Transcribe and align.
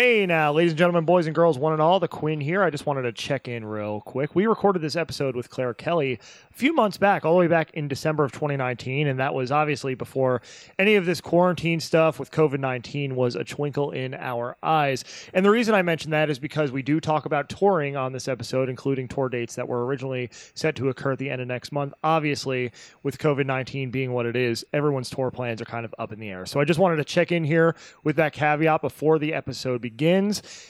Hey 0.00 0.24
now, 0.24 0.50
ladies 0.50 0.72
and 0.72 0.78
gentlemen, 0.78 1.04
boys 1.04 1.26
and 1.26 1.34
girls, 1.34 1.58
one 1.58 1.74
and 1.74 1.82
all, 1.82 2.00
the 2.00 2.08
Quinn 2.08 2.40
here. 2.40 2.62
I 2.62 2.70
just 2.70 2.86
wanted 2.86 3.02
to 3.02 3.12
check 3.12 3.48
in 3.48 3.66
real 3.66 4.00
quick. 4.00 4.34
We 4.34 4.46
recorded 4.46 4.80
this 4.80 4.96
episode 4.96 5.36
with 5.36 5.50
Claire 5.50 5.74
Kelly 5.74 6.18
a 6.50 6.54
few 6.54 6.72
months 6.72 6.96
back, 6.96 7.26
all 7.26 7.34
the 7.34 7.40
way 7.40 7.48
back 7.48 7.70
in 7.74 7.86
December 7.86 8.24
of 8.24 8.32
2019, 8.32 9.08
and 9.08 9.20
that 9.20 9.34
was 9.34 9.52
obviously 9.52 9.94
before 9.94 10.40
any 10.78 10.94
of 10.94 11.04
this 11.04 11.20
quarantine 11.20 11.80
stuff 11.80 12.18
with 12.18 12.30
COVID 12.30 12.60
19 12.60 13.14
was 13.14 13.36
a 13.36 13.44
twinkle 13.44 13.90
in 13.90 14.14
our 14.14 14.56
eyes. 14.62 15.04
And 15.34 15.44
the 15.44 15.50
reason 15.50 15.74
I 15.74 15.82
mention 15.82 16.12
that 16.12 16.30
is 16.30 16.38
because 16.38 16.72
we 16.72 16.80
do 16.80 16.98
talk 16.98 17.26
about 17.26 17.50
touring 17.50 17.94
on 17.94 18.14
this 18.14 18.26
episode, 18.26 18.70
including 18.70 19.06
tour 19.06 19.28
dates 19.28 19.54
that 19.56 19.68
were 19.68 19.84
originally 19.84 20.30
set 20.54 20.76
to 20.76 20.88
occur 20.88 21.12
at 21.12 21.18
the 21.18 21.28
end 21.28 21.42
of 21.42 21.48
next 21.48 21.72
month. 21.72 21.92
Obviously, 22.02 22.72
with 23.02 23.18
COVID 23.18 23.44
19 23.44 23.90
being 23.90 24.12
what 24.12 24.24
it 24.24 24.34
is, 24.34 24.64
everyone's 24.72 25.10
tour 25.10 25.30
plans 25.30 25.60
are 25.60 25.66
kind 25.66 25.84
of 25.84 25.94
up 25.98 26.10
in 26.10 26.20
the 26.20 26.30
air. 26.30 26.46
So 26.46 26.58
I 26.58 26.64
just 26.64 26.80
wanted 26.80 26.96
to 26.96 27.04
check 27.04 27.30
in 27.30 27.44
here 27.44 27.76
with 28.02 28.16
that 28.16 28.32
caveat 28.32 28.80
before 28.80 29.18
the 29.18 29.34
episode 29.34 29.82
begins. 29.82 29.89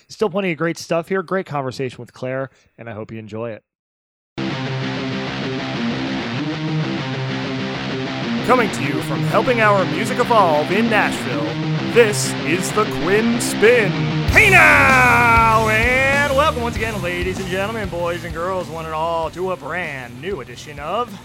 Still 0.09 0.30
plenty 0.30 0.52
of 0.52 0.59
great 0.59 0.79
stuff 0.79 1.09
here. 1.09 1.23
Great 1.23 1.47
conversation 1.47 1.98
with 1.98 2.12
Claire, 2.12 2.51
and 2.79 2.88
I 2.88 2.92
hope 2.92 3.12
you 3.12 3.19
enjoy 3.19 3.51
it. 3.51 3.62
Coming 8.46 8.70
to 8.73 8.83
you 8.83 9.01
from 9.02 9.20
helping 9.20 9.60
our 9.60 9.84
music 9.84 10.19
evolve 10.19 10.73
in 10.73 10.91
Nashville, 10.91 11.45
this 11.95 12.33
is 12.45 12.73
the 12.73 12.84
Quinn 13.02 13.41
Spinn. 13.41 13.93
Hey 14.33 14.51
now! 14.51 15.68
And 15.68 16.34
welcome 16.34 16.62
once 16.62 16.74
again, 16.74 17.01
ladies 17.01 17.38
and 17.38 17.46
gentlemen, 17.48 17.88
boys 17.88 18.24
and 18.24 18.34
girls, 18.34 18.68
one 18.68 18.87
and 18.87 18.95
all, 18.95 19.30
to 19.30 19.52
a 19.52 19.57
brand 19.57 20.21
new 20.21 20.41
edition 20.41 20.80
of 20.80 21.16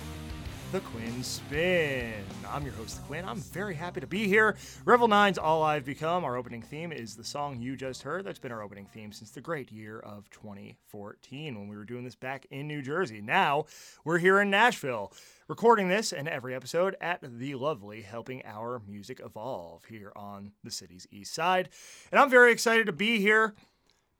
the 0.71 0.82
Quinn 0.82 1.23
Spinn. 1.23 2.23
I'm 2.55 2.64
your 2.64 2.76
host, 2.76 3.05
Quinn. 3.08 3.26
I'm 3.27 3.41
very 3.41 3.76
happy 3.76 4.00
to 4.00 4.08
be 4.08 4.30
here. 4.30 4.55
Revel 4.86 5.09
9's 5.09 5.38
All 5.38 5.62
I've 5.62 5.84
Become. 5.84 6.23
Our 6.23 6.38
opening 6.38 6.62
theme 6.62 6.94
is 6.94 7.13
the 7.13 7.23
song 7.26 7.59
you 7.59 7.76
just 7.76 8.04
heard. 8.04 8.23
That's 8.23 8.40
been 8.40 8.54
our 8.54 8.62
opening 8.62 8.86
theme 8.86 9.12
since 9.12 9.32
the 9.32 9.41
great 9.41 9.73
year 9.73 10.00
of 10.00 10.30
2014 10.30 11.60
when 11.60 11.68
we 11.68 11.76
were 11.76 11.84
doing 11.84 12.05
this 12.05 12.16
back 12.16 12.46
in 12.52 12.66
New 12.66 12.82
Jersey. 12.82 13.20
Now 13.20 13.66
we're 14.05 14.20
here 14.20 14.40
in 14.40 14.49
Nashville, 14.49 15.12
recording 15.49 15.90
this 15.90 16.13
and 16.13 16.29
every 16.29 16.55
episode 16.55 16.96
at 17.02 17.20
the 17.21 17.55
lovely 17.55 18.04
Helping 18.04 18.41
Our 18.46 18.82
Music 18.88 19.20
Evolve 19.22 19.84
here 19.90 20.13
on 20.16 20.54
the 20.63 20.72
city's 20.72 21.05
east 21.12 21.34
side. 21.34 21.68
And 22.10 22.22
I'm 22.22 22.29
very 22.29 22.54
excited 22.54 22.85
to 22.85 22.94
be 22.94 23.20
here 23.20 23.54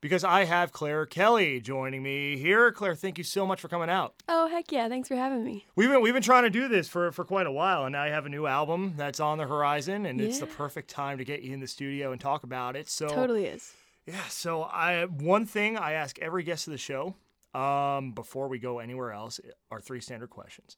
because 0.06 0.24
I 0.24 0.44
have 0.44 0.72
Claire 0.72 1.08
Kelly 1.08 1.60
joining 1.60 2.04
me 2.04 2.38
here. 2.38 2.72
Claire, 2.72 2.94
thank 2.94 3.18
you 3.18 3.24
so 3.24 3.44
much 3.48 3.60
for 3.60 3.68
coming 3.68 3.90
out. 3.90 4.14
Oh 4.30 4.48
heck 4.48 4.72
yeah! 4.72 4.88
Thanks 4.88 5.08
for 5.08 5.16
having 5.16 5.44
me. 5.44 5.66
We've 5.76 5.90
been 5.90 6.00
we've 6.04 6.14
been 6.14 6.22
trying 6.22 6.44
to 6.44 6.52
do 6.52 6.68
this 6.68 6.88
for 6.88 7.12
for 7.12 7.26
quite 7.26 7.48
a 7.48 7.52
while, 7.52 7.86
and 7.86 7.94
now 7.94 8.06
you 8.06 8.12
have 8.12 8.28
a 8.28 8.30
new 8.30 8.46
album 8.46 8.94
that's 8.98 9.20
on 9.20 9.40
the 9.40 9.48
horizon, 9.48 10.06
and 10.06 10.22
it's 10.22 10.38
the 10.38 10.46
perfect 10.46 10.92
time 10.92 11.18
to 11.18 11.26
get 11.26 11.42
you 11.42 11.54
in 11.56 11.60
the 11.60 11.66
studio 11.66 12.12
and 12.12 12.22
talk 12.22 12.44
about 12.44 12.76
it. 12.76 12.88
So 12.88 13.08
Totally 13.08 13.46
is. 13.48 13.74
yeah. 14.06 14.28
So 14.30 14.62
I 14.62 15.06
one 15.06 15.48
thing 15.48 15.76
I 15.76 15.94
ask 15.94 16.20
every 16.20 16.44
guest 16.44 16.68
of 16.68 16.72
the 16.72 16.78
show 16.78 17.16
um, 17.56 18.12
before 18.12 18.48
we 18.48 18.60
go 18.60 18.78
anywhere 18.78 19.12
else 19.12 19.40
are 19.72 19.82
three 19.82 20.02
standard 20.02 20.30
questions, 20.30 20.78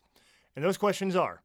and 0.56 0.64
those 0.64 0.78
questions 0.78 1.17
are: 1.17 1.41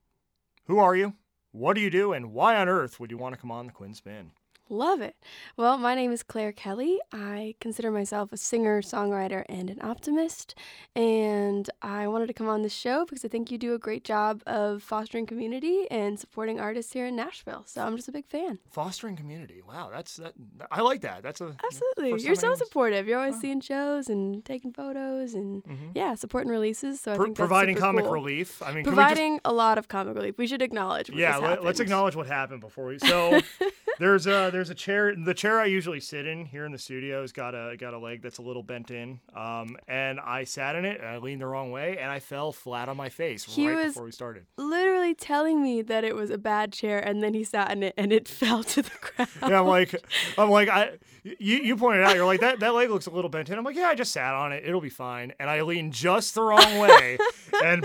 Who 0.66 0.78
are 0.78 0.94
you? 0.94 1.14
What 1.50 1.74
do 1.74 1.80
you 1.80 1.90
do? 1.90 2.12
And 2.12 2.32
why 2.32 2.54
on 2.54 2.68
earth 2.68 3.00
would 3.00 3.10
you 3.10 3.18
want 3.18 3.34
to 3.34 3.40
come 3.40 3.50
on 3.50 3.66
the 3.66 3.72
Quinn 3.72 3.92
Spinn? 3.92 4.30
Love 4.68 5.00
it. 5.00 5.16
Well, 5.56 5.76
my 5.76 5.94
name 5.94 6.12
is 6.12 6.22
Claire 6.22 6.52
Kelly. 6.52 6.98
I 7.12 7.56
consider 7.60 7.90
myself 7.90 8.32
a 8.32 8.36
singer, 8.36 8.80
songwriter, 8.80 9.44
and 9.48 9.68
an 9.68 9.78
optimist. 9.82 10.54
And 10.96 11.68
I 11.82 12.08
wanted 12.08 12.28
to 12.28 12.32
come 12.32 12.48
on 12.48 12.62
this 12.62 12.72
show 12.72 13.04
because 13.04 13.24
I 13.24 13.28
think 13.28 13.50
you 13.50 13.58
do 13.58 13.74
a 13.74 13.78
great 13.78 14.04
job 14.04 14.42
of 14.46 14.82
fostering 14.82 15.26
community 15.26 15.86
and 15.90 16.18
supporting 16.18 16.58
artists 16.58 16.92
here 16.92 17.06
in 17.06 17.16
Nashville. 17.16 17.64
So 17.66 17.84
I'm 17.84 17.96
just 17.96 18.08
a 18.08 18.12
big 18.12 18.26
fan. 18.26 18.58
Fostering 18.70 19.16
community. 19.16 19.62
Wow, 19.66 19.90
that's 19.92 20.16
that. 20.16 20.34
I 20.70 20.80
like 20.80 21.02
that. 21.02 21.22
That's 21.22 21.40
a 21.40 21.54
Absolutely. 21.64 22.22
You're 22.22 22.34
so 22.34 22.54
supportive. 22.54 23.06
You're 23.06 23.18
always 23.18 23.36
oh. 23.36 23.40
seeing 23.40 23.60
shows 23.60 24.08
and 24.08 24.44
taking 24.44 24.72
photos 24.72 25.34
and, 25.34 25.62
mm-hmm. 25.64 25.88
yeah, 25.94 26.14
supporting 26.14 26.50
releases. 26.50 27.00
So 27.00 27.12
I 27.12 27.18
think 27.18 27.36
providing 27.36 27.76
comic 27.76 28.04
cool. 28.04 28.12
relief. 28.12 28.62
I 28.62 28.68
mean, 28.68 28.76
we 28.76 28.82
just 28.82 28.94
Providing 28.94 29.40
a 29.44 29.52
lot 29.52 29.78
of 29.78 29.88
comic 29.88 30.14
relief. 30.14 30.38
We 30.38 30.46
should 30.46 30.62
acknowledge 30.62 31.10
yeah 31.10 31.36
let, 31.36 31.64
let's 31.64 31.80
acknowledge 31.80 32.16
what 32.16 32.26
happened 32.26 32.60
before 32.60 32.86
we 32.86 32.98
so 32.98 33.40
there's 33.98 34.26
a 34.26 34.50
there's 34.52 34.70
a 34.70 34.74
chair 34.74 35.14
the 35.14 35.34
chair 35.34 35.58
i 35.60 35.64
usually 35.64 36.00
sit 36.00 36.26
in 36.26 36.44
here 36.46 36.64
in 36.64 36.72
the 36.72 36.78
studio 36.78 37.20
has 37.20 37.32
got 37.32 37.54
a 37.54 37.76
got 37.76 37.92
a 37.94 37.98
leg 37.98 38.22
that's 38.22 38.38
a 38.38 38.42
little 38.42 38.62
bent 38.62 38.90
in 38.90 39.18
um 39.34 39.76
and 39.88 40.20
i 40.20 40.44
sat 40.44 40.76
in 40.76 40.84
it 40.84 41.00
and 41.00 41.08
i 41.08 41.16
leaned 41.18 41.40
the 41.40 41.46
wrong 41.46 41.70
way 41.72 41.98
and 41.98 42.10
i 42.10 42.18
fell 42.20 42.52
flat 42.52 42.88
on 42.88 42.96
my 42.96 43.08
face 43.08 43.44
He 43.44 43.68
right 43.68 43.76
was- 43.76 43.86
before 43.94 44.04
we 44.04 44.12
started. 44.12 44.46
literally 44.56 45.01
telling 45.12 45.62
me 45.62 45.82
that 45.82 46.04
it 46.04 46.14
was 46.14 46.30
a 46.30 46.38
bad 46.38 46.72
chair 46.72 46.98
and 46.98 47.22
then 47.22 47.34
he 47.34 47.42
sat 47.44 47.70
in 47.72 47.82
it 47.82 47.94
and 47.96 48.12
it 48.12 48.28
fell 48.40 48.62
to 48.62 48.82
the 48.82 48.90
ground. 49.00 49.30
yeah 49.48 49.60
i'm 49.60 49.66
like 49.66 49.94
i'm 50.38 50.50
like 50.50 50.68
i 50.68 50.90
you, 51.24 51.58
you 51.58 51.76
pointed 51.76 52.02
out 52.04 52.16
you're 52.16 52.26
like 52.26 52.40
that 52.40 52.58
that 52.60 52.74
leg 52.74 52.90
looks 52.90 53.06
a 53.06 53.10
little 53.10 53.28
bent 53.30 53.48
in 53.50 53.58
i'm 53.58 53.64
like 53.64 53.76
yeah 53.76 53.88
i 53.88 53.94
just 53.94 54.12
sat 54.12 54.34
on 54.34 54.52
it 54.52 54.64
it'll 54.66 54.80
be 54.80 54.88
fine 54.88 55.32
and 55.38 55.48
i 55.50 55.60
leaned 55.62 55.92
just 55.92 56.34
the 56.34 56.42
wrong 56.42 56.78
way 56.78 57.18
and 57.64 57.84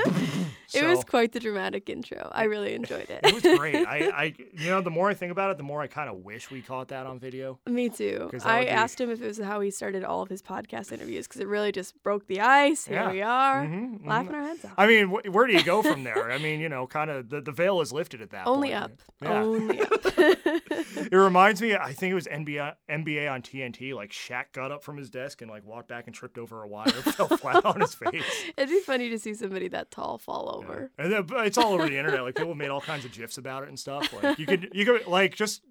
it 0.73 0.83
was 0.85 1.03
quite 1.05 1.31
the 1.31 1.39
dramatic 1.39 1.89
intro. 1.89 2.29
I 2.33 2.43
really 2.43 2.73
enjoyed 2.73 3.09
it. 3.09 3.19
it 3.23 3.33
was 3.33 3.43
great 3.57 3.75
i 3.87 4.09
i 4.09 4.33
you 4.53 4.69
know 4.69 4.81
the 4.81 4.89
more 4.89 5.09
i 5.09 5.13
think 5.13 5.31
about 5.31 5.51
it 5.51 5.57
the 5.57 5.63
more 5.63 5.81
i 5.81 5.87
kind 5.87 6.09
of 6.09 6.17
wish 6.25 6.49
we 6.51 6.61
caught 6.61 6.87
that 6.89 7.05
on 7.05 7.19
video 7.19 7.59
me 7.67 7.89
too. 7.89 8.29
I 8.43 8.61
be- 8.63 8.69
asked 8.69 8.99
him 8.99 9.09
if 9.09 9.21
it 9.21 9.27
was 9.27 9.39
how 9.39 9.59
he 9.61 9.71
started 9.71 10.03
all 10.03 10.21
of 10.21 10.29
his 10.29 10.41
podcast 10.41 10.91
interviews 10.91 11.27
because 11.27 11.41
it 11.41 11.47
really 11.47 11.71
just 11.71 12.01
broke 12.03 12.27
the 12.27 12.41
ice. 12.41 12.85
Here 12.85 12.97
Yeah. 12.97 13.11
we 13.11 13.21
are, 13.21 13.63
Mhm, 13.65 13.99
mhm. 14.01 14.07
laughing 14.07 14.35
our 14.35 14.43
heads 14.43 14.65
off. 14.65 14.73
I 14.77 14.87
mean, 14.87 15.07
wh- 15.07 15.33
where 15.33 15.47
do 15.47 15.53
you 15.53 15.63
go 15.63 15.81
from 15.81 16.03
there? 16.03 16.31
I 16.31 16.37
mean, 16.37 16.59
you 16.59 16.67
know, 16.69 16.85
kind 16.87 17.06
of 17.06 17.06
the, 17.07 17.41
the 17.41 17.51
veil 17.51 17.81
is 17.81 17.91
lifted 17.91 18.21
at 18.21 18.29
that 18.31 18.47
Only 18.47 18.69
point. 18.71 18.83
up. 18.83 18.91
Yeah. 19.21 19.41
Only 19.41 19.81
up. 19.81 19.89
it 20.05 21.11
reminds 21.15 21.61
me, 21.61 21.75
I 21.75 21.93
think 21.93 22.11
it 22.11 22.15
was 22.15 22.27
NBA, 22.27 22.73
NBA 22.89 23.31
on 23.31 23.41
TNT. 23.41 23.93
Like 23.93 24.11
Shaq 24.11 24.45
got 24.53 24.71
up 24.71 24.83
from 24.83 24.97
his 24.97 25.09
desk 25.09 25.41
and 25.41 25.49
like 25.49 25.65
walked 25.65 25.87
back 25.87 26.05
and 26.07 26.15
tripped 26.15 26.37
over 26.37 26.63
a 26.63 26.67
wire, 26.67 26.87
fell 26.91 27.27
flat 27.27 27.65
on 27.65 27.79
his 27.81 27.93
face. 27.95 28.23
It'd 28.57 28.69
be 28.69 28.79
funny 28.81 29.09
to 29.09 29.19
see 29.19 29.33
somebody 29.33 29.67
that 29.69 29.91
tall 29.91 30.17
fall 30.17 30.55
over. 30.55 30.91
And 30.97 31.11
then, 31.11 31.25
it's 31.45 31.57
all 31.57 31.73
over 31.73 31.87
the 31.87 31.97
internet. 31.97 32.23
Like 32.23 32.35
people 32.35 32.55
made 32.55 32.69
all 32.69 32.81
kinds 32.81 33.05
of 33.05 33.11
gifs 33.11 33.37
about 33.37 33.63
it 33.63 33.69
and 33.69 33.79
stuff. 33.79 34.11
Like 34.21 34.39
you 34.39 34.45
could, 34.45 34.69
you 34.73 34.85
could 34.85 35.07
like 35.07 35.35
just 35.35 35.61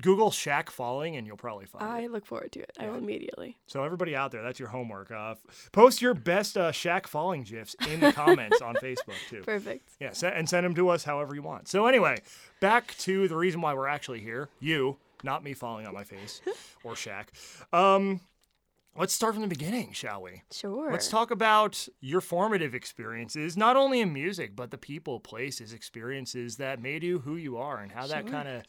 Google 0.00 0.30
Shaq 0.30 0.70
falling 0.70 1.16
and 1.16 1.26
you'll 1.26 1.36
probably 1.36 1.66
find 1.66 1.84
I 1.84 2.00
it. 2.00 2.10
look 2.12 2.26
forward 2.26 2.52
to 2.52 2.60
it. 2.60 2.72
I 2.78 2.88
will 2.88 2.96
immediately. 2.96 3.58
So 3.66 3.84
everybody 3.84 4.16
out 4.16 4.32
there, 4.32 4.42
that's 4.42 4.58
your 4.58 4.68
homework. 4.68 5.10
Uh, 5.10 5.34
post 5.72 6.00
your 6.00 6.14
best 6.14 6.56
uh, 6.56 6.72
Shaq 6.72 7.06
falling 7.06 7.42
gifs 7.42 7.76
in 7.90 8.00
the 8.00 8.12
comments 8.12 8.60
on 8.60 8.74
Facebook 8.76 9.16
too. 9.28 9.42
Perfect. 9.44 9.90
Yeah, 10.00 10.12
and 10.22 10.48
send 10.48 10.64
them 10.64 10.74
to 10.74 10.88
us 10.88 11.04
however 11.04 11.34
you 11.34 11.42
want. 11.42 11.68
So 11.68 11.86
anyway, 11.86 12.16
back 12.60 12.96
to 12.98 13.28
the 13.28 13.36
reason 13.36 13.60
why 13.60 13.74
we're 13.74 13.88
actually 13.88 14.20
here. 14.20 14.48
You, 14.58 14.96
not 15.22 15.44
me 15.44 15.52
falling 15.54 15.86
on 15.86 15.94
my 15.94 16.04
face 16.04 16.40
or 16.84 16.94
Shaq. 16.94 17.26
Um, 17.72 18.20
let's 18.96 19.12
start 19.12 19.34
from 19.34 19.42
the 19.42 19.48
beginning, 19.48 19.92
shall 19.92 20.22
we? 20.22 20.42
Sure. 20.50 20.90
Let's 20.90 21.08
talk 21.08 21.30
about 21.30 21.86
your 22.00 22.20
formative 22.20 22.74
experiences, 22.74 23.56
not 23.56 23.76
only 23.76 24.00
in 24.00 24.12
music, 24.12 24.56
but 24.56 24.70
the 24.70 24.78
people, 24.78 25.20
places, 25.20 25.72
experiences 25.72 26.56
that 26.56 26.80
made 26.80 27.02
you 27.02 27.18
who 27.20 27.36
you 27.36 27.58
are, 27.58 27.78
and 27.80 27.92
how 27.92 28.06
that 28.06 28.26
kind 28.26 28.48
of 28.48 28.62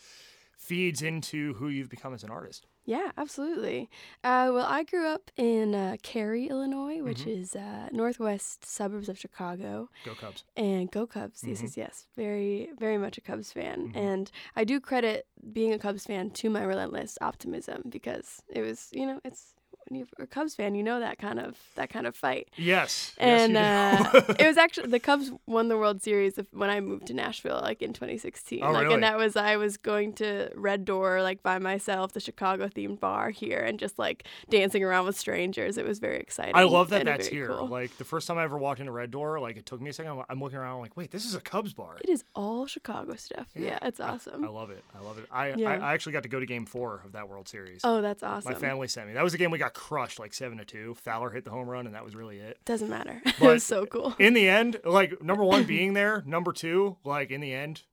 feeds 0.71 1.01
into 1.01 1.53
who 1.55 1.67
you've 1.67 1.89
become 1.89 2.13
as 2.13 2.23
an 2.23 2.29
artist. 2.29 2.65
Yeah, 2.85 3.11
absolutely. 3.17 3.89
Uh, 4.23 4.51
well, 4.53 4.65
I 4.65 4.83
grew 4.83 5.05
up 5.05 5.29
in 5.35 5.75
uh, 5.75 5.97
Cary, 6.01 6.47
Illinois, 6.47 7.01
which 7.03 7.23
Mm-hmm. 7.25 7.41
is 7.41 7.55
uh, 7.57 7.89
northwest 7.91 8.63
suburbs 8.63 9.09
of 9.09 9.19
Chicago. 9.19 9.89
Go 10.05 10.13
Cubs. 10.15 10.45
And 10.55 10.89
go 10.89 11.05
Cubs. 11.05 11.43
Yes, 11.45 11.59
Mhm. 11.59 11.63
yes, 11.63 11.77
yes. 11.77 12.07
Very, 12.15 12.69
very 12.79 12.97
much 12.97 13.17
a 13.17 13.21
Cubs 13.21 13.51
fan. 13.51 13.91
Mhm. 13.91 13.97
And 14.07 14.31
I 14.55 14.63
do 14.63 14.79
credit 14.79 15.27
being 15.51 15.73
a 15.73 15.79
Cubs 15.79 16.05
fan 16.05 16.29
to 16.39 16.49
my 16.49 16.63
relentless 16.63 17.17
optimism 17.19 17.83
because 17.89 18.41
it 18.47 18.61
was, 18.61 18.87
you 18.93 19.05
know, 19.05 19.19
it's 19.25 19.53
when 19.91 19.99
you're 19.99 20.07
a 20.19 20.27
Cubs 20.27 20.55
fan, 20.55 20.73
you 20.75 20.83
know 20.83 20.99
that 21.01 21.17
kind 21.17 21.39
of 21.39 21.57
that 21.75 21.89
kind 21.89 22.07
of 22.07 22.15
fight. 22.15 22.49
Yes. 22.55 23.13
And 23.17 23.53
yes, 23.53 24.15
uh, 24.15 24.35
it 24.39 24.47
was 24.47 24.57
actually 24.65 24.89
the 24.89 24.99
Cubs 24.99 25.31
won 25.45 25.67
the 25.67 25.77
World 25.77 26.01
Series 26.01 26.39
when 26.51 26.69
I 26.69 26.79
moved 26.79 27.07
to 27.07 27.13
Nashville, 27.13 27.59
like 27.61 27.81
in 27.81 27.91
2016. 27.93 28.63
Oh, 28.63 28.71
like, 28.71 28.83
really? 28.83 28.93
and 28.95 29.03
that 29.03 29.17
was 29.17 29.35
I 29.35 29.57
was 29.57 29.77
going 29.77 30.13
to 30.13 30.49
Red 30.55 30.85
Door 30.85 31.21
like 31.23 31.43
by 31.43 31.59
myself, 31.59 32.13
the 32.13 32.19
Chicago 32.19 32.67
themed 32.67 32.99
bar 32.99 33.29
here, 33.31 33.59
and 33.59 33.77
just 33.79 33.99
like 33.99 34.23
dancing 34.49 34.83
around 34.83 35.05
with 35.05 35.17
strangers. 35.17 35.77
It 35.77 35.85
was 35.85 35.99
very 35.99 36.19
exciting. 36.19 36.55
I 36.55 36.63
love 36.63 36.89
that 36.91 37.05
that's 37.05 37.27
here. 37.27 37.47
cool. 37.49 37.67
Like 37.67 37.97
the 37.97 38.05
first 38.05 38.27
time 38.27 38.37
I 38.37 38.43
ever 38.43 38.57
walked 38.57 38.79
into 38.79 38.91
Red 38.93 39.11
Door, 39.11 39.39
like 39.41 39.57
it 39.57 39.65
took 39.65 39.81
me 39.81 39.89
a 39.89 39.93
second. 39.93 40.11
I'm- 40.13 40.25
I'm 40.29 40.39
looking 40.39 40.59
around, 40.59 40.75
I'm 40.75 40.81
like, 40.81 40.95
wait, 40.95 41.11
this 41.11 41.25
is 41.25 41.35
a 41.35 41.41
Cubs 41.41 41.73
bar. 41.73 41.97
It 42.01 42.09
is 42.09 42.23
all 42.35 42.65
Chicago 42.67 43.15
stuff. 43.15 43.47
Yeah. 43.55 43.71
Yeah, 43.71 43.79
it's 43.81 43.99
awesome. 43.99 44.45
I 44.45 44.47
love 44.47 44.69
it. 44.69 44.83
I 44.97 45.03
love 45.03 45.17
it. 45.17 45.25
I, 45.31 45.53
Yeah. 45.55 45.69
I, 45.71 45.75
I 45.89 45.93
actually 45.93 46.13
got 46.13 46.23
to 46.23 46.29
go 46.29 46.39
to 46.39 46.45
Game 46.45 46.65
Four 46.65 47.01
of 47.03 47.11
that 47.13 47.27
World 47.27 47.47
Series. 47.49 47.81
oh, 47.83 48.01
that's 48.01 48.23
awesome. 48.23 48.51
My 48.53 48.57
family 48.57 48.87
sent 48.87 49.07
me. 49.07 49.13
That 49.13 49.23
was 49.23 49.31
the 49.33 49.37
game 49.39 49.51
we 49.51 49.57
got 49.57 49.73
crushed 49.87 50.19
like 50.19 50.33
seven 50.33 50.57
to 50.59 50.65
two. 50.65 50.93
Fowler 50.95 51.31
hit 51.31 51.43
the 51.43 51.51
home 51.51 51.67
run, 51.67 51.85
and 51.87 51.95
that 51.95 52.05
was 52.05 52.15
really 52.15 52.37
it. 52.37 52.59
Doesn't 52.65 52.89
matter. 52.89 53.21
it 53.25 53.41
was 53.41 53.63
so 53.63 53.85
cool. 53.87 54.15
In 54.19 54.33
the 54.33 54.47
end, 54.47 54.79
like 54.85 55.21
number 55.23 55.43
one 55.43 55.63
being 55.75 55.93
there, 55.93 56.23
number 56.25 56.51
two, 56.53 56.97
like 57.03 57.31
in 57.31 57.41
the 57.41 57.51
end, 57.53 57.83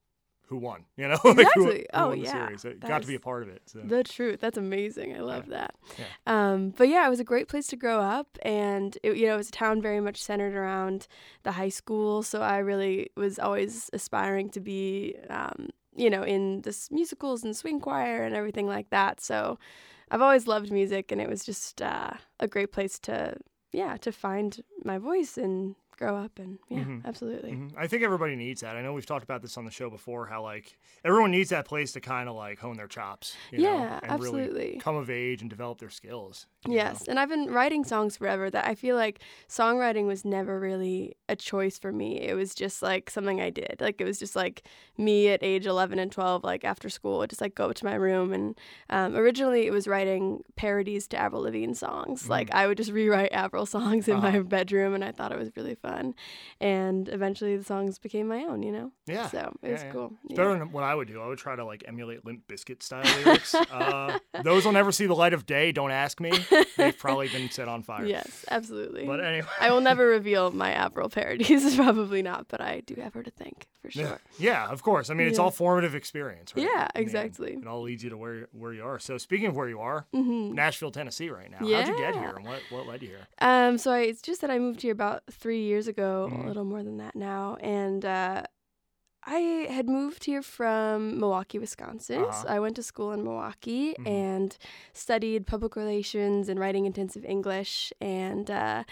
who 0.48 0.58
won? 0.58 0.84
You 0.96 1.08
know, 1.08 1.18
like, 1.24 1.36
who, 1.54 1.68
Exactly. 1.68 1.78
who 1.78 1.84
Oh, 1.94 2.08
won 2.08 2.18
the 2.18 2.24
yeah. 2.24 2.32
series? 2.46 2.64
It 2.64 2.80
got 2.80 3.02
to 3.02 3.08
be 3.08 3.14
a 3.14 3.20
part 3.20 3.42
of 3.42 3.48
it. 3.48 3.62
So. 3.66 3.80
The 3.80 4.02
truth. 4.04 4.40
That's 4.40 4.58
amazing. 4.58 5.14
I 5.16 5.20
love 5.20 5.46
that. 5.48 5.74
Yeah. 5.98 6.04
Um, 6.26 6.70
but 6.76 6.88
yeah, 6.88 7.06
it 7.06 7.10
was 7.10 7.20
a 7.20 7.24
great 7.24 7.48
place 7.48 7.66
to 7.68 7.76
grow 7.76 8.00
up, 8.00 8.38
and 8.42 8.96
it, 9.02 9.16
you 9.16 9.26
know, 9.26 9.34
it 9.34 9.38
was 9.38 9.48
a 9.48 9.52
town 9.52 9.80
very 9.82 10.00
much 10.00 10.22
centered 10.22 10.54
around 10.54 11.06
the 11.42 11.52
high 11.52 11.68
school. 11.70 12.22
So 12.22 12.42
I 12.42 12.58
really 12.58 13.10
was 13.16 13.38
always 13.38 13.88
aspiring 13.94 14.50
to 14.50 14.60
be, 14.60 15.16
um, 15.30 15.68
you 15.96 16.10
know, 16.10 16.22
in 16.22 16.62
this 16.62 16.90
musicals 16.90 17.44
and 17.44 17.56
swing 17.56 17.80
choir 17.80 18.22
and 18.24 18.34
everything 18.36 18.66
like 18.66 18.90
that. 18.90 19.20
So 19.20 19.58
I've 20.10 20.22
always 20.22 20.46
loved 20.46 20.70
music, 20.72 21.12
and 21.12 21.20
it 21.20 21.28
was 21.28 21.44
just 21.44 21.82
uh, 21.82 22.12
a 22.40 22.48
great 22.48 22.72
place 22.72 22.98
to 23.00 23.36
yeah 23.72 23.96
to 23.98 24.12
find 24.12 24.62
my 24.84 24.98
voice 24.98 25.36
and 25.36 25.74
grow 25.98 26.16
up 26.16 26.38
and 26.38 26.58
yeah 26.70 26.78
Mhm. 26.78 27.04
absolutely 27.04 27.50
Mhm. 27.52 27.72
I 27.76 27.86
think 27.88 28.02
everybody 28.04 28.36
needs 28.36 28.60
that. 28.60 28.76
I 28.76 28.82
know 28.82 28.92
we've 28.92 29.04
talked 29.04 29.24
about 29.24 29.42
this 29.42 29.56
on 29.58 29.64
the 29.64 29.70
show 29.70 29.90
before. 29.90 30.26
How 30.26 30.42
like 30.42 30.78
everyone 31.04 31.32
needs 31.32 31.50
that 31.50 31.66
place 31.66 31.90
to 31.92 32.00
kind 32.00 32.28
of 32.28 32.36
like 32.36 32.58
hone 32.60 32.76
their 32.76 32.86
chops. 32.86 33.36
You 33.50 33.58
know, 33.58 33.64
Yeah, 33.72 34.00
and 34.02 34.20
Really 34.20 34.42
absolutely. 34.44 34.78
come 34.80 34.94
of 34.96 35.10
age 35.10 35.40
and 35.42 35.50
develop 35.50 35.78
their 35.80 35.90
skills. 35.90 36.46
you 36.64 36.70
know? 36.70 36.76
Yes, 36.76 37.06
and 37.08 37.18
I've 37.20 37.28
been 37.28 37.50
writing 37.50 37.84
songs 37.84 38.16
forever 38.16 38.48
that 38.50 38.66
I 38.66 38.74
feel 38.74 38.96
like 38.96 39.20
songwriting 39.48 40.06
was 40.06 40.24
never 40.24 40.58
really 40.60 41.16
a 41.28 41.34
choice 41.36 41.78
for 41.78 41.92
me. 41.92 42.20
It 42.20 42.34
was 42.34 42.54
just 42.54 42.80
like 42.82 43.10
something 43.10 43.40
I 43.40 43.50
did. 43.50 43.76
Like 43.80 44.00
it 44.00 44.04
was 44.04 44.18
just 44.18 44.36
like 44.36 44.62
me 44.96 45.28
at 45.28 45.42
age 45.42 45.66
11 45.66 45.98
and 45.98 46.10
12 46.12 46.44
like 46.44 46.64
after 46.64 46.88
school 46.88 47.22
I'd 47.22 47.30
just 47.30 47.40
like 47.40 47.54
go 47.54 47.70
up 47.70 47.74
to 47.76 47.84
my 47.84 47.94
room 47.94 48.32
and 48.32 48.56
um, 48.90 49.16
originally 49.16 49.66
it 49.66 49.72
was 49.72 49.86
writing 49.88 50.42
parodies 50.56 51.06
to 51.08 51.16
Avril 51.16 51.42
Lavigne 51.42 51.74
songs. 51.74 52.28
Like 52.28 52.52
I 52.54 52.66
would 52.66 52.76
just 52.76 52.92
rewrite 52.92 53.32
Avril 53.32 53.66
songs 53.66 54.06
in 54.08 54.18
my 54.20 54.28
Uh-huh. 54.28 54.42
bedroom 54.42 54.94
and 54.94 55.04
I 55.04 55.12
thought 55.12 55.32
it 55.32 55.38
was 55.38 55.50
really 55.56 55.74
fun. 55.74 55.87
And 56.60 57.08
eventually 57.08 57.56
the 57.56 57.64
songs 57.64 57.98
became 57.98 58.28
my 58.28 58.44
own, 58.44 58.62
you 58.62 58.72
know. 58.72 58.92
Yeah. 59.06 59.28
So, 59.28 59.38
it 59.62 59.66
yeah, 59.66 59.72
was 59.72 59.82
yeah. 59.82 59.90
cool. 59.92 60.12
It's 60.24 60.32
Yeah. 60.32 60.36
better 60.36 60.58
than 60.58 60.72
what 60.72 60.84
I 60.84 60.94
would 60.94 61.08
do. 61.08 61.20
I 61.20 61.26
would 61.26 61.38
try 61.38 61.56
to 61.56 61.64
like 61.64 61.84
emulate 61.86 62.24
Limp 62.24 62.46
Bizkit 62.48 62.82
style 62.82 63.04
lyrics. 63.22 63.54
uh, 63.70 64.18
those 64.42 64.64
will 64.64 64.72
never 64.72 64.92
see 64.92 65.06
the 65.06 65.14
light 65.14 65.32
of 65.32 65.46
day. 65.46 65.72
Don't 65.72 65.90
ask 65.90 66.20
me. 66.20 66.32
They've 66.76 66.96
probably 66.98 67.28
been 67.28 67.50
set 67.50 67.68
on 67.68 67.82
fire. 67.82 68.04
Yes, 68.08 68.44
absolutely. 68.50 69.06
But 69.06 69.22
anyway. 69.22 69.46
I 69.60 69.70
will 69.70 69.80
never 69.82 70.06
reveal 70.06 70.50
my 70.50 70.72
Avril 70.72 71.08
parodies, 71.10 71.76
probably 71.76 72.22
not, 72.22 72.48
but 72.48 72.60
I 72.60 72.80
do 72.86 72.94
have 72.96 73.12
her 73.14 73.22
to 73.22 73.30
thank 73.30 73.66
for 73.82 73.90
sure. 73.90 74.20
Yeah, 74.38 74.66
of 74.68 74.82
course. 74.82 75.10
I 75.10 75.14
mean, 75.14 75.28
it's 75.28 75.38
all 75.38 75.50
formative 75.50 75.94
experience, 75.94 76.54
right? 76.56 76.64
Yeah, 76.64 76.88
exactly. 76.94 77.52
It 77.52 77.66
all 77.66 77.82
leads 77.82 78.02
you 78.02 78.10
to 78.10 78.16
where 78.16 78.48
where 78.52 78.72
you 78.72 78.82
are. 78.84 78.98
So 78.98 79.18
speaking 79.18 79.46
of 79.46 79.56
where 79.56 79.68
you 79.68 79.80
are, 79.80 80.06
hmm 80.12 80.54
Nashville, 80.54 80.90
Tennessee, 80.90 81.28
right 81.30 81.50
now. 81.50 81.58
How'd 81.58 81.88
you 81.88 81.96
get 81.98 82.14
here, 82.14 82.34
and 82.36 82.46
what 82.46 82.62
what 82.70 82.86
led 82.86 83.02
you 83.02 83.08
here? 83.08 83.26
Um, 83.40 83.78
so 83.78 83.92
I, 83.92 84.00
it's 84.00 84.22
just 84.22 84.40
that 84.40 84.50
I 84.50 84.58
moved 84.58 84.82
here 84.82 84.92
about 84.92 85.22
three 85.30 85.62
years 85.62 85.77
ago, 85.86 86.28
Mhm. 86.32 86.44
a 86.44 86.46
little 86.48 86.64
more 86.64 86.82
than 86.82 86.96
that 86.96 87.14
now, 87.14 87.56
and 87.60 88.04
uh, 88.04 88.42
I 89.24 89.66
had 89.68 89.88
moved 89.88 90.24
here 90.24 90.42
from 90.42 91.18
Milwaukee, 91.20 91.58
Wisconsin. 91.58 92.22
Uh-huh. 92.22 92.32
So 92.42 92.48
I 92.48 92.60
went 92.60 92.76
to 92.76 92.82
school 92.82 93.12
in 93.12 93.22
Milwaukee 93.22 93.94
Mhm. 93.98 94.06
and 94.06 94.58
studied 94.94 95.46
public 95.46 95.76
relations 95.76 96.48
and 96.48 96.58
writing 96.58 96.86
intensive 96.86 97.24
English, 97.26 97.92
and 98.00 98.50
uh, 98.50 98.84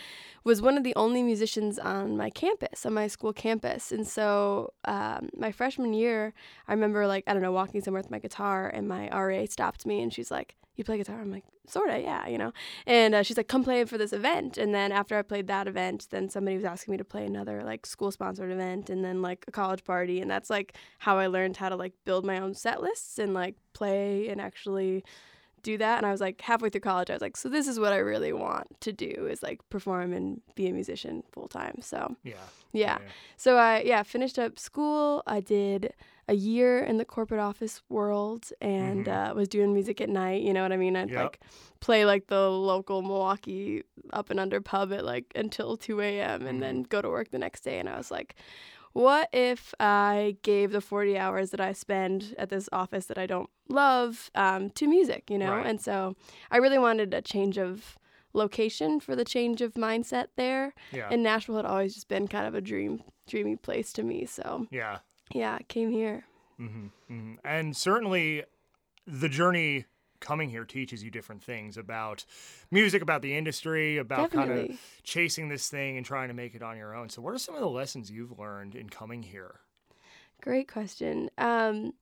was 0.45 0.61
one 0.61 0.77
of 0.77 0.85
the 0.85 0.95
only 0.97 1.23
musicians 1.23 1.79
on 1.79 2.17
my 2.17 2.29
campus, 2.29 2.85
on 2.85 2.93
my 2.93 3.07
school 3.07 3.33
campus. 3.33 3.93
And 3.93 4.07
so 4.07 4.75
um, 4.85 5.31
my 5.37 5.53
freshman 5.53 5.95
year, 5.95 6.35
I 6.69 6.73
remember 6.73 7.07
like 7.07 7.25
I 7.27 7.33
don't 7.33 7.43
know 7.43 7.53
walking 7.53 7.81
somewhere 7.81 8.03
with 8.03 8.11
my 8.11 8.19
guitar, 8.19 8.69
and 8.69 8.87
my 8.89 9.09
RA 9.09 9.47
stopped 9.47 9.87
me, 9.87 10.03
and 10.03 10.13
she's 10.13 10.31
like, 10.31 10.57
"You 10.77 10.85
play 10.85 10.99
guitar?" 10.99 11.21
I'm 11.21 11.31
like, 11.31 11.45
"Sorta, 11.67 12.01
yeah," 12.01 12.27
you 12.29 12.39
know. 12.39 12.53
And 12.87 13.15
uh, 13.15 13.23
she's 13.23 13.37
like, 13.37 13.49
"Come 13.49 13.65
play 13.65 13.85
for 13.85 13.99
this 13.99 14.13
event." 14.13 14.59
And 14.59 14.75
then 14.75 14.93
after 14.93 15.17
I 15.19 15.23
played 15.23 15.47
that 15.49 15.67
event, 15.67 16.09
then 16.11 16.29
somebody 16.29 16.57
was 16.57 16.65
asking 16.65 16.93
me 16.93 16.99
to 16.99 17.05
play 17.05 17.25
another 17.27 17.63
like 17.65 17.87
school 17.87 18.11
sponsored 18.11 18.51
event, 18.53 18.91
and 18.91 19.05
then 19.05 19.23
like 19.23 19.45
a 19.49 19.53
college 19.53 19.85
party, 19.85 20.21
and 20.21 20.31
that's 20.31 20.51
like 20.51 20.77
how 21.01 21.19
I 21.19 21.27
learned 21.27 21.57
how 21.57 21.69
to 21.69 21.77
like 21.77 21.93
build 22.05 22.25
my 22.25 22.39
own 22.39 22.55
set 22.55 22.83
lists 22.83 23.19
and 23.19 23.35
like 23.35 23.57
play 23.73 24.29
and 24.29 24.41
actually 24.41 25.05
do 25.63 25.77
that. 25.79 25.97
And 25.97 26.07
I 26.07 26.13
was 26.13 26.21
like 26.21 26.41
halfway 26.41 26.69
through 26.71 26.83
college, 26.83 27.11
I 27.11 27.15
was 27.15 27.23
like, 27.23 27.37
"So 27.37 27.49
this 27.49 27.67
is 27.67 27.81
what 27.81 27.93
I 27.93 27.97
really 27.97 28.33
want 28.33 28.81
to 28.83 28.93
do 28.93 29.27
is 29.29 29.43
like 29.43 29.61
perform 29.69 30.13
and 30.13 30.41
be 30.55 30.69
a 30.69 30.73
musician 30.73 31.25
full 31.33 31.49
time." 31.49 31.81
So 31.81 32.15
Yeah. 32.23 32.35
yeah. 32.73 32.99
So 33.37 33.57
I 33.57 33.83
yeah 33.85 34.03
finished 34.05 34.39
up 34.39 34.59
school. 34.59 35.23
I 35.27 35.41
did 35.41 35.93
a 36.29 36.35
year 36.35 36.81
in 36.81 36.97
the 36.97 37.05
corporate 37.05 37.41
office 37.41 37.83
world 37.89 38.51
and 38.61 39.07
Mhm. 39.07 39.31
uh, 39.31 39.35
was 39.35 39.49
doing 39.49 39.73
music 39.73 40.01
at 40.01 40.09
night. 40.09 40.43
You 40.43 40.53
know 40.53 40.63
what 40.63 40.73
I 40.73 40.77
mean? 40.77 40.97
I'd 40.97 41.11
Yep. 41.11 41.19
like 41.23 41.41
play 41.81 42.05
like 42.05 42.27
the 42.27 42.51
local 42.51 43.01
Milwaukee 43.03 43.83
up 44.13 44.31
and 44.31 44.41
under 44.41 44.61
pub 44.61 44.93
at 44.93 45.05
like 45.05 45.27
until 45.37 45.77
two 45.77 46.01
a.m. 46.01 46.47
and 46.47 46.59
Mhm. 46.59 46.61
then 46.61 46.83
go 46.83 47.01
to 47.01 47.09
work 47.09 47.31
the 47.31 47.39
next 47.39 47.61
day. 47.63 47.79
And 47.79 47.89
I 47.89 47.97
was 47.97 48.11
like. 48.11 48.35
What 48.93 49.29
if 49.35 49.75
I 49.79 50.39
gave 50.41 50.73
the 50.73 50.81
40 50.81 51.19
hours 51.19 51.51
that 51.51 51.61
I 51.61 51.75
spend 51.75 52.35
at 52.39 52.49
this 52.49 52.67
office 52.73 53.05
that 53.09 53.19
I 53.19 53.27
don't 53.27 53.51
love 53.69 54.31
um, 54.35 54.71
to 54.71 54.87
music, 54.87 55.29
you 55.29 55.37
know? 55.37 55.51
Right. 55.57 55.67
And 55.67 55.79
so 55.79 56.17
I 56.51 56.57
really 56.57 56.79
wanted 56.79 57.13
a 57.13 57.21
change 57.21 57.59
of 57.59 57.99
location 58.33 58.99
for 58.99 59.15
the 59.15 59.23
change 59.25 59.61
of 59.61 59.75
mindset 59.75 60.29
there 60.37 60.73
Yeah. 60.93 61.09
and 61.11 61.23
Nashville 61.23 61.57
had 61.57 61.67
always 61.67 61.93
just 61.93 62.09
been 62.09 62.27
kind 62.27 62.47
of 62.47 62.55
a 62.55 62.63
dream, 62.63 63.03
dreamy 63.29 63.57
place 63.57 63.93
to 63.95 64.03
me. 64.03 64.25
So 64.25 64.67
yeah. 64.71 65.01
Yeah, 65.33 65.59
came 65.69 65.91
here. 65.91 66.25
hmm 66.57 66.87
hmm 67.09 67.35
And 67.45 67.77
certainly, 67.77 68.45
the 69.07 69.29
journey 69.29 69.85
coming 70.21 70.49
here 70.49 70.65
teaches 70.65 71.05
you 71.05 71.11
different 71.11 71.43
things 71.43 71.77
about 71.77 72.25
music, 72.71 73.03
about 73.03 73.23
the 73.23 73.37
industry, 73.37 73.99
about 73.99 74.31
kind 74.31 74.51
of 74.51 74.71
chasing 75.03 75.49
this 75.49 75.69
thing 75.69 75.97
and 75.97 76.07
trying 76.07 76.29
to 76.29 76.35
make 76.35 76.55
it 76.55 76.63
on 76.63 76.77
your 76.77 76.95
own. 76.95 77.09
So, 77.09 77.23
what 77.23 77.35
are 77.35 77.39
some 77.39 77.55
of 77.55 77.61
the 77.61 77.69
lessons 77.69 78.11
you've 78.11 78.39
learned 78.39 78.75
in 78.75 78.89
coming 78.89 79.23
here? 79.23 79.61
Great 80.41 80.69
question. 80.69 81.31
Um, 81.39 81.93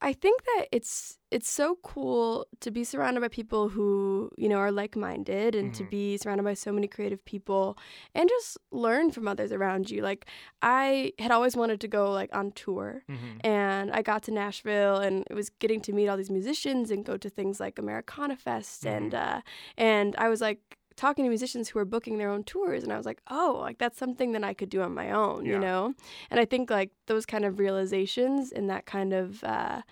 I 0.00 0.12
think 0.12 0.42
that 0.44 0.66
it's 0.70 1.18
it's 1.30 1.50
so 1.50 1.76
cool 1.82 2.46
to 2.60 2.70
be 2.70 2.84
surrounded 2.84 3.20
by 3.20 3.28
people 3.28 3.68
who 3.68 4.30
you 4.38 4.48
know 4.48 4.56
are 4.58 4.70
like 4.72 4.96
minded 4.96 5.54
and 5.54 5.74
to 5.74 5.82
Mhm. 5.84 5.90
be 5.90 6.16
surrounded 6.16 6.44
by 6.44 6.54
so 6.54 6.72
many 6.72 6.86
creative 6.88 7.22
people 7.24 7.76
and 8.14 8.28
just 8.28 8.56
learn 8.70 9.10
from 9.10 9.26
others 9.28 9.50
around 9.52 9.90
you. 9.90 10.00
Like 10.02 10.26
I 10.62 11.12
had 11.18 11.30
always 11.32 11.56
wanted 11.56 11.80
to 11.80 11.88
go 11.88 12.12
like 12.12 12.34
on 12.34 12.52
tour 12.52 13.02
Mm-hmm. 13.10 13.38
and 13.44 13.90
I 13.92 14.00
got 14.02 14.22
to 14.24 14.30
Nashville 14.30 14.96
and 14.96 15.24
it 15.28 15.34
was 15.34 15.50
getting 15.50 15.80
to 15.82 15.92
meet 15.92 16.08
all 16.08 16.16
these 16.16 16.30
musicians 16.30 16.90
and 16.92 17.04
go 17.04 17.16
to 17.18 17.28
things 17.28 17.58
like 17.60 17.78
Americana 17.78 18.36
Fest 18.36 18.86
and 18.86 19.14
uh, 19.14 19.40
and 19.76 20.14
I 20.16 20.28
was 20.28 20.40
like 20.40 20.77
talking 20.98 21.24
to 21.24 21.28
musicians 21.28 21.68
who 21.68 21.78
were 21.78 21.84
booking 21.84 22.18
their 22.18 22.28
own 22.30 22.42
tours 22.44 22.82
and 22.82 22.92
I 22.92 22.96
was 22.96 23.06
like, 23.06 23.20
oh, 23.30 23.56
like 23.60 23.78
that's 23.78 23.96
something 23.98 24.32
that 24.32 24.44
I 24.44 24.52
could 24.52 24.68
do 24.68 24.82
on 24.82 24.92
my 24.94 25.10
own, 25.12 25.44
Yeah. 25.46 25.52
you 25.54 25.58
know? 25.60 25.94
And 26.30 26.38
I 26.40 26.44
think 26.44 26.70
like 26.70 26.90
those 27.06 27.24
kind 27.24 27.44
of 27.44 27.58
realizations 27.58 28.52
and 28.52 28.68
that 28.68 28.84
kind 28.84 29.12
of 29.12 29.42
uh, 29.44 29.82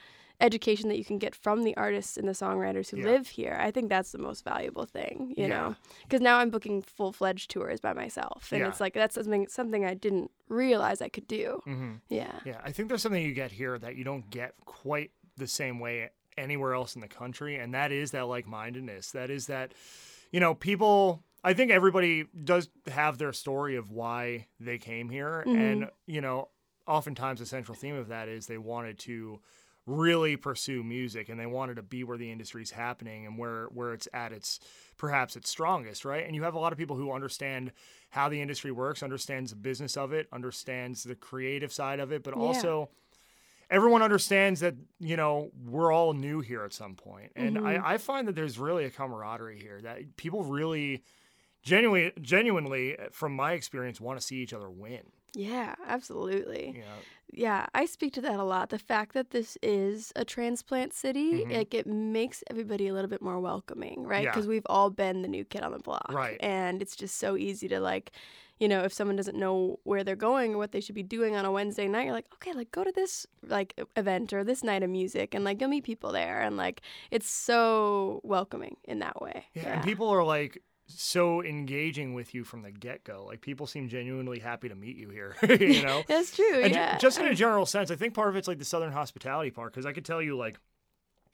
education 0.41 0.89
that 0.91 0.99
you 0.99 1.05
can 1.05 1.19
get 1.19 1.35
from 1.35 1.63
the 1.63 1.75
artists 1.77 2.17
and 2.19 2.29
the 2.29 2.33
songwriters 2.33 2.91
who 2.91 2.99
Yeah. 2.99 3.05
live 3.07 3.29
here, 3.29 3.57
I 3.59 3.71
think 3.71 3.89
that's 3.89 4.13
the 4.13 4.19
most 4.19 4.45
valuable 4.45 4.85
thing, 4.85 5.33
you 5.37 5.45
Yeah. 5.45 5.49
know? 5.49 5.77
Because 6.03 6.21
now 6.21 6.39
I'm 6.39 6.51
booking 6.51 6.83
full 6.83 7.13
fledged 7.13 7.51
tours 7.51 7.81
by 7.81 7.93
myself, 7.95 8.51
and 8.53 8.61
Yeah. 8.61 8.69
it's 8.69 8.81
like 8.81 8.93
that's 8.93 9.15
something 9.15 9.47
something 9.49 9.85
I 9.85 9.95
didn't 9.95 10.31
realize 10.49 11.01
I 11.01 11.09
could 11.09 11.27
do. 11.29 11.63
Mm-hmm. 11.67 11.93
Yeah. 12.09 12.39
Yeah, 12.45 12.61
I 12.65 12.73
think 12.73 12.89
there's 12.89 13.01
something 13.03 13.23
you 13.25 13.33
get 13.33 13.53
here 13.53 13.79
that 13.79 13.95
you 13.97 14.05
don't 14.05 14.29
get 14.29 14.53
quite 14.67 15.13
the 15.37 15.47
same 15.47 15.79
way 15.79 16.11
anywhere 16.37 16.75
else 16.75 16.95
in 16.97 17.01
the 17.01 17.09
country, 17.09 17.57
and 17.57 17.73
that 17.73 17.91
is 17.93 18.11
that 18.11 18.27
like 18.27 18.47
mindedness. 18.47 19.13
That 19.13 19.31
is 19.31 19.47
that, 19.47 19.73
you 20.31 20.41
know, 20.41 20.55
people. 20.55 21.23
I 21.45 21.55
think 21.55 21.71
everybody 21.71 22.25
does 22.43 22.69
have 22.89 23.19
their 23.19 23.33
story 23.33 23.77
of 23.77 23.93
why 23.93 24.49
they 24.59 24.79
came 24.79 25.09
here, 25.09 25.45
mm-hmm. 25.47 25.57
and 25.57 25.91
you 26.07 26.21
know, 26.21 26.49
oftentimes 26.87 27.41
the 27.41 27.47
central 27.47 27.77
theme 27.77 27.97
of 27.97 28.09
that 28.09 28.29
is 28.29 28.47
they 28.47 28.59
wanted 28.59 28.99
to 29.01 29.41
really 29.87 30.37
pursue 30.37 30.83
music 30.83 31.29
and 31.29 31.39
they 31.39 31.47
wanted 31.47 31.77
to 31.77 31.83
be 31.83 32.03
where 32.03 32.19
the 32.19 32.33
industry's 32.33 32.73
happening 32.73 33.25
and 33.25 33.39
where 33.39 33.67
where 33.67 33.93
it's 33.93 34.09
at 34.13 34.33
its 34.33 34.59
perhaps 34.97 35.37
its 35.37 35.49
strongest 35.49 36.05
right 36.05 36.27
and 36.27 36.35
you 36.35 36.43
have 36.43 36.55
a 36.55 36.59
lot 36.59 36.73
of 36.73 36.79
people 36.79 36.97
who 36.97 37.13
understand 37.13 37.71
how 38.11 38.29
the 38.29 38.43
industry 38.43 38.73
works 38.73 39.01
understands 39.01 39.51
the 39.51 39.57
business 39.57 39.97
of 39.97 40.13
it 40.13 40.27
understands 40.33 41.05
the 41.05 41.15
creative 41.15 41.73
side 41.73 42.01
of 42.01 42.11
it 42.11 42.25
but 42.25 42.35
Yeah. 42.37 42.43
also 42.43 42.91
everyone 43.71 44.03
understands 44.03 44.61
that 44.61 44.75
you 45.01 45.17
know 45.17 45.51
we're 45.65 45.93
all 45.93 46.13
new 46.13 46.41
here 46.41 46.65
at 46.65 46.73
some 46.73 46.95
point 46.95 47.33
and 47.37 47.57
Mhm. 47.57 47.65
I, 47.67 47.95
I 47.95 47.99
find 47.99 48.29
that 48.29 48.35
there's 48.35 48.59
really 48.59 48.85
a 48.85 48.91
camaraderie 48.91 49.59
here 49.59 49.81
that 49.83 50.17
people 50.17 50.45
really 50.45 51.03
genuinely 51.63 52.13
genuinely 52.21 52.97
from 53.13 53.35
my 53.35 53.53
experience 53.53 54.01
want 54.01 54.21
to 54.21 54.25
see 54.27 54.37
each 54.37 54.53
other 54.53 54.71
win 54.71 55.03
Yeah, 55.35 55.75
absolutely. 55.87 56.75
know 56.81 56.99
Yeah, 57.33 57.67
I 57.75 57.87
speak 57.87 58.13
to 58.15 58.21
that 58.23 58.39
a 58.39 58.45
lot. 58.45 58.71
The 58.71 58.79
fact 58.79 59.13
that 59.15 59.31
this 59.31 59.59
is 59.63 60.13
a 60.17 60.25
transplant 60.25 60.95
city, 60.95 61.45
Mhm. 61.45 61.53
like 61.57 61.75
it 61.75 61.87
makes 61.87 62.43
everybody 62.49 62.89
a 62.89 62.95
little 62.95 63.11
bit 63.11 63.21
more 63.21 63.41
welcoming, 63.41 64.05
right? 64.05 64.25
Yeah. 64.25 64.31
Because 64.31 64.47
we've 64.47 64.67
all 64.67 64.91
been 64.91 65.23
the 65.23 65.29
new 65.29 65.45
kid 65.45 65.63
on 65.63 65.73
the 65.73 65.79
block. 65.79 66.11
Right. 66.13 66.39
And 66.41 66.81
it's 66.81 66.97
just 66.97 67.17
so 67.19 67.37
easy 67.37 67.69
to 67.69 67.81
like, 67.81 68.13
you 68.59 68.69
know, 68.69 68.85
if 68.85 68.93
someone 68.93 69.17
doesn't 69.17 69.37
know 69.37 69.81
where 69.85 70.03
they're 70.03 70.17
going 70.17 70.55
or 70.55 70.59
what 70.59 70.73
they 70.73 70.81
should 70.81 70.95
be 70.95 71.03
doing 71.03 71.37
on 71.37 71.45
a 71.45 71.51
Wednesday 71.53 71.89
night, 71.89 72.05
you're 72.05 72.15
like, 72.15 72.33
okay, 72.35 72.55
like 72.55 72.71
go 72.71 72.85
to 72.85 72.93
this 72.93 73.27
like 73.47 73.79
event 73.97 74.33
or 74.33 74.43
this 74.45 74.63
night 74.63 74.83
of 74.83 74.89
music 74.89 75.35
and 75.35 75.45
like 75.45 75.61
you'll 75.61 75.69
meet 75.69 75.85
people 75.85 76.13
there 76.13 76.41
and 76.41 76.57
like 76.57 76.81
it's 77.11 77.29
so 77.29 78.21
welcoming 78.25 78.77
in 78.85 79.01
that 79.01 79.21
way. 79.21 79.47
Yeah, 79.53 79.75
and 79.75 79.85
people 79.85 80.09
are 80.09 80.25
like 80.25 80.63
so 80.87 81.43
engaging 81.43 82.15
with 82.15 82.35
you 82.35 82.45
from 82.45 82.63
the 82.63 82.71
get 82.71 83.05
go. 83.05 83.25
Like 83.27 83.41
people 83.41 83.67
seem 83.67 83.89
genuinely 83.89 84.39
happy 84.39 84.69
to 84.69 84.75
meet 84.75 84.97
you 84.97 85.11
here. 85.11 85.37
you 85.49 85.83
know, 85.83 86.03
That's 86.09 86.35
true. 86.35 86.63
and 86.63 86.73
yeah. 86.73 86.99
just 86.99 87.19
in 87.19 87.27
a 87.27 87.35
general 87.35 87.67
sense, 87.67 87.91
I 87.91 87.97
think 87.97 88.15
part 88.15 88.29
of 88.29 88.37
it's 88.37 88.49
like 88.49 88.59
the 88.59 88.65
southern 88.65 88.93
hospitality 88.93 89.51
part 89.51 89.73
because 89.73 89.87
I 89.87 89.93
could 89.93 90.05
tell 90.05 90.23
you 90.23 90.37
like. 90.37 90.59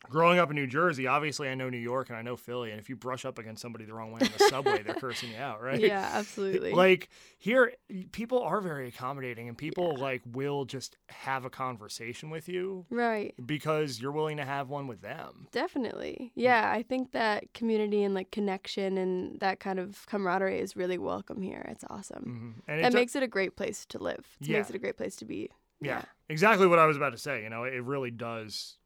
Growing 0.08 0.38
up 0.38 0.50
in 0.50 0.56
New 0.56 0.66
Jersey, 0.66 1.06
obviously 1.06 1.48
I 1.48 1.54
know 1.54 1.68
New 1.70 1.78
York 1.78 2.08
and 2.08 2.18
I 2.18 2.22
know 2.22 2.36
Philly, 2.36 2.70
and 2.70 2.80
if 2.80 2.88
you 2.88 2.96
brush 2.96 3.24
up 3.24 3.38
against 3.38 3.62
somebody 3.62 3.84
the 3.84 3.94
wrong 3.94 4.12
way 4.12 4.20
on 4.22 4.28
the 4.36 4.48
subway, 4.48 4.82
they're 4.82 4.94
cursing 5.00 5.30
you 5.30 5.36
out, 5.36 5.62
right? 5.62 5.80
Yeah, 5.80 6.10
absolutely. 6.14 6.72
Like 6.72 7.08
here, 7.38 7.72
people 8.12 8.40
are 8.42 8.60
very 8.60 8.88
accommodating, 8.88 9.48
and 9.48 9.56
people 9.56 9.96
like 9.96 10.22
will 10.26 10.64
just 10.64 10.96
have 11.08 11.44
a 11.44 11.50
conversation 11.50 12.30
with 12.30 12.48
you 12.48 12.86
right. 12.90 13.34
because 13.44 14.00
you're 14.00 14.12
willing 14.12 14.36
to 14.38 14.44
have 14.44 14.68
one 14.68 14.86
with 14.86 15.00
them. 15.02 15.46
Definitely. 15.52 16.32
Yeah, 16.34 16.70
I 16.74 16.82
think 16.82 17.12
that 17.12 17.52
community 17.54 18.02
and 18.02 18.14
like 18.14 18.30
connection 18.30 18.98
and 18.98 19.38
that 19.40 19.60
kind 19.60 19.78
of 19.78 20.04
camaraderie 20.06 20.58
is 20.60 20.76
really 20.76 20.98
welcome 20.98 21.42
here. 21.42 21.64
It's 21.68 21.84
awesome. 21.90 22.56
Mhm. 22.66 22.72
And 22.72 22.84
That 22.84 22.92
makes 22.92 23.14
it 23.16 23.22
a 23.22 23.28
great 23.28 23.56
place 23.56 23.86
to 23.86 23.98
live. 23.98 24.26
It 24.40 24.48
Yeah. 24.48 24.58
makes 24.58 24.70
it 24.70 24.76
a 24.76 24.78
great 24.78 24.96
place 24.96 25.16
to 25.16 25.24
be. 25.24 25.50
yeah, 25.80 26.02
exactly 26.28 26.66
what 26.66 26.78
I 26.78 26.86
was 26.86 26.96
about 26.96 27.10
to 27.10 27.18
say. 27.18 27.42
You 27.42 27.50
know, 27.50 27.64
it 27.64 27.82
really 27.82 28.10
does 28.12 28.78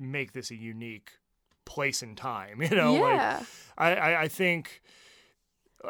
make 0.00 0.32
this 0.32 0.50
a 0.50 0.56
unique 0.56 1.10
place 1.64 2.02
and 2.02 2.16
time. 2.16 2.60
You 2.70 2.76
know, 2.76 2.94
like 2.94 3.14
yeah. 3.14 3.42
I, 3.78 3.94
I, 3.94 4.20
I 4.22 4.28
think 4.28 4.82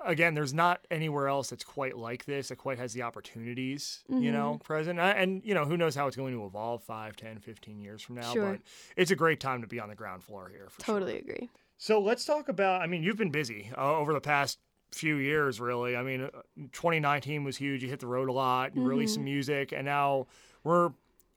again, 0.05 0.35
there's 0.35 0.55
not 0.55 0.87
anywhere 0.91 1.27
else 1.27 1.51
that's 1.51 1.65
quite 1.65 1.97
like 1.97 2.25
this 2.25 2.49
that 2.49 2.57
quite 2.57 2.79
has 2.79 2.93
the 2.93 3.03
opportunities, 3.03 4.05
you 4.09 4.17
Mm-hmm. 4.17 4.33
know, 4.33 4.59
present. 4.63 5.01
And, 5.01 5.19
and, 5.19 5.43
you 5.45 5.53
know, 5.55 5.65
who 5.65 5.77
knows 5.77 5.95
how 5.97 6.07
it's 6.07 6.17
going 6.17 6.33
to 6.33 6.45
evolve 6.47 6.83
5, 6.85 7.17
10, 7.17 7.39
15 7.41 7.81
years 7.81 8.01
from 8.03 8.17
now. 8.17 8.33
Sure. 8.33 8.53
But 8.53 8.61
it's 8.97 9.11
a 9.11 9.17
great 9.17 9.41
time 9.41 9.63
to 9.63 9.67
be 9.67 9.81
on 9.81 9.89
the 9.89 9.97
ground 9.97 10.23
floor 10.23 10.49
here. 10.49 10.69
For 10.71 10.85
sure. 10.85 10.95
totally 10.95 11.19
agree. 11.19 11.49
So 11.77 12.01
let's 12.01 12.25
talk 12.25 12.49
about. 12.49 12.83
I 12.83 12.87
mean, 12.87 13.03
you've 13.03 13.17
been 13.17 13.31
busy 13.33 13.71
uh, 13.77 13.97
over 13.97 14.13
the 14.13 14.21
past 14.21 14.59
few 14.93 15.17
years, 15.17 15.61
really. 15.61 15.97
I 15.97 16.03
mean, 16.03 16.23
uh, 16.23 16.29
2019 16.73 17.43
was 17.43 17.57
huge. 17.57 17.83
You 17.83 17.89
hit 17.89 18.01
the 18.01 18.07
road 18.07 18.29
a 18.29 18.33
lot, 18.33 18.77
you 18.77 18.83
released 18.83 19.13
Mm-hmm. 19.15 19.21
some 19.21 19.25
music, 19.25 19.73
and 19.73 19.87
now 19.87 20.27
we're 20.63 20.91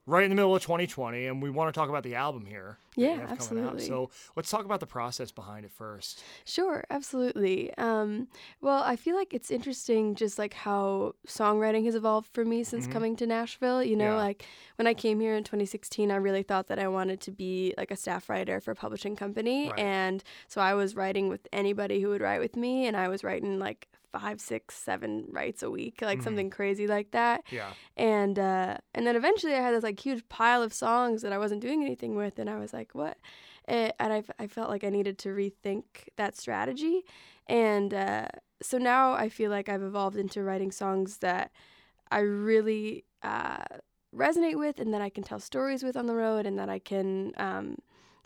right 0.06 0.24
in 0.24 0.30
the 0.30 0.36
middle 0.36 0.56
of 0.56 0.62
2020, 0.62 1.26
and 1.28 1.42
we 1.42 1.50
want 1.50 1.74
to 1.74 1.78
talk 1.80 1.90
about 1.90 2.04
the 2.04 2.16
album 2.16 2.46
here. 2.46 2.78
Yeah, 2.96 3.28
have 3.28 3.40
coming 3.40 3.64
out. 3.64 3.74
absolutely. 3.74 3.86
So 3.88 4.10
let's 4.36 4.52
talk 4.52 4.66
about 4.66 4.80
the 4.80 4.86
process 4.86 5.32
behind 5.32 5.66
it 5.66 5.72
first. 5.72 6.24
Sure, 6.46 6.84
absolutely. 6.92 7.74
Um, 7.78 8.28
well, 8.62 8.84
I 8.84 8.96
feel 8.96 9.16
like 9.16 9.34
it's 9.34 9.50
interesting 9.50 10.14
just 10.14 10.38
like 10.38 10.54
how 10.54 11.16
songwriting 11.28 11.86
has 11.86 11.96
evolved 11.96 12.30
for 12.34 12.46
me 12.46 12.64
since 12.64 12.86
coming 12.86 13.16
to 13.16 13.26
Nashville. 13.26 13.84
You 13.84 13.96
know, 13.96 14.04
Mm-hmm. 14.06 14.14
Yeah. 14.18 14.24
like 14.24 14.46
when 14.76 14.88
I 14.88 14.94
came 14.94 15.20
here 15.20 15.36
in 15.36 15.44
2016, 15.44 16.12
I 16.12 16.16
really 16.18 16.44
thought 16.44 16.68
that 16.68 16.78
I 16.80 16.88
wanted 16.88 17.20
to 17.22 17.32
be 17.32 17.74
like 17.78 17.90
a 17.90 17.96
staff 17.96 18.30
writer 18.30 18.60
for 18.60 18.72
a 18.72 18.76
publishing 18.76 19.16
company. 19.16 19.70
Right. 19.70 19.80
And 19.80 20.24
so 20.48 20.62
I 20.62 20.74
was 20.76 20.96
writing 20.96 21.30
with 21.30 21.48
anybody 21.54 22.02
who 22.02 22.10
would 22.10 22.22
write 22.22 22.40
with 22.42 22.56
me, 22.56 22.86
and 22.86 22.96
I 22.98 23.08
was 23.08 23.24
writing 23.24 23.58
like 23.60 23.88
five, 24.14 24.40
six, 24.40 24.76
seven 24.76 25.26
writes 25.30 25.62
a 25.64 25.70
week, 25.70 25.96
like 26.02 26.20
Mm-hmm. 26.20 26.24
something 26.24 26.50
crazy 26.50 26.88
like 26.88 27.12
that. 27.12 27.44
Yeah. 27.52 27.74
and 27.98 28.38
uh, 28.40 28.78
and 28.96 29.06
then 29.06 29.16
eventually 29.16 29.54
I 29.56 29.62
had 29.66 29.74
this 29.76 29.84
like 29.84 30.00
huge 30.00 30.24
pile 30.30 30.62
of 30.64 30.72
songs 30.74 31.22
that 31.24 31.34
I 31.34 31.38
wasn't 31.38 31.62
doing 31.62 31.82
anything 31.84 32.16
with, 32.16 32.40
and 32.40 32.50
I 32.50 32.58
was 32.64 32.72
like, 32.74 32.92
what? 32.94 33.18
Eh, 33.68 33.92
And 34.00 34.14
I, 34.14 34.20
f- 34.20 34.38
I 34.44 34.48
felt 34.48 34.70
like 34.70 34.84
I 34.86 34.90
needed 34.98 35.18
to 35.24 35.30
rethink 35.30 35.84
that 36.18 36.38
strategy, 36.38 37.04
and 37.48 37.94
uh, 37.94 38.28
so 38.62 38.78
now 38.78 39.14
I 39.14 39.28
feel 39.30 39.52
like 39.52 39.68
I've 39.70 39.84
evolved 39.92 40.18
into 40.18 40.44
writing 40.44 40.72
songs 40.72 41.18
that 41.20 41.52
I 42.12 42.20
really 42.20 43.06
uh, 43.24 43.64
resonate 44.16 44.58
with, 44.60 44.80
and 44.80 44.94
that 44.94 45.02
I 45.02 45.10
can 45.10 45.24
tell 45.24 45.40
stories 45.40 45.82
with 45.84 45.96
on 45.98 46.06
the 46.06 46.16
road, 46.16 46.46
and 46.46 46.58
that 46.60 46.70
I 46.70 46.80
can. 46.80 47.32
Um, 47.38 47.78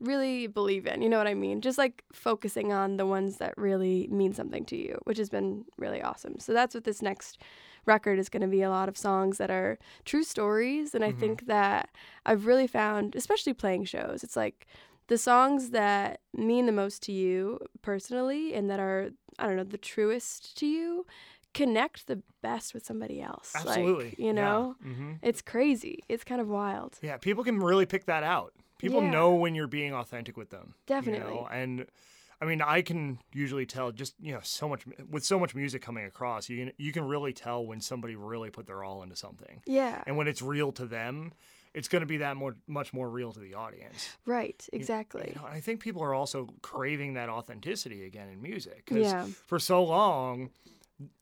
really 0.01 0.47
believe 0.47 0.85
in 0.85 1.01
you 1.01 1.09
know 1.09 1.17
what 1.17 1.27
i 1.27 1.33
mean? 1.33 1.61
Just 1.61 1.77
like 1.77 2.03
focusing 2.13 2.71
on 2.71 2.97
the 2.97 3.05
ones 3.05 3.37
that 3.37 3.57
really 3.57 4.07
mean 4.11 4.33
something 4.33 4.63
to 4.65 4.75
you 4.75 4.99
which 5.05 5.17
has 5.17 5.29
been 5.29 5.65
really 5.77 6.01
awesome. 6.01 6.39
So 6.39 6.53
that's 6.53 6.75
what 6.75 6.83
this 6.83 7.01
next 7.01 7.41
record 7.85 8.19
is 8.19 8.27
going 8.29 8.41
to 8.41 8.47
be 8.47 8.61
a 8.61 8.69
lot 8.69 8.89
of 8.89 8.97
songs 8.97 9.37
that 9.37 9.49
are 9.49 9.79
true 10.03 10.23
stories 10.23 10.93
and 10.93 11.05
i 11.05 11.11
think 11.11 11.45
that 11.47 11.89
i've 12.25 12.45
really 12.45 12.67
found 12.67 13.15
especially 13.15 13.53
playing 13.53 13.85
shows 13.85 14.25
it's 14.25 14.35
like 14.35 14.67
the 15.07 15.17
songs 15.17 15.69
that 15.69 16.19
mean 16.35 16.65
the 16.65 16.71
most 16.73 17.01
to 17.01 17.13
you 17.13 17.57
personally 17.81 18.53
and 18.53 18.69
that 18.69 18.77
are 18.77 19.11
i 19.39 19.47
don't 19.47 19.55
know 19.55 19.63
the 19.63 19.77
truest 19.77 20.57
to 20.57 20.65
you 20.65 21.05
connect 21.53 22.07
the 22.07 22.21
best 22.41 22.73
with 22.73 22.85
somebody 22.85 23.21
else 23.21 23.55
Like, 23.55 23.67
Absolutely. 23.67 24.15
you 24.17 24.33
know? 24.33 24.75
Hmm 24.83 25.13
it's 25.21 25.41
crazy. 25.41 26.03
It's 26.09 26.23
kind 26.25 26.41
of 26.41 26.47
wild. 26.49 26.99
Yeah. 27.01 27.17
People 27.17 27.43
can 27.43 27.59
really 27.59 27.85
pick 27.85 28.05
that 28.05 28.23
out. 28.23 28.53
People 28.77 29.01
Yeah. 29.01 29.11
know 29.11 29.33
when 29.35 29.55
you're 29.55 29.67
being 29.67 29.93
authentic 29.93 30.37
with 30.37 30.49
them. 30.49 30.75
you 30.77 30.95
Definitely. 30.95 31.33
know? 31.33 31.47
And 31.51 31.85
I 32.39 32.45
mean, 32.45 32.61
I 32.61 32.83
can 32.83 33.17
usually 33.33 33.65
tell 33.65 33.91
just 33.91 34.13
you 34.19 34.31
know 34.31 34.41
so 34.43 34.69
much 34.69 34.85
with 35.09 35.23
so 35.25 35.39
much 35.39 35.55
music 35.55 35.81
coming 35.81 36.05
across. 36.05 36.49
You 36.49 36.65
can 36.65 36.73
you 36.77 36.91
can 36.91 37.03
really 37.07 37.33
tell 37.33 37.65
when 37.65 37.81
somebody 37.81 38.15
really 38.15 38.51
put 38.51 38.67
their 38.67 38.83
all 38.83 39.01
into 39.01 39.15
something, 39.15 39.61
yeah 39.65 40.03
and 40.05 40.15
when 40.17 40.27
it's 40.27 40.41
real 40.43 40.71
to 40.73 40.85
them, 40.85 41.33
it's 41.73 41.87
going 41.87 42.01
to 42.01 42.05
be 42.05 42.17
that 42.17 42.37
more 42.37 42.55
much 42.67 42.93
more 42.93 43.09
real 43.09 43.31
to 43.31 43.39
the 43.39 43.55
audience. 43.55 44.15
right 44.27 44.67
exactly 44.71 45.31
You 45.35 45.41
know, 45.41 45.47
I 45.47 45.59
think 45.61 45.79
people 45.79 46.03
are 46.03 46.13
also 46.13 46.47
craving 46.61 47.15
that 47.15 47.27
authenticity 47.27 48.05
again 48.05 48.29
in 48.29 48.39
music 48.39 48.85
because 48.85 49.07
Yeah. 49.11 49.25
for 49.47 49.57
so 49.57 49.83
long, 49.83 50.51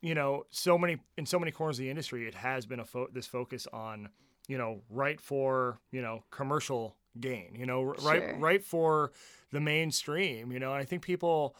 you 0.02 0.16
know, 0.16 0.46
so 0.52 0.78
many 0.78 0.98
in 1.18 1.26
so 1.26 1.40
many 1.40 1.52
corners 1.54 1.78
of 1.80 1.84
the 1.84 1.90
industry, 1.90 2.28
it 2.28 2.36
has 2.36 2.66
been 2.66 2.82
a 2.82 2.86
fo- 2.86 3.08
this 3.14 3.26
focus 3.26 3.68
on 3.72 4.10
you 4.50 4.58
know 4.58 4.82
right 4.90 5.22
for 5.22 5.80
you 5.92 6.02
know 6.02 6.26
commercial 6.30 6.98
gain, 7.20 7.56
you 7.58 7.66
know, 7.66 7.82
r- 7.90 7.96
right 8.02 8.22
Sure. 8.30 8.38
right 8.38 8.64
for 8.64 9.12
the 9.52 9.60
mainstream, 9.60 10.52
you 10.52 10.60
know. 10.60 10.72
And 10.74 10.82
I 10.82 10.86
think 10.86 11.02
people, 11.02 11.56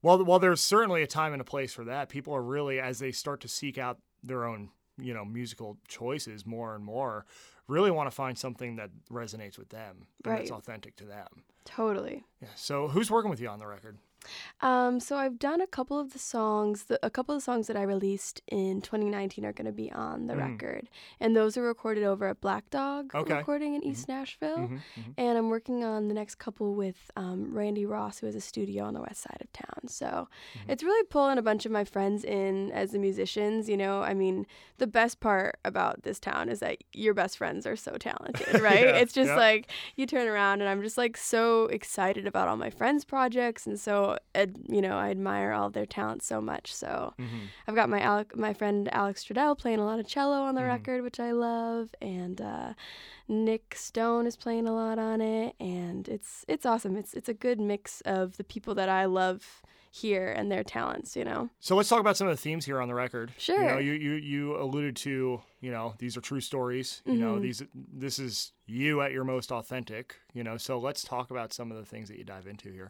while 0.00 0.22
while 0.24 0.38
there's 0.38 0.60
certainly 0.60 1.02
a 1.02 1.06
time 1.06 1.32
and 1.32 1.40
a 1.40 1.44
place 1.44 1.72
for 1.72 1.84
that, 1.84 2.08
people 2.08 2.34
are 2.34 2.42
really 2.42 2.80
as 2.80 2.98
they 2.98 3.12
start 3.12 3.40
to 3.42 3.48
seek 3.48 3.78
out 3.78 3.98
their 4.22 4.44
own 4.44 4.70
you 4.96 5.12
know 5.12 5.24
musical 5.24 5.76
choices 5.88 6.46
more 6.46 6.74
and 6.74 6.84
more 6.84 7.26
really 7.66 7.90
want 7.90 8.06
to 8.08 8.14
find 8.14 8.38
something 8.38 8.76
that 8.76 8.90
resonates 9.10 9.58
with 9.58 9.68
them 9.70 10.06
and 10.24 10.38
that's 10.38 10.50
authentic 10.52 10.94
to 10.94 11.04
them 11.04 11.26
totally 11.64 12.24
yeah. 12.40 12.48
So 12.56 12.88
who's 12.88 13.10
working 13.10 13.30
with 13.30 13.40
you 13.40 13.48
on 13.48 13.58
the 13.58 13.66
record? 13.66 13.96
Um, 14.62 15.00
so 15.00 15.16
I've 15.16 15.38
done 15.38 15.60
a 15.60 15.66
couple 15.66 15.98
of 16.00 16.14
the 16.14 16.18
songs. 16.18 16.84
The, 16.84 16.98
a 17.04 17.10
couple 17.10 17.34
of 17.34 17.42
songs 17.42 17.66
that 17.66 17.76
I 17.76 17.82
released 17.82 18.40
in 18.48 18.80
2019 18.80 19.44
are 19.44 19.52
going 19.52 19.66
to 19.66 19.72
be 19.72 19.92
on 19.92 20.28
the 20.28 20.32
Mm. 20.34 20.38
record, 20.52 20.88
and 21.20 21.36
those 21.36 21.58
are 21.58 21.62
recorded 21.62 22.04
over 22.04 22.26
at 22.28 22.40
Black 22.40 22.70
Dog 22.70 23.14
Okay. 23.14 23.34
Recording 23.34 23.74
in 23.74 23.84
East 23.84 24.08
Nashville. 24.08 24.56
Mhm, 24.68 24.80
mhm. 24.98 25.14
And 25.18 25.36
I'm 25.36 25.50
working 25.50 25.84
on 25.84 26.08
the 26.08 26.14
next 26.14 26.36
couple 26.36 26.74
with 26.74 27.10
um, 27.16 27.52
Randy 27.52 27.84
Ross, 27.84 28.18
who 28.20 28.26
has 28.26 28.34
a 28.34 28.40
studio 28.40 28.84
on 28.84 28.94
the 28.94 29.02
west 29.02 29.20
side 29.20 29.38
of 29.42 29.52
town. 29.52 29.88
So 29.88 30.06
Mm-hmm. 30.06 30.70
it's 30.70 30.82
really 30.82 31.04
pulling 31.08 31.36
a 31.36 31.42
bunch 31.42 31.66
of 31.66 31.72
my 31.72 31.84
friends 31.84 32.24
in 32.24 32.72
as 32.72 32.92
the 32.92 32.98
musicians. 32.98 33.68
You 33.68 33.76
know, 33.76 34.02
I 34.02 34.14
mean, 34.14 34.46
the 34.78 34.86
best 34.86 35.20
part 35.20 35.58
about 35.66 36.02
this 36.02 36.18
town 36.18 36.48
is 36.48 36.60
that 36.60 36.78
your 36.94 37.12
best 37.12 37.36
friends 37.36 37.66
are 37.66 37.76
so 37.76 37.92
talented, 37.98 38.58
right? 38.62 38.84
Yeah, 38.86 38.96
it's 39.02 39.12
just 39.12 39.32
like 39.32 39.70
you 39.96 40.06
turn 40.06 40.26
around, 40.28 40.62
and 40.62 40.68
I'm 40.70 40.80
just 40.82 40.96
like 40.96 41.18
so 41.18 41.53
excited 41.64 42.26
about 42.26 42.48
all 42.48 42.56
my 42.56 42.70
friends' 42.70 43.04
projects, 43.04 43.66
and 43.66 43.78
so 43.80 44.18
ad- 44.34 44.58
you 44.68 44.82
know, 44.82 44.96
I 44.96 45.10
admire 45.10 45.52
all 45.52 45.70
their 45.70 45.86
talent 45.86 46.22
so 46.22 46.40
much. 46.40 46.74
So 46.74 47.14
Mhm. 47.18 47.48
I've 47.66 47.74
got 47.74 47.88
my 47.88 48.00
Alec, 48.00 48.36
my 48.36 48.52
friend 48.52 48.88
Alex 48.92 49.24
Stradell 49.24 49.56
playing 49.56 49.78
a 49.80 49.84
lot 49.84 49.98
of 50.00 50.06
cello 50.06 50.42
on 50.42 50.54
the 50.54 50.60
Mhm. 50.62 50.68
record, 50.74 51.02
which 51.02 51.18
I 51.20 51.32
love, 51.32 51.94
and 52.00 52.40
uh, 52.40 52.74
Nick 53.28 53.74
Stone 53.74 54.26
is 54.26 54.36
playing 54.36 54.66
a 54.68 54.72
lot 54.74 54.98
on 54.98 55.20
it, 55.20 55.54
and 55.60 56.08
it's 56.08 56.44
it's 56.48 56.66
awesome. 56.66 56.96
It's 56.96 57.14
it's 57.14 57.28
a 57.28 57.34
good 57.46 57.58
mix 57.60 58.00
of 58.02 58.36
the 58.36 58.44
people 58.44 58.74
that 58.74 58.88
I 58.88 59.04
love 59.06 59.62
here 59.96 60.28
and 60.36 60.50
their 60.50 60.64
talents. 60.64 61.14
You 61.16 61.24
know. 61.24 61.48
So 61.60 61.76
let's 61.76 61.88
talk 61.88 62.00
about 62.00 62.16
some 62.16 62.26
of 62.26 62.36
the 62.36 62.40
themes 62.42 62.64
here 62.64 62.80
on 62.80 62.88
the 62.88 62.94
record. 62.94 63.32
Sure. 63.38 63.60
You 63.60 63.66
know, 63.68 63.78
you 63.78 63.92
you, 63.92 64.12
you 64.14 64.56
alluded 64.60 64.96
to, 64.96 65.40
you 65.60 65.70
know, 65.70 65.94
these 65.98 66.16
are 66.16 66.20
true 66.20 66.40
stories. 66.40 67.00
You 67.06 67.14
know, 67.18 67.36
Mhm. 67.36 67.42
these 67.42 67.62
this 67.74 68.18
is 68.18 68.52
you 68.66 69.02
at 69.02 69.12
your 69.12 69.24
most 69.24 69.52
authentic. 69.52 70.16
You 70.32 70.42
know, 70.42 70.56
so 70.56 70.78
let's 70.80 71.04
talk 71.04 71.30
about 71.30 71.52
some 71.52 71.70
of 71.70 71.76
the 71.76 71.84
things 71.84 72.08
that 72.08 72.18
you 72.18 72.24
dive 72.24 72.46
into 72.48 72.72
here. 72.72 72.88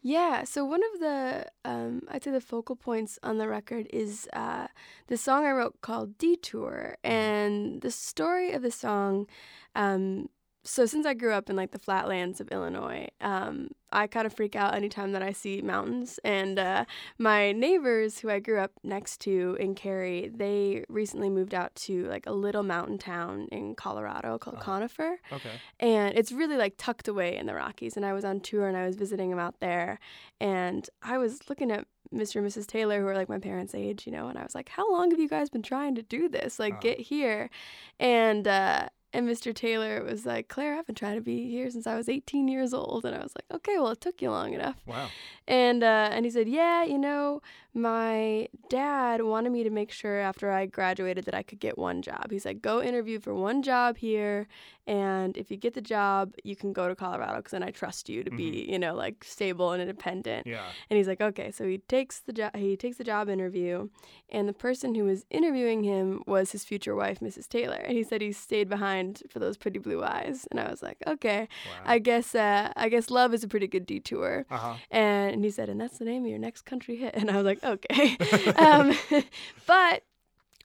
Yeah, 0.00 0.44
so 0.44 0.64
one 0.64 0.80
of 0.94 1.00
the, 1.00 1.46
um, 1.64 2.02
I'd 2.10 2.24
say 2.24 2.30
the 2.30 2.40
focal 2.40 2.74
points 2.76 3.18
on 3.22 3.36
the 3.36 3.48
record 3.48 3.86
is 3.92 4.26
uh, 4.32 4.68
the 5.08 5.16
song 5.18 5.44
I 5.44 5.50
wrote 5.50 5.80
called 5.82 6.16
Detour. 6.16 6.96
And 7.04 7.82
the 7.82 7.90
story 7.90 8.52
of 8.52 8.62
the 8.62 8.70
song, 8.70 9.26
um, 9.74 10.30
so 10.66 10.84
since 10.84 11.06
I 11.06 11.14
grew 11.14 11.32
up 11.32 11.48
in 11.48 11.56
like 11.56 11.70
the 11.70 11.78
flatlands 11.78 12.40
of 12.40 12.48
Illinois, 12.48 13.08
um, 13.20 13.68
I 13.92 14.06
kind 14.08 14.26
of 14.26 14.32
freak 14.34 14.56
out 14.56 14.74
anytime 14.74 15.12
that 15.12 15.22
I 15.22 15.32
see 15.32 15.62
mountains. 15.62 16.18
And 16.24 16.58
uh, 16.58 16.84
my 17.18 17.52
neighbors, 17.52 18.18
who 18.18 18.28
I 18.30 18.40
grew 18.40 18.58
up 18.58 18.72
next 18.82 19.20
to 19.22 19.56
in 19.60 19.74
Cary, 19.76 20.28
they 20.34 20.84
recently 20.88 21.30
moved 21.30 21.54
out 21.54 21.74
to 21.86 22.04
like 22.08 22.26
a 22.26 22.32
little 22.32 22.64
mountain 22.64 22.98
town 22.98 23.46
in 23.52 23.74
Colorado 23.76 24.38
called 24.38 24.56
Uh-huh. 24.56 24.64
Conifer 24.64 25.18
Okay. 25.32 25.52
and 25.80 26.18
it's 26.18 26.32
really 26.32 26.56
like 26.56 26.74
tucked 26.76 27.08
away 27.08 27.36
in 27.36 27.46
the 27.46 27.54
Rockies. 27.54 27.96
And 27.96 28.04
I 28.04 28.12
was 28.12 28.24
on 28.24 28.40
tour 28.40 28.66
and 28.68 28.76
I 28.76 28.86
was 28.86 28.96
visiting 28.96 29.30
them 29.30 29.38
out 29.38 29.60
there, 29.60 29.98
and 30.40 30.88
I 31.02 31.18
was 31.18 31.48
looking 31.48 31.70
at 31.70 31.86
Mr. 32.12 32.36
and 32.36 32.46
Mrs. 32.46 32.66
Taylor, 32.66 33.00
who 33.00 33.06
are 33.08 33.14
like 33.16 33.28
my 33.28 33.38
parents' 33.38 33.74
age, 33.74 34.06
you 34.06 34.12
know, 34.12 34.28
and 34.28 34.38
I 34.38 34.42
was 34.42 34.54
like, 34.54 34.68
"How 34.68 34.90
long 34.92 35.10
have 35.10 35.20
you 35.20 35.28
guys 35.28 35.48
been 35.50 35.62
trying 35.62 35.94
to 35.96 36.02
do 36.02 36.28
this? 36.28 36.58
Like, 36.58 36.74
Uh-huh. 36.74 36.82
get 36.82 37.00
here," 37.00 37.50
and 37.98 38.46
uh, 38.46 38.88
And 39.16 39.26
Mr. 39.26 39.54
Taylor 39.54 40.04
was 40.04 40.26
like, 40.26 40.48
Claire, 40.48 40.78
I've 40.78 40.84
been 40.84 40.94
trying 40.94 41.14
to 41.14 41.22
be 41.22 41.48
here 41.48 41.70
since 41.70 41.86
I 41.86 41.96
was 41.96 42.06
18 42.06 42.48
years 42.48 42.74
old. 42.74 43.06
And 43.06 43.16
I 43.16 43.20
was 43.20 43.32
like, 43.34 43.46
okay, 43.50 43.78
well, 43.78 43.88
it 43.88 44.00
took 44.02 44.20
you 44.20 44.30
long 44.30 44.52
enough. 44.52 44.76
Wow. 44.84 45.08
And 45.48 45.82
uh, 45.82 46.10
and 46.12 46.26
he 46.26 46.30
said, 46.30 46.46
yeah, 46.46 46.84
you 46.84 46.98
know, 46.98 47.40
my 47.76 48.48
dad 48.70 49.22
wanted 49.22 49.52
me 49.52 49.62
to 49.62 49.68
make 49.68 49.90
sure 49.92 50.18
after 50.18 50.50
I 50.50 50.64
graduated 50.64 51.26
that 51.26 51.34
I 51.34 51.42
could 51.42 51.60
get 51.60 51.76
one 51.76 52.00
job. 52.00 52.30
He 52.30 52.38
said, 52.38 52.62
go 52.62 52.82
interview 52.82 53.20
for 53.20 53.34
one 53.34 53.62
job 53.62 53.98
here, 53.98 54.48
and 54.86 55.36
if 55.36 55.50
you 55.50 55.58
get 55.58 55.74
the 55.74 55.82
job, 55.82 56.32
you 56.42 56.56
can 56.56 56.72
go 56.72 56.88
to 56.88 56.94
Colorado 56.94 57.36
because 57.36 57.50
then 57.50 57.62
I 57.62 57.70
trust 57.72 58.08
you 58.08 58.24
to 58.24 58.30
be, 58.30 58.66
you 58.70 58.78
know, 58.78 58.94
like 58.94 59.22
stable 59.24 59.72
and 59.72 59.82
independent. 59.82 60.46
Yeah. 60.46 60.62
And 60.88 60.96
he's 60.96 61.08
like, 61.08 61.20
okay. 61.20 61.50
So 61.50 61.66
he 61.66 61.78
takes 61.78 62.20
the 62.20 62.32
job. 62.32 62.56
He 62.56 62.76
takes 62.76 62.96
the 62.96 63.04
job 63.04 63.28
interview, 63.28 63.88
and 64.30 64.48
the 64.48 64.52
person 64.54 64.94
who 64.94 65.04
was 65.04 65.26
interviewing 65.28 65.82
him 65.82 66.22
was 66.26 66.52
his 66.52 66.64
future 66.64 66.94
wife, 66.94 67.18
Mrs. 67.20 67.48
Taylor. 67.48 67.76
And 67.76 67.96
he 67.96 68.04
said 68.04 68.22
he 68.22 68.32
stayed 68.32 68.68
behind 68.70 69.22
for 69.28 69.38
those 69.38 69.56
pretty 69.58 69.80
blue 69.80 70.02
eyes. 70.02 70.46
And 70.50 70.58
I 70.60 70.70
was 70.70 70.82
like, 70.82 70.96
okay, 71.06 71.48
Wow. 71.66 71.82
I 71.84 71.98
guess 71.98 72.34
uh, 72.34 72.72
I 72.76 72.88
guess 72.88 73.10
love 73.10 73.34
is 73.34 73.44
a 73.44 73.48
pretty 73.48 73.66
good 73.66 73.84
detour. 73.86 74.46
Uh 74.50 74.56
huh. 74.56 74.74
And 74.90 75.44
he 75.44 75.50
said, 75.50 75.68
and 75.68 75.80
that's 75.80 75.98
the 75.98 76.04
name 76.06 76.22
of 76.24 76.30
your 76.30 76.38
next 76.38 76.62
country 76.62 76.96
hit. 76.96 77.14
And 77.26 77.30
I 77.30 77.36
was 77.36 77.44
like, 77.44 77.58
okay. 77.66 78.16
um, 78.56 78.96
but 79.66 80.02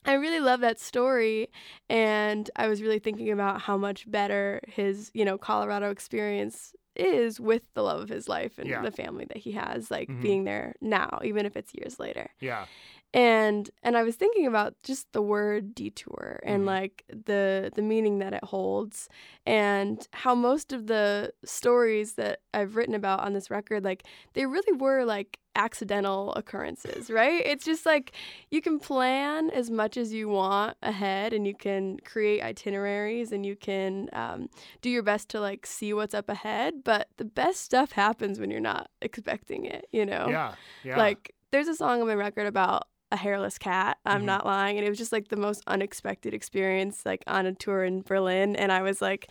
I 0.04 0.14
really 0.14 0.40
love 0.40 0.60
that 0.60 0.80
story. 0.80 1.48
And 1.88 2.50
I 2.56 2.68
was 2.68 2.82
really 2.82 2.98
thinking 2.98 3.30
about 3.30 3.60
how 3.62 3.76
much 3.76 4.10
better 4.10 4.60
his, 4.68 5.10
you 5.14 5.24
know, 5.24 5.38
Colorado 5.38 5.90
experience 5.90 6.72
is 6.96 7.40
with 7.40 7.62
the 7.74 7.82
love 7.82 8.00
of 8.02 8.08
his 8.08 8.28
life 8.28 8.58
and 8.58 8.68
Yeah. 8.68 8.82
the 8.82 8.90
family 8.90 9.24
that 9.26 9.38
he 9.38 9.52
has, 9.52 9.90
like 9.90 10.08
Mhm. 10.08 10.20
being 10.20 10.44
there 10.44 10.74
now, 10.80 11.20
even 11.24 11.46
if 11.46 11.56
it's 11.56 11.72
years 11.74 11.98
later 11.98 12.28
Yeah. 12.40 12.66
And 13.14 13.70
and 13.82 13.96
I 13.96 14.02
was 14.02 14.16
thinking 14.16 14.46
about 14.46 14.74
just 14.82 15.12
the 15.12 15.20
word 15.22 15.74
detour 15.74 16.40
and 16.44 16.62
Mhm. 16.62 16.66
like 16.66 17.04
the 17.08 17.70
the 17.74 17.82
meaning 17.82 18.18
that 18.20 18.32
it 18.32 18.44
holds 18.44 19.08
and 19.44 20.06
how 20.12 20.34
most 20.34 20.72
of 20.72 20.86
the 20.86 21.32
stories 21.44 22.14
that 22.14 22.40
I've 22.54 22.74
written 22.76 22.94
about 22.94 23.20
on 23.20 23.32
this 23.34 23.50
record 23.50 23.84
like 23.84 24.04
they 24.32 24.46
really 24.46 24.72
were 24.76 25.04
like 25.04 25.38
accidental 25.54 26.32
occurrences 26.34 27.10
right 27.10 27.42
it's 27.44 27.66
just 27.66 27.84
like 27.84 28.12
you 28.50 28.62
can 28.62 28.78
plan 28.78 29.50
as 29.50 29.70
much 29.70 29.98
as 29.98 30.10
you 30.10 30.26
want 30.26 30.78
ahead 30.82 31.34
and 31.34 31.46
you 31.46 31.54
can 31.54 31.98
create 32.06 32.42
itineraries 32.42 33.32
and 33.32 33.44
you 33.44 33.54
can 33.54 34.08
um, 34.14 34.48
do 34.80 34.88
your 34.88 35.02
best 35.02 35.28
to 35.28 35.38
like 35.38 35.66
see 35.66 35.92
what's 35.92 36.14
up 36.14 36.30
ahead 36.30 36.82
but 36.82 37.08
the 37.18 37.24
best 37.26 37.60
stuff 37.60 37.92
happens 37.92 38.40
when 38.40 38.50
you're 38.50 38.60
not 38.60 38.88
expecting 39.02 39.66
it 39.66 39.84
you 39.92 40.06
know 40.06 40.26
Yeah. 40.30 40.54
Yeah. 40.82 40.96
like, 40.96 41.34
there's 41.50 41.68
a 41.68 41.74
song 41.74 42.00
on 42.00 42.06
my 42.06 42.14
record 42.14 42.46
about 42.46 42.88
a 43.12 43.16
hairless 43.16 43.58
cat. 43.58 43.98
I'm 44.06 44.22
Mhm. 44.22 44.26
not 44.32 44.46
lying. 44.46 44.78
And 44.78 44.86
it 44.86 44.88
was 44.88 44.98
just 44.98 45.12
like 45.12 45.28
the 45.28 45.36
most 45.36 45.62
unexpected 45.66 46.32
experience, 46.34 47.04
like 47.06 47.22
on 47.26 47.46
a 47.46 47.52
tour 47.54 47.84
in 47.84 48.02
Berlin. 48.02 48.56
And 48.56 48.72
I 48.72 48.82
was 48.82 49.00
like, 49.02 49.28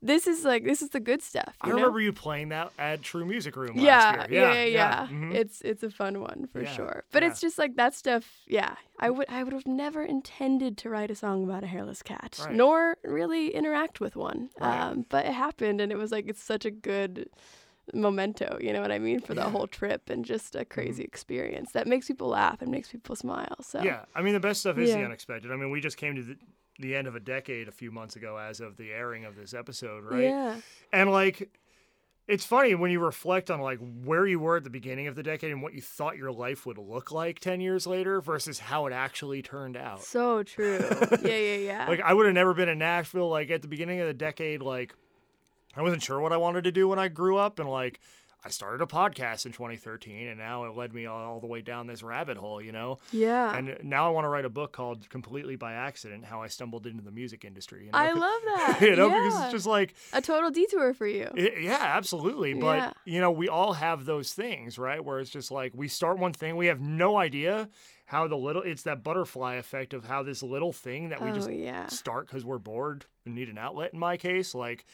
this 0.00 0.26
is 0.26 0.44
like, 0.44 0.64
this 0.64 0.82
is 0.82 0.90
the 0.90 1.00
good 1.00 1.22
stuff. 1.22 1.56
I 1.62 1.68
know? 1.68 1.76
remember 1.76 1.98
you 2.00 2.12
playing 2.12 2.50
that 2.50 2.72
at 2.78 3.02
True 3.02 3.24
Music 3.24 3.56
Room 3.56 3.72
yeah, 3.74 3.98
last 4.18 4.30
year. 4.30 4.40
yeah, 4.42 4.54
yeah, 4.54 4.64
yeah. 4.64 5.06
Mhm. 5.10 5.34
It's 5.34 5.60
it's 5.62 5.82
a 5.82 5.90
fun 5.90 6.20
one 6.20 6.46
for 6.52 6.60
Yeah, 6.62 6.72
sure. 6.72 7.04
But 7.10 7.22
yeah. 7.22 7.30
it's 7.30 7.40
just 7.40 7.58
like 7.58 7.76
that 7.76 7.94
stuff. 7.94 8.42
Yeah, 8.46 8.74
I 9.00 9.08
would 9.10 9.28
I 9.30 9.42
would 9.42 9.52
have 9.54 9.66
never 9.66 10.02
intended 10.02 10.76
to 10.78 10.90
write 10.90 11.10
a 11.10 11.14
song 11.14 11.42
about 11.44 11.64
a 11.64 11.66
hairless 11.66 12.02
cat, 12.02 12.38
Right. 12.44 12.54
nor 12.54 12.98
really 13.02 13.54
interact 13.54 13.98
with 13.98 14.14
one. 14.14 14.50
Right. 14.60 14.78
Um, 14.78 15.06
but 15.08 15.24
it 15.26 15.32
happened, 15.32 15.80
and 15.80 15.90
it 15.90 15.96
was 15.96 16.12
like 16.12 16.28
it's 16.28 16.42
such 16.42 16.64
a 16.66 16.70
good 16.70 17.30
memento. 17.92 18.58
You 18.60 18.72
know 18.72 18.80
what 18.80 18.90
I 18.92 18.98
mean 18.98 19.20
for 19.20 19.34
Yeah. 19.34 19.42
Mm-hmm. 19.42 19.52
the 19.52 19.58
whole 19.58 19.66
trip 19.66 20.08
and 20.10 20.24
just 20.24 20.54
a 20.56 20.64
crazy 20.64 21.02
experience 21.04 21.72
that 21.72 21.86
makes 21.86 22.06
people 22.08 22.28
laugh 22.28 22.62
and 22.62 22.70
makes 22.70 22.88
people 22.88 23.16
smile. 23.16 23.56
So 23.62 23.82
Yeah, 23.82 24.04
I 24.14 24.22
mean 24.22 24.32
the 24.34 24.40
best 24.40 24.60
stuff 24.60 24.78
is 24.78 24.92
the 24.92 25.04
unexpected. 25.04 25.50
I 25.52 25.56
mean 25.56 25.70
we 25.70 25.80
just 25.80 25.96
came 25.96 26.16
to 26.16 26.22
the, 26.22 26.36
the 26.78 26.96
end 26.96 27.06
of 27.06 27.14
a 27.14 27.20
decade 27.20 27.68
a 27.68 27.72
few 27.72 27.90
months 27.92 28.16
ago 28.16 28.36
as 28.36 28.60
of 28.60 28.76
the 28.76 28.90
airing 28.90 29.24
of 29.24 29.36
this 29.36 29.52
episode, 29.54 30.04
right? 30.04 30.22
yeah, 30.24 30.56
And 30.92 31.10
like 31.10 31.50
it's 32.26 32.44
funny 32.46 32.74
when 32.74 32.90
you 32.90 33.00
reflect 33.00 33.50
on 33.50 33.60
like 33.60 33.78
where 34.02 34.26
you 34.26 34.40
were 34.40 34.56
at 34.56 34.64
the 34.64 34.70
beginning 34.70 35.06
of 35.08 35.14
the 35.14 35.22
decade 35.22 35.52
and 35.52 35.60
what 35.62 35.74
you 35.74 35.82
thought 35.82 36.16
your 36.16 36.32
life 36.32 36.64
would 36.64 36.78
look 36.78 37.12
like 37.12 37.38
10 37.38 37.60
years 37.60 37.86
later 37.86 38.22
versus 38.22 38.58
how 38.58 38.86
it 38.86 38.94
actually 38.94 39.42
turned 39.42 39.76
out. 39.76 40.02
so 40.02 40.42
true. 40.42 40.78
yeah, 41.22 41.36
yeah, 41.36 41.56
yeah. 41.56 41.86
Like 41.86 42.00
I 42.00 42.14
would 42.14 42.24
have 42.24 42.34
never 42.34 42.54
been 42.54 42.70
in 42.70 42.78
Nashville 42.78 43.28
like 43.28 43.50
at 43.50 43.60
the 43.60 43.68
beginning 43.68 44.00
of 44.00 44.06
the 44.06 44.14
decade 44.14 44.62
like 44.62 44.94
I 45.76 45.82
wasn't 45.82 46.02
sure 46.02 46.20
what 46.20 46.32
I 46.32 46.36
wanted 46.36 46.64
to 46.64 46.72
do 46.72 46.88
when 46.88 46.98
I 46.98 47.08
grew 47.08 47.36
up 47.36 47.58
and 47.58 47.68
like 47.68 48.00
I 48.46 48.50
started 48.50 48.82
a 48.82 48.86
podcast 48.86 49.46
in 49.46 49.52
2013 49.52 50.28
and 50.28 50.38
now 50.38 50.64
it 50.64 50.76
led 50.76 50.92
me 50.92 51.06
all, 51.06 51.40
the 51.40 51.46
way 51.46 51.62
down 51.62 51.86
this 51.86 52.02
rabbit 52.02 52.36
hole, 52.36 52.60
you 52.60 52.72
know. 52.72 52.98
yeah, 53.10 53.56
And 53.56 53.78
now 53.82 54.06
I 54.06 54.10
want 54.10 54.26
to 54.26 54.28
write 54.28 54.44
a 54.44 54.50
book 54.50 54.70
called 54.72 55.08
Completely 55.08 55.56
by 55.56 55.72
Accident: 55.72 56.26
How 56.26 56.42
I 56.42 56.48
Stumbled 56.48 56.86
into 56.86 57.02
the 57.02 57.10
Music 57.10 57.44
Industry. 57.44 57.86
You 57.86 57.92
know? 57.92 57.98
I 57.98 58.12
love 58.12 58.40
that. 58.44 58.78
you 58.82 58.96
know, 58.96 59.08
yeah. 59.08 59.22
because 59.24 59.42
it's 59.44 59.52
just 59.52 59.66
like, 59.66 59.94
a 60.12 60.20
total 60.20 60.50
detour 60.50 60.92
for 60.92 61.06
you. 61.06 61.30
it, 61.34 61.62
yeah, 61.62 61.80
absolutely. 61.80 62.52
But 62.52 62.76
Yeah. 62.76 62.92
you 63.06 63.20
know, 63.20 63.30
we 63.30 63.48
all 63.48 63.72
have 63.72 64.04
those 64.04 64.34
things, 64.34 64.78
right? 64.78 65.02
Where 65.02 65.20
it's 65.20 65.30
just 65.30 65.50
like 65.50 65.72
we 65.74 65.88
start 65.88 66.18
one 66.18 66.34
thing, 66.34 66.56
we 66.56 66.66
have 66.66 66.80
no 66.80 67.16
idea 67.16 67.70
how 68.04 68.28
the 68.28 68.36
little. 68.36 68.62
It's 68.62 68.82
that 68.82 69.02
butterfly 69.02 69.54
effect 69.54 69.94
of 69.94 70.04
how 70.04 70.22
this 70.22 70.42
little 70.42 70.72
thing 70.72 71.08
that 71.08 71.22
we 71.22 71.30
oh 71.30 71.34
just 71.34 71.50
yeah. 71.50 71.86
start 71.86 72.26
because 72.26 72.44
we're 72.44 72.58
bored 72.58 73.06
and 73.24 73.34
need 73.34 73.48
an 73.48 73.56
outlet. 73.56 73.94
In 73.94 73.98
my 73.98 74.18
case, 74.18 74.54
like 74.54 74.84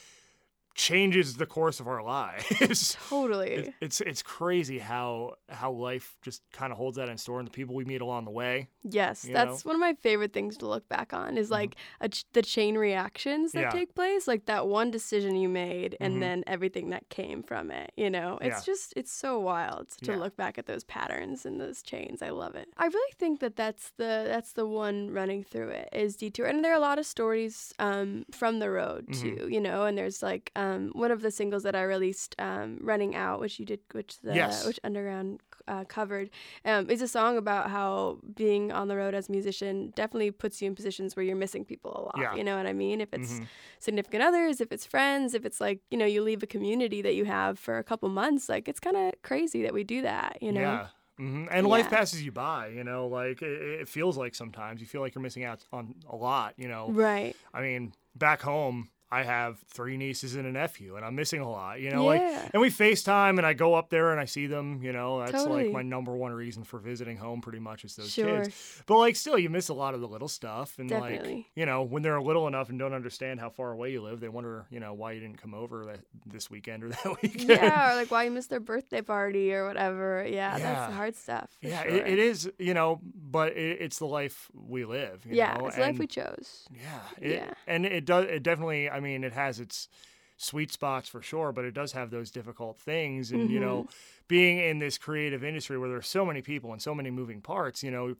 changes 0.75 1.37
the 1.37 1.47
course 1.47 1.81
of 1.81 1.89
our 1.89 2.03
lives. 2.03 2.97
Totally. 3.09 3.51
It- 3.51 3.75
it's 3.81 4.01
it's 4.01 4.23
crazy 4.23 4.79
how 4.79 5.35
how 5.49 5.71
life 5.73 6.17
just 6.23 6.43
kind 6.53 6.73
of 6.73 6.79
holds 6.79 6.97
that 6.97 7.09
in 7.09 7.19
store 7.19 7.39
and 7.41 7.47
the 7.47 7.53
people 7.53 7.75
we 7.75 7.85
meet 7.85 8.01
along 8.01 8.25
the 8.25 8.31
way. 8.31 8.69
Yes, 8.83 9.27
that's 9.31 9.65
one 9.65 9.75
of 9.75 9.81
my 9.81 9.95
favorite 9.95 10.33
things 10.33 10.57
to 10.59 10.67
look 10.67 10.89
back 10.89 11.13
on 11.13 11.37
is 11.37 11.51
like 11.51 11.77
a 12.01 12.09
ch- 12.09 12.25
the 12.33 12.43
chain 12.43 12.79
reactions 12.79 13.53
that 13.53 13.59
Mm-hmm. 13.61 13.77
Yeah. 13.77 13.81
take 13.81 13.95
place, 13.95 14.27
like 14.27 14.47
that 14.47 14.67
one 14.69 14.91
decision 14.91 15.37
you 15.37 15.49
made 15.49 15.97
and 16.01 16.15
Mhm. 16.17 16.21
then 16.21 16.45
everything 16.47 16.91
that 16.91 17.09
came 17.11 17.43
from 17.43 17.71
it. 17.71 17.93
You 17.97 18.09
know, 18.09 18.39
it's 18.41 18.67
Yeah. 18.67 18.73
just 18.73 18.95
it's 18.97 19.13
so 19.13 19.39
wild 19.39 19.91
to 20.05 20.13
Yeah. 20.13 20.19
look 20.19 20.37
back 20.37 20.57
at 20.57 20.67
those 20.67 20.85
patterns 20.85 21.45
and 21.45 21.61
those 21.61 21.83
chains. 21.83 22.23
I 22.23 22.31
love 22.31 22.55
it. 22.55 22.69
I 22.79 22.87
really 22.87 23.13
think 23.19 23.41
that 23.41 23.57
that's 23.57 23.91
the 23.99 24.25
that's 24.27 24.53
the 24.53 24.67
one 24.67 25.11
running 25.11 25.43
through 25.45 25.69
it 25.71 25.89
is 25.93 26.17
detour, 26.17 26.47
and 26.47 26.65
there 26.65 26.73
are 26.73 26.77
a 26.77 26.81
lot 26.81 26.99
of 26.99 27.05
stories 27.07 27.75
um, 27.79 28.25
from 28.31 28.61
the 28.61 28.71
road 28.71 29.09
Mhm. 29.09 29.21
too. 29.21 29.49
You 29.51 29.61
know, 29.61 29.85
and 29.85 29.99
there's 29.99 30.23
like 30.23 30.51
um, 30.63 30.81
one 31.05 31.11
of 31.17 31.21
the 31.23 31.31
singles 31.31 31.63
that 31.67 31.75
I 31.75 31.83
released, 31.97 32.33
um, 32.49 32.79
"Running 32.93 33.13
Out," 33.25 33.37
which 33.41 33.55
you 33.61 33.67
did, 33.73 33.81
which 33.99 34.13
the 34.27 34.35
Yes. 34.41 34.67
which 34.67 34.81
Underground 34.89 35.41
uh, 35.73 35.85
covered, 35.97 36.29
um, 36.65 36.91
is 36.95 37.01
a 37.03 37.09
song 37.17 37.37
about 37.45 37.65
how 37.77 38.19
being 38.43 38.65
on 38.73 38.89
the 38.89 38.97
road 39.03 39.15
as 39.15 39.29
a 39.29 39.33
musician 39.33 39.93
definitely 39.95 40.31
puts 40.33 40.61
you 40.61 40.67
in 40.71 40.75
positions 40.75 41.15
where 41.17 41.25
you're 41.27 41.43
missing 41.45 41.65
people 41.65 41.93
a 42.01 42.03
lot. 42.09 42.19
Yeah. 42.25 42.35
You 42.39 42.45
know 42.45 42.57
what 42.59 42.67
I 42.67 42.73
mean? 42.85 43.01
If 43.01 43.11
it's 43.17 43.33
Mhm. 43.39 43.47
significant 43.79 44.23
others, 44.29 44.61
if 44.61 44.73
it's 44.73 44.87
friends, 44.95 45.35
if 45.35 45.45
it's 45.49 45.61
like, 45.61 45.79
you 45.91 45.99
know, 46.01 46.07
you 46.15 46.23
leave 46.23 46.43
a 46.43 46.47
community 46.57 47.01
that 47.03 47.15
you 47.15 47.25
have 47.25 47.59
for 47.59 47.79
a 47.79 47.85
couple 47.91 48.09
months, 48.09 48.49
like 48.49 48.69
it's 48.71 48.81
kind 48.81 48.97
of 48.97 49.13
crazy 49.23 49.63
that 49.63 49.73
we 49.75 49.85
do 49.85 50.03
that, 50.03 50.39
you 50.43 50.53
know? 50.53 50.61
Yeah. 50.61 50.87
hmm 51.19 51.47
And 51.51 51.67
life 51.69 51.89
passes 51.91 52.23
you 52.27 52.33
by, 52.33 52.69
you 52.79 52.85
know, 52.91 53.07
like 53.21 53.43
it, 53.43 53.81
it 53.83 53.89
feels 53.89 54.17
like 54.23 54.35
sometimes 54.35 54.81
you 54.81 54.87
feel 54.87 55.03
like 55.03 55.15
you're 55.15 55.23
missing 55.29 55.45
out 55.45 55.61
on 55.73 55.95
a 56.09 56.17
lot, 56.17 56.55
you 56.57 56.69
know. 56.69 56.85
Right. 56.89 57.35
I 57.55 57.61
mean, 57.63 57.93
back 58.17 58.41
home, 58.43 58.89
I 59.13 59.25
have 59.25 59.59
three 59.69 59.97
nieces 59.97 60.37
and 60.37 60.47
a 60.47 60.53
nephew, 60.53 60.95
and 60.97 61.05
I'm 61.05 61.17
missing 61.17 61.41
a 61.41 61.51
lot, 61.51 61.81
you 61.81 61.91
know. 61.91 62.13
Yeah. 62.13 62.21
Like, 62.43 62.51
and 62.55 62.61
we 62.61 62.71
FaceTime, 62.71 63.39
and 63.39 63.45
I 63.47 63.55
go 63.55 63.75
up 63.75 63.91
there 63.91 64.13
and 64.13 64.21
I 64.21 64.25
see 64.25 64.47
them, 64.47 64.83
you 64.85 64.93
know. 64.93 65.19
That's 65.19 65.33
Totally. 65.33 65.65
like 65.65 65.73
my 65.73 65.83
number 65.83 66.15
one 66.17 66.33
reason 66.33 66.63
for 66.63 66.79
visiting 66.79 67.17
home, 67.17 67.41
pretty 67.41 67.59
much, 67.59 67.85
is 67.85 67.97
those 67.97 68.11
Sure. 68.13 68.45
kids. 68.45 68.83
But 68.87 68.99
like, 68.99 69.17
still, 69.17 69.37
you 69.37 69.51
miss 69.51 69.69
a 69.69 69.75
lot 69.75 69.95
of 69.95 70.01
the 70.01 70.07
little 70.07 70.29
stuff, 70.29 70.79
and 70.79 70.89
like, 70.91 71.45
you 71.57 71.67
know, 71.67 71.83
when 71.83 72.03
they're 72.05 72.21
little 72.23 72.47
enough 72.47 72.69
and 72.71 72.79
don't 72.79 72.93
understand 72.93 73.41
how 73.41 73.51
far 73.51 73.73
away 73.73 73.91
you 73.91 74.01
live, 74.01 74.21
they 74.21 74.29
wonder, 74.29 74.67
you 74.71 74.79
know, 74.79 74.95
why 74.95 75.13
you 75.13 75.21
didn't 75.21 75.39
come 75.43 75.55
over 75.55 75.87
that, 75.87 76.01
this 76.27 76.49
weekend 76.49 76.85
or 76.85 76.89
that 76.91 77.23
weekend. 77.23 77.49
yeah, 77.51 77.93
or 77.93 77.97
like 77.97 78.11
why 78.13 78.23
you 78.25 78.31
missed 78.31 78.51
their 78.51 78.61
birthday 78.61 79.03
party 79.03 79.53
or 79.53 79.67
whatever. 79.67 80.25
Yeah, 80.29 80.57
that's 80.57 80.89
the 80.91 80.95
hard 80.97 81.17
stuff. 81.17 81.51
Yeah, 81.63 81.83
sure. 81.83 81.91
it, 81.91 82.07
it 82.07 82.19
is, 82.21 82.49
you 82.61 82.75
know, 82.75 83.01
but 83.03 83.57
it, 83.57 83.79
it's 83.81 83.99
the 83.99 84.07
life 84.07 84.49
we 84.55 84.85
live. 84.85 85.27
You 85.27 85.35
Yeah, 85.35 85.55
know? 85.59 85.67
it's 85.67 85.75
the 85.77 85.83
life 85.83 85.99
we 85.99 86.07
chose. 86.07 86.69
Yeah, 86.73 87.01
it, 87.21 87.33
Yeah. 87.33 87.55
and 87.67 87.85
it 87.85 88.05
does. 88.05 88.27
It 88.27 88.45
definitely. 88.45 88.89
I 88.89 89.00
mean, 89.01 89.25
it 89.25 89.33
has 89.33 89.61
its 89.61 89.89
sweet 90.37 90.73
spots 90.73 91.09
for 91.09 91.21
sure, 91.21 91.53
but 91.53 91.65
it 91.65 91.73
does 91.75 91.93
have 91.93 92.11
those 92.11 92.31
difficult 92.31 92.79
things. 92.79 93.31
And 93.31 93.51
you 93.51 93.61
know, 93.61 93.83
Mm-hmm. 93.83 93.91
being 94.29 94.59
in 94.59 94.79
this 94.79 94.97
creative 94.99 95.45
industry 95.45 95.77
where 95.79 95.89
there's 95.89 96.07
so 96.09 96.25
many 96.25 96.41
people 96.43 96.73
and 96.73 96.81
so 96.81 96.95
many 96.95 97.11
moving 97.11 97.41
parts, 97.41 97.83
you 97.83 97.91
know, 97.91 98.15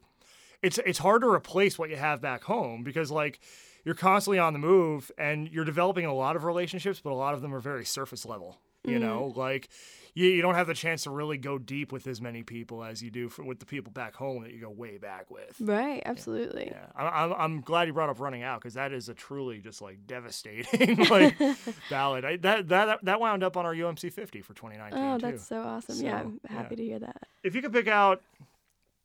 it's 0.61 0.77
it's 0.85 0.99
hard 0.99 1.21
to 1.21 1.27
replace 1.29 1.79
what 1.79 1.89
you 1.89 1.95
have 1.95 2.21
back 2.21 2.43
home 2.43 2.83
because 2.83 3.09
like 3.11 3.39
you're 3.83 3.95
constantly 3.95 4.37
on 4.37 4.53
the 4.53 4.59
move 4.59 5.11
and 5.17 5.49
you're 5.49 5.65
developing 5.65 6.05
a 6.05 6.13
lot 6.13 6.35
of 6.35 6.43
relationships, 6.43 7.01
but 7.03 7.11
a 7.11 7.15
lot 7.15 7.33
of 7.33 7.41
them 7.41 7.53
are 7.55 7.59
very 7.59 7.83
surface 7.85 8.25
level. 8.27 8.59
You 8.83 8.93
Mm-hmm. 8.97 9.03
know, 9.07 9.33
like 9.35 9.69
you, 10.15 10.27
you 10.27 10.41
don't 10.41 10.55
have 10.55 10.65
the 10.65 10.73
chance 10.73 11.03
to 11.03 11.11
really 11.11 11.37
go 11.37 11.59
deep 11.59 11.91
with 11.91 12.07
as 12.07 12.19
many 12.19 12.41
people 12.41 12.83
as 12.83 13.01
you 13.03 13.11
do 13.11 13.29
for, 13.29 13.43
with 13.45 13.59
the 13.59 13.65
people 13.67 13.91
back 13.91 14.15
home 14.15 14.41
that 14.41 14.51
you 14.53 14.59
go 14.59 14.71
way 14.71 14.97
back 14.97 15.29
with. 15.29 15.55
Right, 15.59 16.01
absolutely. 16.03 16.69
Yeah, 16.71 16.87
I- 16.95 17.23
I'm, 17.25 17.33
I'm 17.33 17.61
glad 17.61 17.87
you 17.87 17.93
brought 17.93 18.09
up 18.09 18.19
running 18.19 18.41
out 18.41 18.59
because 18.59 18.73
that 18.73 18.91
is 18.91 19.07
a 19.07 19.13
truly 19.13 19.59
just 19.59 19.83
like 19.83 20.07
devastating 20.07 20.97
like 21.11 21.37
ballad. 21.91 22.25
I, 22.25 22.37
that 22.37 22.69
that 22.69 23.05
that 23.05 23.19
wound 23.19 23.43
up 23.43 23.55
on 23.55 23.67
our 23.67 23.75
UMC 23.75 24.11
50 24.11 24.41
for 24.41 24.55
2019 24.55 24.99
Oh, 24.99 25.17
too. 25.19 25.27
that's 25.31 25.45
so 25.45 25.61
awesome. 25.61 26.03
yeah, 26.03 26.19
I'm 26.21 26.39
happy 26.49 26.73
yeah. 26.73 26.77
to 26.77 26.83
hear 26.83 26.99
that. 26.99 27.21
If 27.43 27.53
you 27.53 27.61
could 27.61 27.73
pick 27.73 27.87
out 27.87 28.21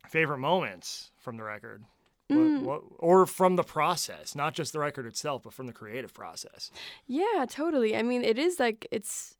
favorite 0.08 0.38
moments 0.38 1.10
from 1.18 1.36
the 1.36 1.42
record, 1.42 1.82
What- 2.28 2.38
Mm. 2.38 2.62
what- 2.62 2.82
or 2.98 3.26
from 3.26 3.56
the 3.56 3.62
process, 3.62 4.34
not 4.34 4.54
just 4.54 4.72
the 4.72 4.78
record 4.80 5.04
itself, 5.06 5.42
but 5.44 5.52
from 5.52 5.66
the 5.66 5.72
creative 5.72 6.12
process. 6.14 6.70
Yeah, 7.06 7.44
totally. 7.48 7.94
I 7.94 8.02
mean, 8.02 8.24
it 8.24 8.38
is 8.38 8.58
like 8.58 8.86
it's 8.90 9.36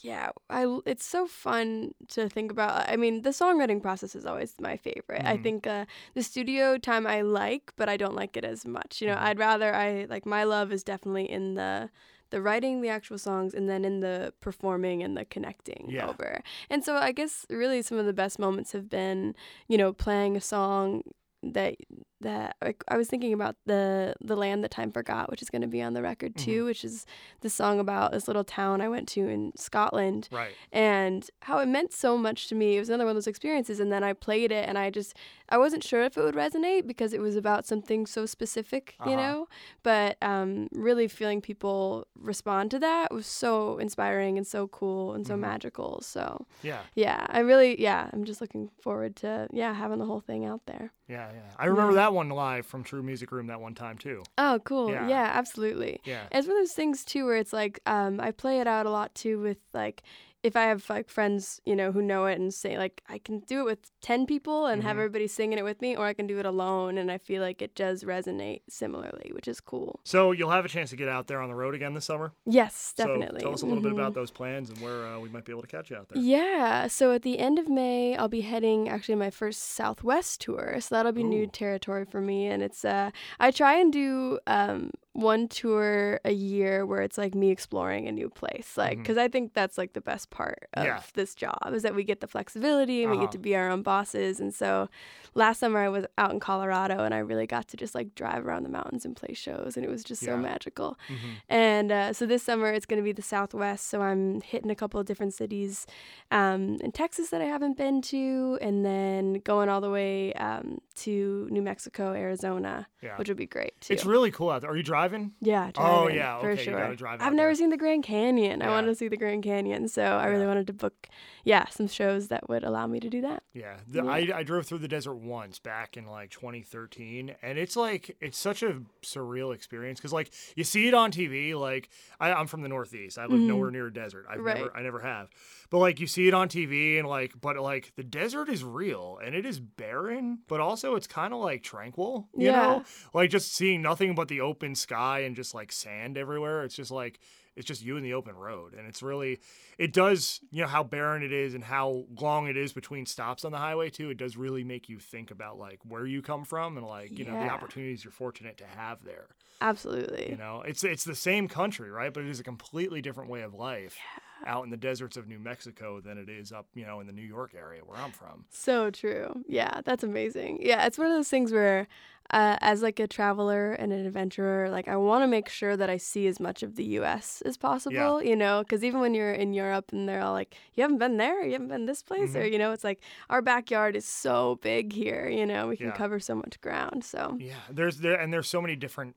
yeah, 0.00 0.30
I 0.48 0.78
it's 0.86 1.04
so 1.04 1.26
fun 1.26 1.94
to 2.08 2.28
think 2.28 2.50
about. 2.52 2.88
I 2.88 2.96
mean, 2.96 3.22
the 3.22 3.30
songwriting 3.30 3.82
process 3.82 4.14
is 4.14 4.24
always 4.26 4.54
my 4.60 4.76
favorite. 4.76 5.22
I 5.24 5.36
Mhm. 5.36 5.42
think 5.42 5.66
uh, 5.66 5.84
the 6.14 6.22
studio 6.22 6.78
time 6.78 7.06
I 7.06 7.22
like, 7.22 7.72
but 7.76 7.88
I 7.88 7.96
don't 7.96 8.14
like 8.14 8.36
it 8.36 8.44
as 8.44 8.64
much. 8.66 9.00
You 9.00 9.08
know, 9.08 9.16
Mhm. 9.16 9.22
I'd 9.22 9.38
rather 9.38 9.74
I 9.74 10.06
like 10.08 10.24
my 10.26 10.44
love 10.44 10.72
is 10.72 10.82
definitely 10.84 11.30
in 11.30 11.54
the 11.54 11.90
the 12.30 12.42
writing 12.42 12.82
the 12.82 12.90
actual 12.90 13.16
songs 13.18 13.54
and 13.54 13.68
then 13.70 13.84
in 13.86 14.00
the 14.00 14.34
performing 14.40 15.02
and 15.02 15.16
the 15.16 15.24
connecting 15.24 15.86
Yeah. 15.88 16.06
over. 16.08 16.42
And 16.68 16.84
so 16.84 16.96
I 16.96 17.10
guess 17.12 17.46
really 17.48 17.80
some 17.82 17.96
of 17.98 18.04
the 18.04 18.12
best 18.12 18.38
moments 18.38 18.72
have 18.72 18.88
been, 18.90 19.34
you 19.66 19.78
know, 19.78 19.94
playing 19.94 20.36
a 20.36 20.40
song 20.40 21.02
that 21.42 21.76
that 22.20 22.56
like, 22.62 22.82
I 22.88 22.96
was 22.96 23.08
thinking 23.08 23.32
about 23.32 23.56
the 23.66 24.14
the 24.20 24.36
land 24.36 24.64
that 24.64 24.70
time 24.70 24.90
forgot, 24.92 25.30
which 25.30 25.42
is 25.42 25.50
going 25.50 25.62
to 25.62 25.68
be 25.68 25.80
on 25.82 25.94
the 25.94 26.02
record 26.02 26.36
too, 26.36 26.64
which 26.64 26.84
is 26.84 27.06
the 27.40 27.50
song 27.50 27.78
about 27.78 28.12
this 28.12 28.26
little 28.26 28.44
town 28.44 28.80
I 28.80 28.88
went 28.88 29.06
to 29.10 29.28
in 29.28 29.52
Scotland 29.56 30.28
Right. 30.32 30.54
and 30.72 31.28
how 31.42 31.58
it 31.58 31.66
meant 31.66 31.92
so 31.92 32.18
much 32.18 32.48
to 32.48 32.54
me. 32.54 32.76
It 32.76 32.80
was 32.80 32.88
another 32.88 33.04
one 33.04 33.10
of 33.12 33.16
those 33.16 33.26
experiences, 33.26 33.78
and 33.80 33.92
then 33.92 34.02
I 34.02 34.12
played 34.12 34.50
it, 34.52 34.68
and 34.68 34.76
I 34.78 34.90
just 34.90 35.14
I 35.48 35.58
wasn't 35.58 35.82
sure 35.84 36.02
if 36.02 36.16
it 36.18 36.22
would 36.22 36.34
resonate 36.34 36.86
because 36.86 37.12
it 37.12 37.20
was 37.20 37.36
about 37.36 37.64
something 37.66 38.04
so 38.06 38.26
specific, 38.26 38.94
you 39.06 39.12
Uh-huh. 39.12 39.16
know. 39.16 39.48
But 39.82 40.16
um, 40.22 40.68
really 40.72 41.08
feeling 41.08 41.40
people 41.40 42.06
respond 42.14 42.70
to 42.72 42.78
that 42.80 43.12
was 43.12 43.26
so 43.26 43.78
inspiring 43.78 44.36
and 44.36 44.46
so 44.46 44.66
cool 44.68 45.14
and 45.14 45.26
so 45.26 45.34
Mhm. 45.34 45.40
magical. 45.40 46.00
So 46.02 46.46
Yeah. 46.62 46.82
yeah, 46.94 47.26
I 47.30 47.40
really 47.40 47.80
yeah, 47.80 48.10
I'm 48.12 48.24
just 48.24 48.40
looking 48.40 48.70
forward 48.80 49.16
to 49.16 49.48
yeah 49.52 49.72
having 49.72 49.98
the 49.98 50.04
whole 50.06 50.20
thing 50.20 50.44
out 50.44 50.62
there. 50.66 50.92
Yeah. 51.08 51.30
Yeah. 51.32 51.40
I 51.58 51.66
remember 51.66 51.92
Yeah. 51.92 52.02
that 52.02 52.07
one 52.12 52.28
live 52.28 52.66
from 52.66 52.84
True 52.84 53.02
Music 53.02 53.32
Room 53.32 53.46
that 53.48 53.60
one 53.60 53.74
time 53.74 53.98
too. 53.98 54.22
Oh, 54.36 54.60
cool. 54.64 54.90
Yeah. 54.90 55.08
Yeah, 55.08 55.30
absolutely. 55.34 56.00
Yeah. 56.04 56.24
It's 56.30 56.46
one 56.46 56.56
of 56.56 56.62
those 56.62 56.72
things 56.72 57.04
too 57.04 57.24
where 57.24 57.36
it's 57.36 57.52
like 57.52 57.80
um, 57.86 58.20
I 58.20 58.30
play 58.30 58.60
it 58.60 58.66
out 58.66 58.86
a 58.86 58.90
lot 58.90 59.14
too 59.14 59.40
with 59.40 59.58
like 59.72 60.02
if 60.48 60.56
I 60.56 60.64
have 60.64 60.82
like 60.90 61.08
friends 61.08 61.60
you 61.64 61.76
know 61.76 61.92
who 61.92 62.02
know 62.02 62.26
it 62.26 62.38
and 62.40 62.52
say 62.52 62.76
like 62.78 63.02
I 63.08 63.18
can 63.18 63.40
do 63.40 63.60
it 63.60 63.64
with 63.64 63.90
ten 64.00 64.26
people 64.26 64.66
and 64.66 64.82
have 64.82 64.96
Mhm. 64.96 65.00
everybody 65.00 65.28
singing 65.28 65.58
it 65.58 65.64
with 65.64 65.80
me, 65.80 65.94
or 65.96 66.04
I 66.06 66.14
can 66.14 66.26
do 66.26 66.38
it 66.38 66.46
alone 66.46 66.98
and 66.98 67.10
I 67.10 67.18
feel 67.18 67.40
like 67.42 67.62
it 67.62 67.74
does 67.74 68.02
resonate 68.04 68.62
similarly, 68.68 69.30
which 69.34 69.46
is 69.46 69.60
cool. 69.60 70.00
So 70.04 70.32
you'll 70.32 70.50
have 70.50 70.64
a 70.64 70.68
chance 70.68 70.90
to 70.90 70.96
get 70.96 71.08
out 71.08 71.26
there 71.28 71.40
on 71.40 71.48
the 71.48 71.54
road 71.54 71.74
again 71.74 71.94
this 71.94 72.06
summer. 72.06 72.32
Yes, 72.46 72.94
So 72.96 73.04
definitely. 73.06 73.40
tell 73.42 73.52
us 73.52 73.62
a 73.62 73.66
little 73.66 73.82
bit 73.82 73.92
Mhm. 73.92 74.00
about 74.00 74.14
those 74.14 74.30
plans 74.30 74.70
and 74.70 74.80
where 74.80 75.06
uh, 75.06 75.18
we 75.20 75.28
might 75.28 75.44
be 75.44 75.52
able 75.52 75.62
to 75.62 75.68
catch 75.68 75.90
you 75.90 75.96
out 75.96 76.08
there. 76.08 76.20
Yeah, 76.20 76.86
so 76.88 77.12
at 77.12 77.22
the 77.22 77.38
end 77.38 77.58
of 77.58 77.68
May, 77.68 78.16
I'll 78.16 78.28
be 78.28 78.40
heading 78.40 78.88
actually 78.88 79.16
my 79.16 79.30
first 79.30 79.60
Southwest 79.62 80.40
tour. 80.40 80.80
So 80.80 80.94
that'll 80.94 81.12
be 81.12 81.22
Ooh. 81.22 81.28
new 81.36 81.46
territory 81.46 82.04
for 82.04 82.20
me, 82.20 82.46
and 82.46 82.62
it's 82.62 82.84
uh, 82.84 83.10
I 83.38 83.50
try 83.50 83.74
and 83.78 83.92
do 83.92 84.38
um 84.46 84.90
one 85.18 85.48
tour 85.48 86.20
a 86.24 86.30
year 86.32 86.86
where 86.86 87.02
it's 87.02 87.18
like 87.18 87.34
me 87.34 87.50
exploring 87.50 88.06
a 88.06 88.12
new 88.12 88.28
place, 88.30 88.76
like 88.76 88.98
because 88.98 89.18
I 89.18 89.26
think 89.28 89.52
that's 89.52 89.76
like 89.76 89.92
the 89.92 90.00
best 90.00 90.30
part 90.30 90.68
of 90.74 90.84
Yeah. 90.84 91.00
this 91.14 91.34
job 91.34 91.58
is 91.72 91.82
that 91.82 91.94
we 91.94 92.04
get 92.04 92.20
the 92.20 92.28
flexibility 92.28 93.02
and 93.02 93.10
we 93.10 93.16
Uh-huh. 93.16 93.26
get 93.26 93.32
to 93.32 93.38
be 93.38 93.56
our 93.56 93.68
own 93.68 93.82
bosses. 93.82 94.38
And 94.40 94.54
so 94.54 94.88
last 95.34 95.60
summer 95.60 95.78
I 95.80 95.88
was 95.88 96.04
out 96.16 96.30
in 96.32 96.40
Colorado 96.40 97.04
and 97.04 97.14
I 97.14 97.18
really 97.18 97.46
got 97.46 97.68
to 97.68 97.76
just 97.76 97.94
like 97.94 98.14
drive 98.14 98.46
around 98.46 98.62
the 98.64 98.68
mountains 98.68 99.04
and 99.04 99.14
play 99.16 99.34
shows, 99.34 99.76
and 99.76 99.84
it 99.84 99.88
was 99.88 100.02
just 100.04 100.22
so 100.22 100.32
Yeah. 100.34 100.40
magical. 100.40 100.98
Mhm. 101.08 101.16
And 101.48 101.92
uh, 101.92 102.12
so 102.12 102.26
this 102.26 102.42
summer 102.42 102.72
it's 102.72 102.86
going 102.86 102.98
to 103.00 103.04
be 103.04 103.12
the 103.12 103.22
Southwest. 103.22 103.86
So 103.88 104.02
I'm 104.02 104.40
hitting 104.40 104.70
a 104.70 104.74
couple 104.74 104.98
of 105.00 105.06
different 105.06 105.34
cities 105.34 105.86
um, 106.30 106.76
in 106.80 106.92
Texas 106.92 107.30
that 107.30 107.40
I 107.40 107.44
haven't 107.46 107.76
been 107.76 108.02
to, 108.02 108.58
and 108.60 108.84
then 108.84 109.34
going 109.44 109.68
all 109.68 109.80
the 109.80 109.90
way 109.90 110.32
um, 110.34 110.80
to 110.96 111.48
New 111.50 111.62
Mexico, 111.62 112.12
Arizona, 112.12 112.86
Yeah. 113.02 113.16
which 113.16 113.28
would 113.28 113.36
be 113.36 113.46
great 113.46 113.80
too. 113.80 113.92
It's 113.94 114.04
really 114.04 114.30
cool 114.30 114.50
out 114.50 114.62
there. 114.62 114.70
Are 114.70 114.76
you 114.76 114.82
driving? 114.82 115.32
yeah, 115.40 115.70
Oh, 115.76 116.08
yeah, 116.08 116.38
for 116.40 116.50
okay, 116.50 116.60
you 116.60 116.64
sure. 116.70 117.08
I've 117.08 117.32
never 117.34 117.48
there. 117.50 117.54
seen 117.54 117.70
the 117.70 117.76
Grand 117.76 118.02
Canyon. 118.04 118.60
I 118.62 118.66
Yeah. 118.66 118.70
wanted 118.72 118.88
to 118.88 118.94
see 118.94 119.08
the 119.08 119.16
Grand 119.16 119.42
Canyon, 119.42 119.88
so 119.88 120.02
I 120.02 120.26
really 120.26 120.46
wanted 120.46 120.66
to 120.66 120.72
book, 120.72 121.08
yeah, 121.44 121.66
some 121.68 121.86
shows 121.88 122.28
that 122.28 122.48
would 122.48 122.64
allow 122.64 122.86
me 122.86 123.00
to 123.00 123.08
do 123.08 123.20
that. 123.22 123.42
Yeah, 123.54 123.76
the, 123.86 124.02
Yeah. 124.04 124.10
I, 124.10 124.38
I 124.38 124.42
drove 124.42 124.66
through 124.66 124.78
the 124.78 124.88
desert 124.88 125.14
once 125.20 125.58
back 125.58 125.96
in 125.96 126.06
like 126.06 126.30
2013, 126.30 127.34
and 127.42 127.58
it's 127.58 127.76
like 127.76 128.16
it's 128.20 128.38
such 128.38 128.62
a 128.62 128.80
surreal 129.02 129.54
experience 129.54 129.98
because 130.00 130.12
like 130.12 130.30
you 130.56 130.64
see 130.64 130.88
it 130.88 130.94
on 130.94 131.10
TV. 131.10 131.54
Like 131.58 131.88
I, 132.20 132.32
I'm 132.32 132.46
from 132.46 132.62
the 132.62 132.68
Northeast, 132.68 133.18
I 133.18 133.26
live 133.26 133.40
Mhm. 133.40 133.46
nowhere 133.46 133.70
near 133.70 133.86
a 133.88 133.92
desert. 133.92 134.26
I've 134.28 134.40
Right. 134.40 134.56
never, 134.56 134.76
I 134.76 134.82
never 134.82 135.00
have. 135.00 135.28
But 135.70 135.78
like 135.78 136.00
you 136.00 136.06
see 136.06 136.28
it 136.28 136.34
on 136.34 136.48
TV, 136.48 136.98
and 136.98 137.06
like, 137.08 137.40
but 137.40 137.56
like 137.58 137.92
the 137.96 138.04
desert 138.04 138.48
is 138.48 138.64
real, 138.64 139.18
and 139.24 139.34
it 139.34 139.44
is 139.46 139.60
barren, 139.60 140.38
but 140.48 140.60
also 140.60 140.94
it's 140.94 141.06
kind 141.06 141.32
of 141.34 141.40
like 141.40 141.62
tranquil. 141.62 142.28
You 142.34 142.46
Yeah. 142.46 142.52
know, 142.52 142.82
like 143.14 143.30
just 143.30 143.54
seeing 143.54 143.82
nothing 143.82 144.14
but 144.14 144.28
the 144.28 144.40
open 144.40 144.74
sky 144.74 145.20
and 145.20 145.34
just 145.36 145.54
like 145.54 145.72
sand 145.72 146.16
everywhere. 146.16 146.64
It's 146.64 146.74
just 146.74 146.90
like 146.90 147.18
it's 147.58 147.66
just 147.66 147.82
you 147.82 147.96
and 147.96 148.04
the 148.06 148.14
open 148.14 148.34
road 148.36 148.72
and 148.72 148.86
it's 148.86 149.02
really 149.02 149.40
it 149.76 149.92
does 149.92 150.40
you 150.50 150.62
know 150.62 150.68
how 150.68 150.82
barren 150.82 151.22
it 151.22 151.32
is 151.32 151.54
and 151.54 151.64
how 151.64 152.04
long 152.20 152.46
it 152.46 152.56
is 152.56 152.72
between 152.72 153.04
stops 153.04 153.44
on 153.44 153.52
the 153.52 153.58
highway 153.58 153.90
too 153.90 154.08
it 154.10 154.16
does 154.16 154.36
really 154.36 154.64
make 154.64 154.88
you 154.88 154.98
think 154.98 155.30
about 155.30 155.58
like 155.58 155.80
where 155.86 156.06
you 156.06 156.22
come 156.22 156.44
from 156.44 156.76
and 156.78 156.86
like 156.86 157.18
you 157.18 157.24
know 157.24 157.32
the 157.32 157.50
opportunities 157.50 158.04
you're 158.04 158.12
fortunate 158.12 158.56
to 158.56 158.64
have 158.64 159.04
there 159.04 159.26
Absolutely. 159.60 160.30
you 160.30 160.36
know 160.36 160.62
it's 160.62 160.84
it's 160.84 161.04
the 161.04 161.16
same 161.16 161.48
country 161.48 161.90
right 161.90 162.14
but 162.14 162.22
it 162.22 162.28
is 162.30 162.38
a 162.38 162.44
completely 162.44 163.02
different 163.02 163.28
way 163.28 163.42
of 163.42 163.52
life 163.54 163.98
out 164.46 164.62
in 164.62 164.70
the 164.70 164.76
deserts 164.76 165.16
of 165.16 165.26
new 165.26 165.40
mexico 165.40 166.00
than 166.00 166.16
it 166.16 166.28
is 166.28 166.52
up 166.52 166.66
you 166.74 166.86
know 166.86 167.00
in 167.00 167.08
the 167.08 167.12
new 167.12 167.22
york 167.22 167.54
area 167.58 167.82
where 167.84 167.98
i'm 167.98 168.12
from 168.12 168.44
So 168.50 168.90
true. 168.90 169.42
Yeah, 169.48 169.80
that's 169.84 170.04
amazing. 170.04 170.60
Yeah, 170.62 170.86
it's 170.86 170.96
one 170.96 171.08
of 171.08 171.12
those 171.12 171.28
things 171.28 171.50
where, 171.52 171.88
uh, 172.30 172.56
as 172.60 172.82
like 172.82 173.00
a 173.00 173.06
traveler 173.06 173.72
and 173.72 173.92
an 173.92 174.04
adventurer, 174.06 174.68
like 174.70 174.88
I 174.88 174.96
want 174.96 175.22
to 175.22 175.26
make 175.26 175.48
sure 175.48 175.76
that 175.76 175.88
I 175.88 175.96
see 175.96 176.26
as 176.26 176.38
much 176.38 176.62
of 176.62 176.76
the 176.76 176.84
U.S. 177.00 177.42
as 177.46 177.56
possible. 177.56 178.22
You 178.22 178.36
know, 178.36 178.62
because 178.62 178.84
even 178.84 179.00
when 179.00 179.14
you're 179.14 179.32
in 179.32 179.52
Europe 179.54 179.92
and 179.92 180.08
they're 180.08 180.20
all 180.22 180.32
like, 180.34 180.54
"You 180.74 180.82
haven't 180.82 180.98
been 180.98 181.16
there, 181.16 181.44
you 181.44 181.52
haven't 181.52 181.68
been 181.68 181.86
this 181.86 182.02
place," 182.02 182.34
or 182.36 182.46
you 182.46 182.58
know, 182.58 182.72
it's 182.72 182.84
like 182.84 183.00
our 183.30 183.40
backyard 183.42 183.96
is 183.96 184.04
so 184.04 184.58
big 184.62 184.92
here. 184.92 185.28
You 185.28 185.46
know, 185.46 185.68
we 185.68 185.76
can 185.76 185.86
Yeah. 185.86 185.92
cover 185.96 186.20
so 186.20 186.34
much 186.34 186.60
ground. 186.60 187.04
So 187.04 187.36
yeah 187.40 187.54
there's 187.70 187.98
there 187.98 188.18
and 188.20 188.32
there's 188.32 188.48
so 188.48 188.60
many 188.60 188.76
different 188.76 189.16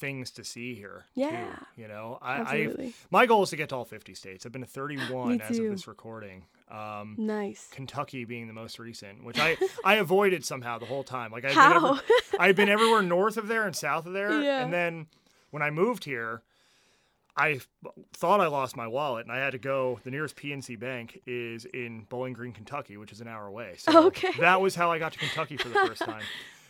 things 0.00 0.30
to 0.32 0.42
see 0.44 0.74
here 0.74 1.04
Yeah. 1.14 1.30
too, 1.30 1.66
you 1.82 1.88
know 1.88 2.18
I, 2.22 2.36
absolutely 2.40 2.94
my 3.10 3.26
goal 3.26 3.42
is 3.42 3.50
to 3.50 3.56
get 3.56 3.68
to 3.68 3.76
all 3.76 3.84
50 3.84 4.14
states 4.14 4.44
i've 4.46 4.52
been 4.52 4.62
to 4.62 4.66
31 4.66 5.40
as 5.40 5.58
of 5.58 5.68
this 5.68 5.86
recording 5.86 6.46
um 6.70 7.14
nice. 7.18 7.68
Kentucky 7.72 8.24
being 8.24 8.46
the 8.46 8.52
most 8.52 8.78
recent, 8.78 9.24
which 9.24 9.38
I 9.38 9.56
I 9.84 9.96
avoided 9.96 10.44
somehow 10.44 10.78
the 10.78 10.86
whole 10.86 11.04
time. 11.04 11.30
Like 11.32 11.44
I've 11.44 11.54
been 11.54 11.72
every, 11.72 12.00
I've 12.38 12.56
been 12.56 12.68
everywhere 12.68 13.02
north 13.02 13.36
of 13.36 13.46
there 13.48 13.64
and 13.66 13.74
south 13.76 14.06
of 14.06 14.12
there, 14.12 14.30
Yeah. 14.42 14.62
and 14.62 14.72
then 14.72 15.06
when 15.50 15.62
I 15.62 15.70
moved 15.70 16.04
here, 16.04 16.42
I 17.36 17.60
thought 18.12 18.40
I 18.40 18.46
lost 18.48 18.76
my 18.76 18.86
wallet, 18.86 19.24
and 19.26 19.32
I 19.32 19.38
had 19.38 19.50
to 19.52 19.58
go. 19.58 19.98
The 20.04 20.10
nearest 20.10 20.36
PNC 20.36 20.78
bank 20.78 21.20
is 21.26 21.64
in 21.64 22.06
Bowling 22.08 22.32
Green, 22.34 22.52
Kentucky, 22.52 22.96
which 22.96 23.12
is 23.12 23.20
an 23.20 23.28
hour 23.28 23.46
away. 23.46 23.74
So 23.78 24.06
Okay. 24.08 24.32
that 24.40 24.60
was 24.60 24.74
how 24.74 24.90
I 24.92 24.98
got 24.98 25.12
to 25.14 25.18
Kentucky 25.18 25.56
for 25.56 25.68
the 25.68 25.74
first 25.76 26.02
time. 26.02 26.24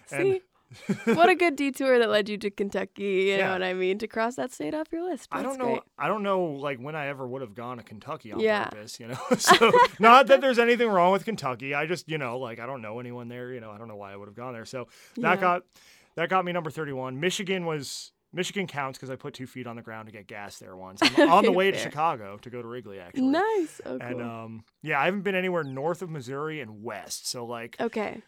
See, 0.06 0.40
what 1.04 1.28
a 1.28 1.34
good 1.34 1.56
detour 1.56 1.98
that 1.98 2.10
led 2.10 2.28
you 2.28 2.36
to 2.38 2.50
Kentucky. 2.50 3.02
You 3.02 3.36
Yeah. 3.36 3.46
know 3.46 3.52
what 3.52 3.62
I 3.62 3.74
mean? 3.74 3.98
To 3.98 4.06
cross 4.06 4.36
that 4.36 4.52
state 4.52 4.74
off 4.74 4.88
your 4.92 5.02
list. 5.08 5.28
I 5.32 5.42
don't 5.42 5.58
know. 5.58 5.64
great. 5.66 5.82
I 5.98 6.08
don't 6.08 6.22
know, 6.22 6.42
like 6.44 6.78
when 6.78 6.94
I 6.94 7.06
ever 7.08 7.26
would 7.26 7.42
have 7.42 7.54
gone 7.54 7.78
to 7.78 7.82
Kentucky 7.82 8.32
on 8.32 8.40
Yeah. 8.40 8.64
purpose. 8.68 9.00
You 9.00 9.08
know, 9.08 9.18
so 9.38 9.72
not 9.98 10.26
that 10.28 10.40
there's 10.40 10.58
anything 10.58 10.88
wrong 10.88 11.12
with 11.12 11.24
Kentucky. 11.24 11.74
I 11.74 11.86
just, 11.86 12.08
you 12.08 12.18
know, 12.18 12.38
like 12.38 12.58
I 12.60 12.66
don't 12.66 12.82
know 12.82 13.00
anyone 13.00 13.28
there. 13.28 13.52
You 13.52 13.60
know, 13.60 13.70
I 13.70 13.78
don't 13.78 13.88
know 13.88 13.96
why 13.96 14.12
I 14.12 14.16
would 14.16 14.28
have 14.28 14.36
gone 14.36 14.52
there. 14.52 14.64
So 14.64 14.88
that 15.16 15.34
Yeah. 15.36 15.40
got 15.40 15.62
that 16.16 16.28
got 16.28 16.44
me 16.44 16.52
number 16.52 16.70
31. 16.70 17.18
Michigan 17.20 17.66
was 17.66 18.12
Michigan 18.32 18.68
counts 18.68 18.96
because 18.96 19.10
I 19.10 19.16
put 19.16 19.34
two 19.34 19.46
feet 19.48 19.66
on 19.66 19.74
the 19.74 19.82
ground 19.82 20.06
to 20.06 20.12
get 20.12 20.28
gas 20.28 20.58
there 20.58 20.76
once 20.76 21.00
I'm 21.02 21.28
on 21.30 21.44
the 21.44 21.50
way 21.52 21.72
to. 21.72 21.76
Chicago 21.78 22.38
to 22.42 22.50
go 22.50 22.62
to 22.62 22.68
Wrigley 22.68 23.00
actually. 23.00 23.22
Nice. 23.22 23.80
Oh, 23.84 23.98
cool. 23.98 24.06
And 24.06 24.22
um, 24.22 24.64
yeah, 24.82 25.00
I 25.00 25.06
haven't 25.06 25.22
been 25.22 25.34
anywhere 25.34 25.64
north 25.64 26.00
of 26.00 26.10
Missouri 26.10 26.60
and 26.60 26.82
west. 26.84 27.28
So 27.28 27.44
like 27.44 27.76
okay. 27.80 28.22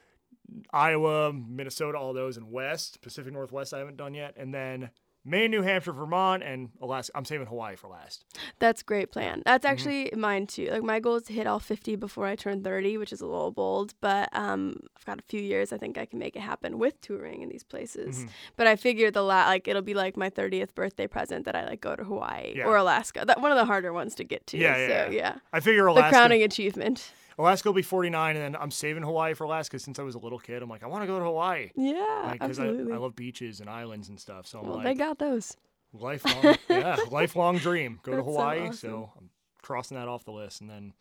Iowa, 0.72 1.32
Minnesota, 1.32 1.98
all 1.98 2.12
those, 2.12 2.36
and 2.36 2.50
west, 2.50 3.00
Pacific 3.02 3.32
Northwest, 3.32 3.72
I 3.74 3.78
haven't 3.78 3.96
done 3.96 4.14
yet, 4.14 4.34
and 4.36 4.52
then 4.54 4.90
Maine, 5.24 5.52
New 5.52 5.62
Hampshire, 5.62 5.92
Vermont, 5.92 6.42
and 6.42 6.70
Alaska. 6.80 7.12
I'm 7.16 7.24
saving 7.24 7.46
Hawaii 7.46 7.76
for 7.76 7.86
last. 7.86 8.24
That's 8.58 8.80
a 8.80 8.84
great 8.84 9.12
plan. 9.12 9.40
That's 9.46 9.64
Mm-hmm. 9.64 9.72
actually 9.72 10.10
mine 10.16 10.48
too. 10.48 10.66
Like 10.68 10.82
my 10.82 10.98
goal 10.98 11.14
is 11.14 11.22
to 11.24 11.32
hit 11.32 11.46
all 11.46 11.60
50 11.60 11.94
before 11.94 12.26
I 12.26 12.34
turn 12.34 12.64
30, 12.64 12.98
which 12.98 13.12
is 13.12 13.20
a 13.20 13.26
little 13.26 13.52
bold, 13.52 13.94
but 14.00 14.28
um, 14.32 14.74
I've 14.96 15.04
got 15.04 15.20
a 15.20 15.22
few 15.28 15.40
years. 15.40 15.72
I 15.72 15.78
think 15.78 15.96
I 15.96 16.06
can 16.06 16.18
make 16.18 16.34
it 16.34 16.40
happen 16.40 16.76
with 16.76 17.00
touring 17.02 17.42
in 17.42 17.48
these 17.50 17.62
places. 17.62 18.16
Mm-hmm. 18.18 18.26
But 18.56 18.66
I 18.66 18.74
figure 18.74 19.12
the 19.12 19.22
la- 19.22 19.46
like 19.46 19.68
it'll 19.68 19.80
be 19.80 19.94
like 19.94 20.16
my 20.16 20.28
30th 20.28 20.74
birthday 20.74 21.06
present 21.06 21.44
that 21.44 21.54
I 21.54 21.66
like 21.66 21.80
go 21.80 21.94
to 21.94 22.02
Hawaii 22.02 22.54
Yeah. 22.56 22.64
or 22.66 22.76
Alaska. 22.76 23.22
That 23.24 23.40
one 23.40 23.52
of 23.52 23.56
the 23.58 23.64
harder 23.64 23.92
ones 23.92 24.16
to 24.16 24.24
get 24.24 24.44
to. 24.48 24.58
Yeah, 24.58 24.76
yeah, 24.76 24.86
so 25.06 25.10
yeah. 25.12 25.16
yeah. 25.18 25.34
I 25.52 25.60
figure 25.60 25.86
Alaska. 25.86 26.10
The 26.10 26.16
crowning 26.18 26.42
achievement. 26.42 27.12
Alaska 27.38 27.68
will 27.68 27.74
be 27.74 27.82
49, 27.82 28.36
and 28.36 28.54
then 28.54 28.60
I'm 28.60 28.70
saving 28.70 29.02
Hawaii 29.02 29.34
for 29.34 29.44
Alaska 29.44 29.78
since 29.78 29.98
I 29.98 30.02
was 30.02 30.14
a 30.14 30.18
little 30.18 30.38
kid. 30.38 30.62
I'm 30.62 30.68
like, 30.70 30.82
I 30.82 30.86
want 30.86 31.02
to 31.02 31.06
go 31.06 31.18
to 31.18 31.24
Hawaii. 31.24 31.70
Yeah, 31.74 32.30
Because 32.32 32.58
I, 32.58 32.64
absolutely. 32.66 32.92
I 32.92 32.96
love 32.96 33.14
beaches 33.16 33.60
and 33.60 33.68
islands 33.70 34.08
and 34.08 34.18
stuff. 34.20 34.46
So 34.46 34.60
I'm 34.60 34.66
well, 34.66 34.76
like, 34.76 34.84
they 34.84 34.94
got 34.94 35.18
those. 35.18 35.56
lifelong, 35.92 36.56
yeah, 36.68 36.96
lifelong 37.10 37.58
dream. 37.58 38.00
Go 38.02 38.12
to 38.12 38.16
That's 38.18 38.26
so 38.26 38.32
Hawaii. 38.32 38.60
awesome. 38.60 38.72
So 38.90 39.12
I'm 39.18 39.30
crossing 39.62 39.96
that 39.96 40.08
off 40.08 40.24
the 40.24 40.32
list, 40.32 40.60
and 40.60 40.70
then 40.70 40.92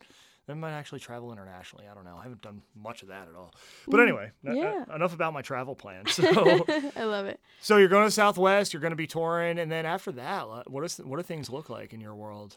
I 0.52 0.54
might 0.54 0.72
actually 0.72 1.00
travel 1.00 1.32
internationally. 1.32 1.86
I 1.90 1.94
don't 1.94 2.04
know. 2.04 2.16
I 2.18 2.22
haven't 2.22 2.42
done 2.42 2.62
much 2.80 3.02
of 3.02 3.08
that 3.08 3.26
at 3.28 3.34
all. 3.34 3.52
But 3.88 4.00
anyway, 4.00 4.30
n- 4.46 4.56
yeah. 4.56 4.84
uh, 4.90 4.94
enough 4.94 5.14
about 5.14 5.32
my 5.32 5.42
travel 5.42 5.74
plans. 5.74 6.12
So, 6.32 6.64
I 6.96 7.04
love 7.04 7.26
it. 7.26 7.40
so 7.60 7.76
you're 7.78 7.88
going 7.88 8.06
to 8.06 8.10
Southwest. 8.10 8.72
You're 8.72 8.80
going 8.80 8.90
to 8.92 8.96
be 8.96 9.06
touring, 9.06 9.58
and 9.58 9.70
then 9.72 9.84
after 9.86 10.12
that, 10.12 10.70
what- 10.70 10.84
is 10.84 10.98
what 10.98 11.16
do 11.16 11.22
things 11.22 11.50
look 11.50 11.68
like 11.70 11.92
in 11.92 12.00
your 12.00 12.14
world? 12.14 12.56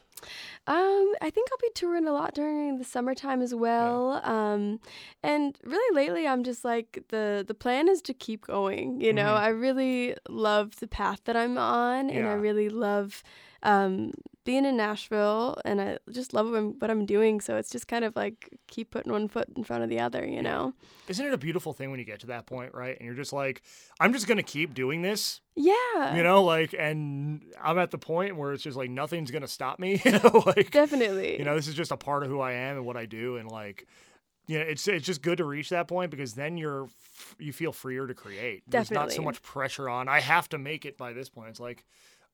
Um, 0.68 1.14
I 1.22 1.30
think 1.30 1.50
I'll 1.52 1.58
be 1.62 1.72
touring 1.76 2.08
a 2.08 2.12
lot 2.12 2.34
during 2.34 2.78
the 2.78 2.84
summertime 2.84 3.42
as 3.42 3.54
well. 3.54 4.22
Um, 4.24 4.80
and 5.24 5.58
really 5.64 5.96
lately, 5.96 6.28
I'm 6.28 6.44
just 6.44 6.64
like 6.66 7.04
the 7.10 7.44
the 7.48 7.54
plan 7.54 7.88
is 7.88 8.02
to 8.04 8.14
keep 8.14 8.46
going. 8.48 9.02
You 9.02 9.14
know, 9.14 9.34
Mhm. 9.34 9.40
I 9.40 9.48
really 9.50 10.16
love 10.30 10.76
the 10.78 10.88
path 10.88 11.22
that 11.26 11.36
I'm 11.36 11.58
on, 11.58 12.10
and 12.10 12.28
I 12.28 12.34
really 12.34 12.70
love 12.70 13.24
um, 13.64 14.12
being 14.44 14.66
in 14.66 14.78
Nashville, 14.78 15.58
and 15.66 15.82
I 15.82 15.98
just 16.12 16.34
love 16.34 16.48
what 16.50 16.58
I'm, 16.58 16.74
what 16.80 16.92
I'm 16.92 17.06
doing. 17.06 17.42
So 17.42 17.58
it's 17.58 17.70
just 17.70 17.88
kind 17.88 18.06
of 18.06 18.16
like 18.16 18.50
keep 18.68 18.92
putting 18.92 19.12
one 19.12 19.28
foot 19.28 19.48
in 19.56 19.64
front 19.64 19.84
of 19.84 19.90
the 19.90 20.00
other. 20.00 20.26
You 20.26 20.42
know? 20.42 20.74
Isn't 21.08 21.26
it 21.26 21.34
a 21.34 21.38
beautiful 21.38 21.74
thing 21.74 21.90
when 21.92 22.00
you 22.00 22.06
get 22.06 22.20
to 22.22 22.28
that 22.28 22.46
point, 22.46 22.74
right? 22.74 22.96
And 22.98 23.06
you're 23.06 23.16
just 23.16 23.34
like, 23.34 23.62
I'm 24.00 24.14
just 24.14 24.28
going 24.28 24.38
to 24.38 24.44
keep 24.44 24.74
doing 24.74 25.02
this, 25.02 25.42
Yeah. 25.56 26.16
you 26.16 26.24
know, 26.24 26.44
like, 26.44 26.74
and 26.78 27.42
I'm 27.62 27.78
at 27.78 27.92
the 27.92 27.98
point 27.98 28.36
where 28.38 28.54
it's 28.54 28.64
just 28.64 28.78
like 28.78 28.90
nothing's 28.90 29.32
going 29.32 29.42
to 29.44 29.48
stop 29.48 29.80
me, 29.80 30.02
you 30.06 30.12
know, 30.12 30.44
like, 30.46 30.72
Definitely. 30.72 31.38
you 31.38 31.44
know, 31.46 31.56
this 31.56 31.68
is 31.68 31.76
just 31.76 31.92
a 31.92 31.98
part 31.98 32.24
of 32.24 32.30
who 32.30 32.40
I 32.40 32.54
am 32.54 32.78
and 32.78 32.86
what 32.86 32.98
I 32.98 33.06
do, 33.06 33.38
and 33.38 33.50
like, 33.50 33.88
you 34.48 34.60
know, 34.60 34.66
it's 34.66 34.88
it's 34.88 35.06
just 35.06 35.24
good 35.24 35.40
to 35.40 35.44
reach 35.44 35.70
that 35.70 35.88
point 35.88 36.12
because 36.12 36.34
then 36.36 36.56
you're 36.56 36.88
you 37.40 37.52
feel 37.52 37.72
freer 37.72 38.06
to 38.06 38.14
create. 38.14 38.64
Definitely. 38.70 38.70
There's 38.70 38.92
not 38.92 39.12
so 39.12 39.24
much 39.24 39.42
pressure 39.42 39.90
on. 39.90 40.08
I 40.08 40.20
have 40.20 40.48
to 40.50 40.60
make 40.60 40.86
it 40.86 41.00
by 41.00 41.14
this 41.14 41.30
point. 41.30 41.50
It's 41.50 41.60
like 41.60 41.84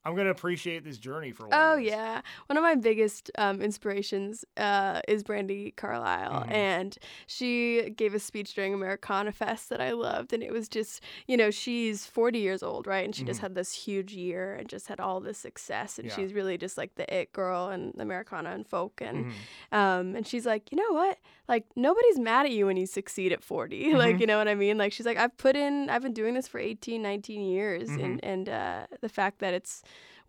I'm 0.04 0.16
gonna 0.16 0.30
appreciate 0.30 0.82
this 0.84 0.98
journey 0.98 1.30
for. 1.32 1.48
Oh 1.52 1.76
yeah, 1.76 2.22
one 2.46 2.56
of 2.56 2.62
my 2.62 2.74
biggest 2.74 3.30
um, 3.38 3.62
inspirations 3.62 4.44
uh, 4.56 5.00
is 5.06 5.22
Brandi 5.22 5.74
Carlile, 5.76 6.44
Mhm. 6.44 6.50
and 6.52 6.98
she 7.26 7.90
gave 7.90 8.12
a 8.14 8.18
speech 8.18 8.54
during 8.54 8.74
Americana 8.74 9.30
Fest 9.32 9.68
that 9.68 9.80
I 9.80 9.92
loved, 9.92 10.32
and 10.32 10.42
it 10.42 10.52
was 10.52 10.68
just 10.68 11.02
you 11.28 11.36
know 11.36 11.50
she's 11.52 12.04
40 12.06 12.40
years 12.40 12.62
old, 12.64 12.86
right, 12.86 13.04
and 13.04 13.14
she 13.14 13.22
just 13.24 13.38
Mhm. 13.40 13.42
had 13.42 13.54
this 13.54 13.72
huge 13.72 14.12
year 14.12 14.54
and 14.56 14.68
just 14.68 14.88
had 14.88 14.98
all 14.98 15.20
this 15.20 15.38
success, 15.38 15.98
and 15.98 16.08
Yeah. 16.08 16.16
she's 16.16 16.32
really 16.34 16.58
just 16.58 16.76
like 16.76 16.96
the 16.96 17.06
it 17.14 17.32
girl 17.32 17.68
and 17.68 17.94
Americana 18.00 18.50
and 18.50 18.66
folk, 18.66 19.00
and 19.00 19.26
Mhm. 19.26 19.32
um, 19.76 20.16
and 20.16 20.26
she's 20.26 20.46
like, 20.46 20.72
you 20.72 20.76
know 20.78 20.92
what? 20.92 21.18
Like 21.48 21.64
nobody's 21.76 22.18
mad 22.18 22.46
at 22.46 22.52
you 22.52 22.66
when 22.66 22.76
you 22.76 22.86
succeed 22.86 23.32
at 23.32 23.42
40. 23.44 23.92
like, 23.94 24.16
Mhm. 24.16 24.20
you 24.20 24.26
know 24.26 24.38
what 24.38 24.48
I 24.48 24.54
mean? 24.56 24.78
Like 24.78 24.92
she's 24.92 25.06
like, 25.06 25.16
I've 25.18 25.36
put 25.36 25.54
in, 25.54 25.88
I've 25.90 26.02
been 26.02 26.12
doing 26.14 26.34
this 26.34 26.48
for 26.48 26.58
18, 26.58 27.02
19 27.02 27.42
years, 27.42 27.88
Mhm. 27.90 28.04
and 28.04 28.24
and 28.24 28.48
uh, 28.48 28.86
the 29.00 29.08
fact 29.08 29.38
that 29.38 29.54
it's 29.54 29.82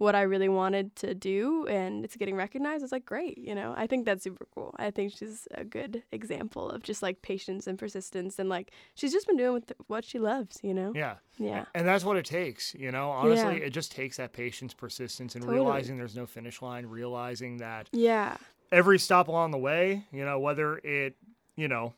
what 0.03 0.15
I 0.15 0.21
really 0.23 0.49
wanted 0.49 0.95
to 0.97 1.13
do 1.15 1.65
and 1.67 2.03
it's 2.05 2.15
getting 2.15 2.35
recognized 2.35 2.83
it's 2.83 2.91
like 2.91 3.05
great. 3.05 3.37
You 3.37 3.55
know, 3.55 3.73
I 3.75 3.87
think 3.87 4.05
that's 4.05 4.23
super 4.23 4.45
cool. 4.53 4.75
I 4.77 4.91
think 4.91 5.13
she's 5.17 5.47
a 5.55 5.63
good 5.63 6.03
example 6.11 6.69
of 6.69 6.83
just 6.83 7.01
like 7.01 7.21
patience 7.21 7.65
and 7.67 7.79
persistence, 7.79 8.37
and 8.37 8.49
like 8.49 8.71
she's 8.95 9.11
just 9.11 9.25
been 9.25 9.37
doing 9.37 9.53
with 9.53 9.71
what 9.87 10.05
she 10.05 10.19
loves. 10.19 10.59
You 10.61 10.73
know? 10.73 10.91
Yeah. 10.95 11.15
Yeah. 11.37 11.65
And 11.73 11.87
that's 11.87 12.03
what 12.03 12.17
it 12.17 12.25
takes, 12.25 12.75
you 12.75 12.91
know. 12.91 13.09
Honestly, 13.09 13.57
Yeah. 13.59 13.65
it 13.65 13.69
just 13.71 13.91
takes 13.91 14.17
that 14.17 14.33
patience, 14.33 14.73
persistence, 14.73 15.35
and 15.35 15.43
Totally. 15.43 15.59
realizing 15.59 15.97
there's 15.97 16.15
no 16.15 16.25
finish 16.25 16.61
line. 16.61 16.85
Realizing 16.85 17.57
that 17.57 17.89
Yeah. 17.91 18.37
every 18.71 18.99
stop 18.99 19.27
along 19.29 19.51
the 19.51 19.57
way, 19.57 20.05
you 20.11 20.25
know, 20.25 20.39
whether 20.39 20.77
it, 20.79 21.15
you 21.55 21.67
know, 21.67 21.93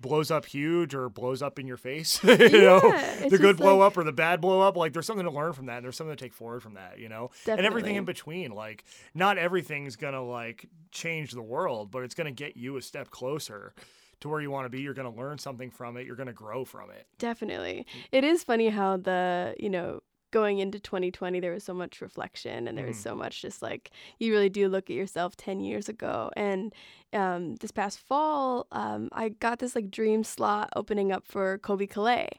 blows 0.00 0.30
up 0.30 0.44
huge 0.46 0.94
or 0.94 1.08
blows 1.08 1.42
up 1.42 1.58
in 1.58 1.66
your 1.66 1.76
face, 1.76 2.20
you 2.24 2.36
know, 2.36 2.80
Yeah, 2.84 3.14
it's 3.20 3.30
the 3.30 3.38
good 3.38 3.56
blow 3.56 3.78
like- 3.78 3.92
up 3.92 3.96
or 3.96 4.04
the 4.04 4.12
bad 4.12 4.40
blow 4.40 4.60
up. 4.60 4.76
Like, 4.76 4.92
there's 4.92 5.06
something 5.06 5.26
to 5.26 5.32
learn 5.32 5.52
from 5.52 5.66
that. 5.66 5.76
And 5.76 5.84
there's 5.84 5.96
something 5.96 6.16
to 6.16 6.22
take 6.22 6.34
forward 6.34 6.62
from 6.62 6.74
that, 6.74 6.98
you 6.98 7.08
know, 7.08 7.30
and 7.46 7.60
everything 7.60 7.96
in 7.96 8.04
between. 8.04 8.50
Like, 8.52 8.84
not 9.14 9.38
everything's 9.38 9.96
gonna 9.96 10.22
like 10.22 10.66
change 10.90 11.32
the 11.32 11.42
world, 11.42 11.90
but 11.90 12.02
it's 12.02 12.14
gonna 12.14 12.30
get 12.30 12.56
you 12.56 12.76
a 12.76 12.82
step 12.82 13.10
closer 13.10 13.74
to 14.20 14.28
where 14.28 14.40
you 14.40 14.50
want 14.50 14.64
to 14.64 14.70
be. 14.70 14.80
You're 14.80 14.94
gonna 14.94 15.14
learn 15.14 15.38
something 15.38 15.70
from 15.70 15.96
it. 15.96 16.06
You're 16.06 16.16
gonna 16.16 16.32
grow 16.32 16.64
from 16.64 16.90
it. 16.90 17.06
Definitely. 17.18 17.86
Mm. 17.88 18.00
It 18.12 18.24
is 18.24 18.42
funny 18.44 18.68
how 18.68 18.96
the, 18.96 19.54
you 19.58 19.68
know, 19.70 20.00
going 20.40 20.58
into 20.58 20.78
2020, 20.78 21.40
there 21.40 21.52
was 21.52 21.64
so 21.64 21.72
much 21.72 22.02
reflection 22.02 22.68
and 22.68 22.76
there 22.76 22.86
was 22.92 22.96
Mhm. 22.98 23.02
so 23.08 23.14
much 23.14 23.34
just 23.40 23.62
like, 23.62 23.90
you 24.18 24.28
really 24.34 24.50
do 24.50 24.68
look 24.68 24.90
at 24.90 24.96
yourself 24.96 25.30
10 25.36 25.60
years 25.60 25.88
ago. 25.88 26.30
And 26.36 26.74
um, 27.12 27.54
this 27.62 27.70
past 27.70 27.98
fall, 28.00 28.66
um, 28.82 29.08
I 29.12 29.30
got 29.30 29.60
this 29.60 29.74
like 29.74 29.90
dream 29.90 30.22
slot 30.24 30.68
opening 30.76 31.10
up 31.10 31.24
for 31.26 31.58
Colbie 31.66 31.88
Caillat. 31.94 32.32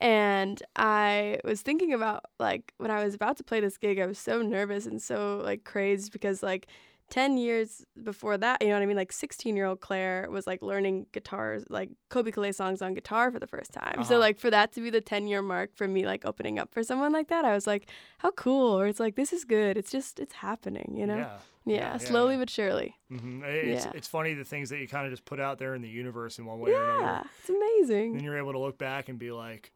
And 0.00 0.62
I 0.76 1.38
was 1.44 1.60
thinking 1.62 1.92
about 1.92 2.20
like 2.38 2.72
when 2.78 2.90
I 2.90 3.04
was 3.04 3.14
about 3.14 3.36
to 3.38 3.44
play 3.44 3.60
this 3.60 3.76
gig, 3.76 3.98
I 3.98 4.06
was 4.06 4.18
so 4.18 4.40
nervous 4.42 4.86
and 4.86 5.00
so 5.02 5.42
like 5.44 5.64
crazed 5.64 6.10
because 6.12 6.42
like, 6.42 6.66
10 7.12 7.36
years 7.36 7.84
before 8.02 8.38
that, 8.38 8.62
you 8.62 8.68
know 8.68 8.74
what 8.74 8.82
I 8.82 8.86
mean? 8.86 8.96
Like 8.96 9.12
16 9.12 9.54
year 9.54 9.66
old 9.66 9.80
Claire 9.80 10.28
was 10.30 10.46
like 10.46 10.62
learning 10.62 11.06
guitars, 11.12 11.62
like 11.68 11.90
Colbie 12.10 12.32
Caillat 12.32 12.54
songs 12.54 12.80
on 12.80 12.94
guitar 12.94 13.30
for 13.30 13.38
the 13.38 13.46
first 13.46 13.70
time. 13.72 14.02
So, 14.02 14.14
Uh-huh. 14.14 14.20
like, 14.20 14.38
for 14.40 14.50
that 14.50 14.72
to 14.72 14.80
be 14.80 14.88
the 14.88 15.02
10 15.02 15.26
year 15.26 15.42
mark 15.42 15.76
for 15.76 15.86
me, 15.86 16.06
like 16.06 16.24
opening 16.24 16.58
up 16.58 16.72
for 16.72 16.82
someone 16.82 17.12
like 17.12 17.28
that, 17.28 17.44
I 17.44 17.52
was 17.52 17.66
like, 17.66 17.90
how 18.18 18.30
cool. 18.30 18.80
Or 18.80 18.86
it's 18.86 18.98
like, 18.98 19.14
this 19.16 19.30
is 19.32 19.44
good. 19.44 19.76
It's 19.76 19.90
just, 19.92 20.18
it's 20.20 20.34
happening, 20.34 20.94
you 20.96 21.06
know? 21.06 21.18
Yeah. 21.18 21.38
Yeah, 21.64 21.76
yeah, 21.92 21.98
slowly 21.98 22.34
yeah. 22.34 22.38
but 22.40 22.50
surely. 22.50 22.96
hmm 23.08 23.42
It's, 23.44 23.84
Yeah. 23.84 23.92
it's 23.94 24.08
funny 24.08 24.32
the 24.34 24.44
things 24.44 24.70
that 24.70 24.78
you 24.80 24.88
kind 24.88 25.06
of 25.06 25.12
just 25.12 25.24
put 25.24 25.38
out 25.38 25.58
there 25.58 25.74
in 25.76 25.82
the 25.82 25.88
universe 25.88 26.38
in 26.40 26.44
one 26.46 26.58
way 26.60 26.72
or 26.72 26.82
another. 26.82 27.00
Yeah, 27.02 27.22
it's 27.38 27.50
amazing. 27.50 28.14
then 28.14 28.24
you're 28.24 28.38
able 28.38 28.52
to 28.52 28.58
look 28.58 28.78
back 28.78 29.08
and 29.08 29.16
be 29.18 29.30
like, 29.30 29.70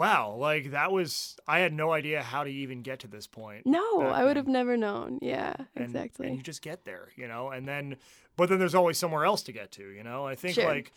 wow, 0.00 0.34
like 0.34 0.70
that 0.70 0.90
was, 0.90 1.36
I 1.46 1.58
had 1.58 1.74
no 1.74 1.92
idea 1.92 2.22
how 2.22 2.42
to 2.42 2.50
even 2.50 2.80
get 2.80 3.00
to 3.00 3.06
this 3.06 3.26
point. 3.26 3.66
No, 3.66 4.00
I 4.00 4.24
would 4.24 4.36
have 4.38 4.48
never 4.48 4.74
known. 4.78 5.18
Yeah, 5.20 5.54
And, 5.76 5.84
exactly. 5.84 6.26
And 6.26 6.36
you 6.36 6.42
just 6.42 6.62
get 6.62 6.86
there, 6.86 7.08
you 7.16 7.28
know, 7.28 7.50
and 7.50 7.68
then, 7.68 7.96
but 8.34 8.48
then 8.48 8.58
there's 8.58 8.74
always 8.74 8.96
somewhere 8.96 9.26
else 9.26 9.42
to 9.42 9.52
get 9.52 9.70
to, 9.72 9.90
you 9.90 10.02
know. 10.02 10.24
I 10.26 10.36
think 10.36 10.54
Sure. 10.54 10.64
like 10.66 10.92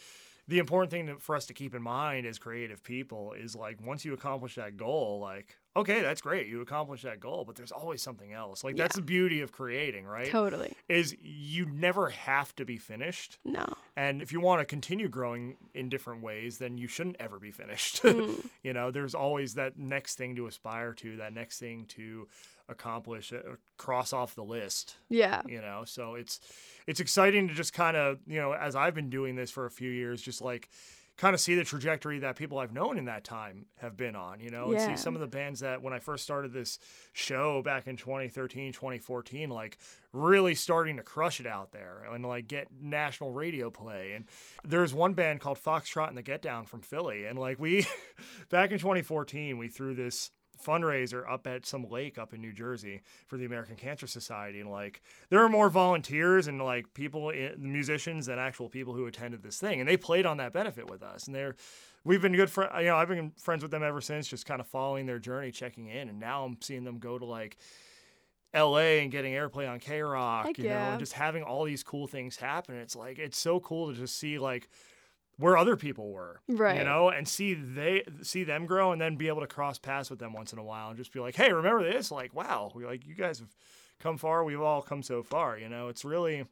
the 0.48 0.58
important 0.60 0.92
thing 0.92 1.18
for 1.20 1.36
us 1.36 1.46
to 1.48 1.54
keep 1.54 1.76
in 1.76 1.82
mind 1.82 2.26
as 2.26 2.40
creative 2.40 2.82
people 2.82 3.34
is 3.34 3.58
like 3.58 3.86
once 3.86 4.06
you 4.06 4.14
accomplish 4.14 4.56
that 4.56 4.78
goal, 4.78 5.20
like, 5.20 5.58
okay, 5.76 6.02
that's 6.02 6.22
great. 6.22 6.48
You 6.48 6.62
accomplished 6.62 7.04
that 7.04 7.20
goal, 7.20 7.44
but 7.46 7.56
there's 7.56 7.72
always 7.72 8.02
something 8.02 8.32
else. 8.32 8.64
Like 8.64 8.76
that's 8.76 8.96
the 8.96 9.02
beauty 9.02 9.42
of 9.42 9.52
creating, 9.52 10.06
right? 10.06 10.28
totally. 10.28 10.74
Is 10.88 11.16
you 11.22 11.66
never 11.66 12.10
have 12.10 12.56
to 12.58 12.66
be 12.66 12.78
finished. 12.78 13.40
No. 13.44 13.66
And 13.96 14.22
if 14.22 14.32
you 14.32 14.40
want 14.40 14.62
to 14.62 14.66
continue 14.66 15.08
growing 15.08 15.58
in 15.74 15.90
different 15.90 16.22
ways, 16.22 16.58
then 16.58 16.78
you 16.78 16.88
shouldn't 16.88 17.18
ever 17.20 17.40
be 17.40 17.52
finished. 17.52 18.02
Mm. 18.14 18.46
you 18.64 18.74
know, 18.74 18.92
there's 18.92 19.16
always 19.16 19.56
that 19.56 19.78
next 19.80 20.16
thing 20.16 20.36
to 20.36 20.46
aspire 20.46 20.94
to, 20.94 21.18
that 21.18 21.34
next 21.34 21.58
thing 21.58 21.86
to 21.88 22.28
accomplish, 22.70 23.34
uh, 23.34 23.56
cross 23.78 24.14
off 24.14 24.36
the 24.36 24.44
list. 24.44 24.98
Yeah. 25.10 25.42
You 25.48 25.62
know, 25.62 25.84
so 25.86 26.16
it's 26.16 26.40
it's 26.86 27.00
exciting 27.00 27.48
to 27.48 27.54
just 27.54 27.74
kind 27.74 27.98
of 27.98 28.20
you 28.28 28.40
know, 28.40 28.54
as 28.54 28.76
I've 28.76 28.94
been 28.94 29.10
doing 29.10 29.36
this 29.36 29.50
for 29.50 29.66
a 29.66 29.72
few 29.72 29.90
years, 29.90 30.22
just 30.22 30.42
like 30.42 30.70
kind 31.18 31.34
of 31.34 31.40
see 31.40 31.56
the 31.56 31.64
trajectory 31.64 32.20
that 32.20 32.36
people 32.36 32.58
I've 32.58 32.74
known 32.74 32.98
in 32.98 33.06
that 33.06 33.24
time 33.24 33.66
have 33.78 33.96
been 33.96 34.16
on, 34.16 34.40
you 34.40 34.50
know, 34.50 34.72
and 34.72 34.82
see 34.82 34.96
some 34.98 35.14
of 35.16 35.22
the 35.22 35.28
bands 35.28 35.60
that 35.60 35.82
when 35.82 35.94
I 35.94 36.00
first 36.00 36.24
started 36.24 36.54
this 36.54 36.80
show 37.14 37.62
back 37.62 37.88
in 37.88 37.98
2013, 37.98 38.74
2014, 38.74 39.50
like 39.50 39.78
really 40.12 40.56
starting 40.56 40.98
to 40.98 41.04
crush 41.04 41.40
it 41.40 41.46
out 41.46 41.72
there 41.72 42.06
and 42.12 42.26
like 42.26 42.48
get 42.48 42.68
national 42.82 43.32
radio 43.32 43.70
play. 43.70 44.14
And 44.14 44.26
there's 44.64 44.94
one 44.94 45.14
band 45.14 45.40
called 45.40 45.60
Foxtrot 45.60 46.08
and 46.08 46.18
the 46.18 46.24
Get 46.24 46.42
Down 46.42 46.66
from 46.66 46.82
Philly. 46.82 47.26
And 47.26 47.38
like 47.38 47.60
we, 47.60 47.86
back 48.50 48.72
in 48.72 48.80
2014, 48.80 49.58
we 49.58 49.68
threw 49.68 49.94
this 49.94 50.32
fundraiser 50.64 51.30
up 51.30 51.48
at 51.48 51.66
some 51.66 51.90
lake 51.90 52.18
up 52.18 52.34
in 52.34 52.42
New 52.42 52.54
Jersey 52.54 53.02
for 53.28 53.38
the 53.38 53.46
American 53.46 53.76
Cancer 53.76 54.08
Society 54.08 54.60
and 54.60 54.70
like 54.70 55.02
there 55.30 55.40
were 55.40 55.50
more 55.50 55.70
volunteers 55.70 56.48
and 56.48 56.62
like 56.62 56.94
people 56.94 57.32
musicians 57.58 58.28
than 58.28 58.40
actual 58.40 58.70
people 58.70 58.94
who 58.94 59.06
attended 59.06 59.44
this 59.44 59.60
thing 59.60 59.80
and 59.80 59.90
they 59.90 59.98
played 59.98 60.26
on 60.26 60.38
that 60.38 60.54
benefit 60.54 60.90
with 60.90 61.04
us 61.04 61.28
and 61.28 61.36
they're 61.36 61.56
we've 62.04 62.22
been 62.22 62.36
good 62.36 62.50
friends 62.50 62.72
you 62.80 62.86
know 62.86 62.96
I've 62.96 63.08
been 63.08 63.32
friends 63.38 63.64
with 63.64 63.72
them 63.72 63.84
ever 63.84 64.02
since 64.02 64.28
just 64.28 64.46
kind 64.46 64.62
of 64.62 64.68
following 64.68 65.06
their 65.06 65.20
journey 65.20 65.52
checking 65.52 65.88
in 65.88 66.10
and 66.10 66.20
now 66.20 66.46
I'm 66.46 66.58
seeing 66.62 66.84
them 66.84 67.00
go 67.00 67.18
to 67.18 67.26
like 67.26 67.58
LA 68.56 69.00
and 69.02 69.12
getting 69.12 69.34
airplay 69.34 69.68
on 69.68 69.80
KROQ, 69.80 70.58
you 70.60 70.66
know, 70.66 70.76
and 70.76 71.00
just 71.00 71.14
having 71.14 71.42
all 71.42 71.64
these 71.64 71.82
cool 71.82 72.06
things 72.06 72.38
happen. 72.38 72.76
It's 72.76 72.96
like 72.96 73.18
it's 73.18 73.40
so 73.40 73.60
cool 73.60 73.92
to 73.92 73.98
just 73.98 74.18
see 74.20 74.38
like 74.38 74.70
where 75.38 75.58
other 75.58 75.76
people 75.76 76.12
were, 76.12 76.40
Right. 76.48 76.78
You 76.78 76.84
know, 76.84 77.10
and 77.10 77.28
see 77.28 77.54
they 77.54 78.04
see 78.22 78.44
them 78.44 78.66
grow, 78.66 78.92
and 78.92 79.02
then 79.02 79.16
be 79.16 79.28
able 79.28 79.42
to 79.42 79.48
cross 79.48 79.78
paths 79.80 80.10
with 80.10 80.20
them 80.20 80.34
once 80.34 80.54
in 80.54 80.60
a 80.60 80.64
while, 80.64 80.90
and 80.90 80.98
just 80.98 81.12
be 81.12 81.20
like, 81.20 81.36
hey, 81.36 81.52
remember 81.52 81.84
this? 81.84 82.12
Like, 82.12 82.34
wow, 82.36 82.72
we 82.76 82.86
like 82.86 83.06
you 83.06 83.16
guys 83.16 83.40
have 83.40 83.50
come 84.00 84.18
far. 84.18 84.44
We've 84.44 84.62
all 84.62 84.82
come 84.82 85.02
so 85.04 85.24
far. 85.24 85.58
You 85.58 85.70
know, 85.70 85.88
it's 85.88 86.06
really 86.06 86.46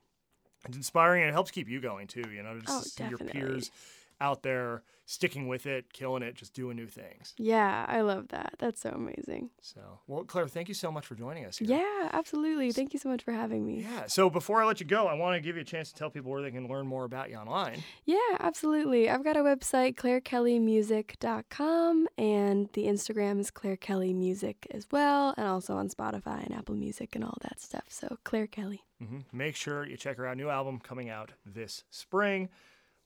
it's 0.68 0.78
inspiring, 0.78 1.22
and 1.24 1.30
it 1.30 1.34
helps 1.34 1.52
keep 1.52 1.70
you 1.70 1.80
going 1.82 2.08
too. 2.08 2.24
You 2.34 2.44
know, 2.44 2.60
just 2.60 2.70
Oh, 2.70 2.82
to 2.82 2.90
see 2.90 3.04
your 3.10 3.18
peers 3.20 3.72
out 4.22 4.44
there 4.44 4.84
sticking 5.06 5.50
with 5.50 5.66
it, 5.66 5.92
killing 5.92 6.24
it, 6.24 6.36
just 6.36 6.54
doing 6.54 6.78
new 6.78 6.88
things. 6.88 7.34
Yeah, 7.38 7.86
I 7.88 8.00
love 8.00 8.30
that. 8.30 8.56
That's 8.60 8.80
so 8.80 8.92
amazing. 8.92 9.50
So, 9.62 10.00
well, 10.08 10.24
Claire, 10.24 10.48
thank 10.48 10.70
you 10.70 10.74
so 10.74 10.90
much 10.90 11.06
for 11.06 11.16
joining 11.16 11.44
us. 11.44 11.58
Here. 11.58 11.68
Yeah, 11.70 12.08
absolutely. 12.14 12.72
Thank 12.72 12.94
you 12.94 13.00
so 13.00 13.10
much 13.10 13.24
for 13.24 13.34
having 13.34 13.66
me. 13.66 13.82
Yeah. 13.82 14.06
So 14.08 14.30
before 14.30 14.62
I 14.62 14.66
let 14.66 14.80
you 14.80 14.86
go, 14.86 15.08
I 15.08 15.16
want 15.16 15.36
to 15.36 15.42
give 15.42 15.58
you 15.58 15.64
a 15.64 15.66
chance 15.66 15.92
to 15.92 15.96
tell 15.96 16.10
people 16.10 16.32
where 16.32 16.42
they 16.42 16.52
can 16.52 16.70
learn 16.70 16.88
more 16.88 17.04
about 17.04 17.30
you 17.30 17.36
online. 17.36 17.84
Yeah, 18.06 18.38
absolutely. 18.40 19.10
I've 19.10 19.26
got 19.26 19.36
a 19.36 19.42
website, 19.42 19.96
clairekellymusic.com, 19.96 22.08
and 22.18 22.70
the 22.72 22.86
Instagram 22.86 23.42
is 23.42 23.52
Claire 23.52 23.76
Kelly 23.76 24.14
Music 24.14 24.66
as 24.72 24.88
well, 24.92 25.34
and 25.36 25.46
also 25.46 25.76
on 25.76 25.90
Spotify 25.90 26.46
and 26.46 26.56
Apple 26.56 26.76
Music 26.76 27.16
and 27.16 27.26
all 27.26 27.36
that 27.42 27.60
stuff. 27.60 27.84
So, 27.90 28.18
Claire 28.24 28.48
Kelly. 28.48 28.86
Mm-hmm. 29.04 29.20
Make 29.34 29.58
sure 29.58 29.86
you 29.86 29.98
check 29.98 30.16
her 30.18 30.28
out. 30.28 30.38
New 30.38 30.50
album 30.50 30.80
coming 30.80 31.10
out 31.10 31.34
this 31.46 31.84
spring. 31.90 32.48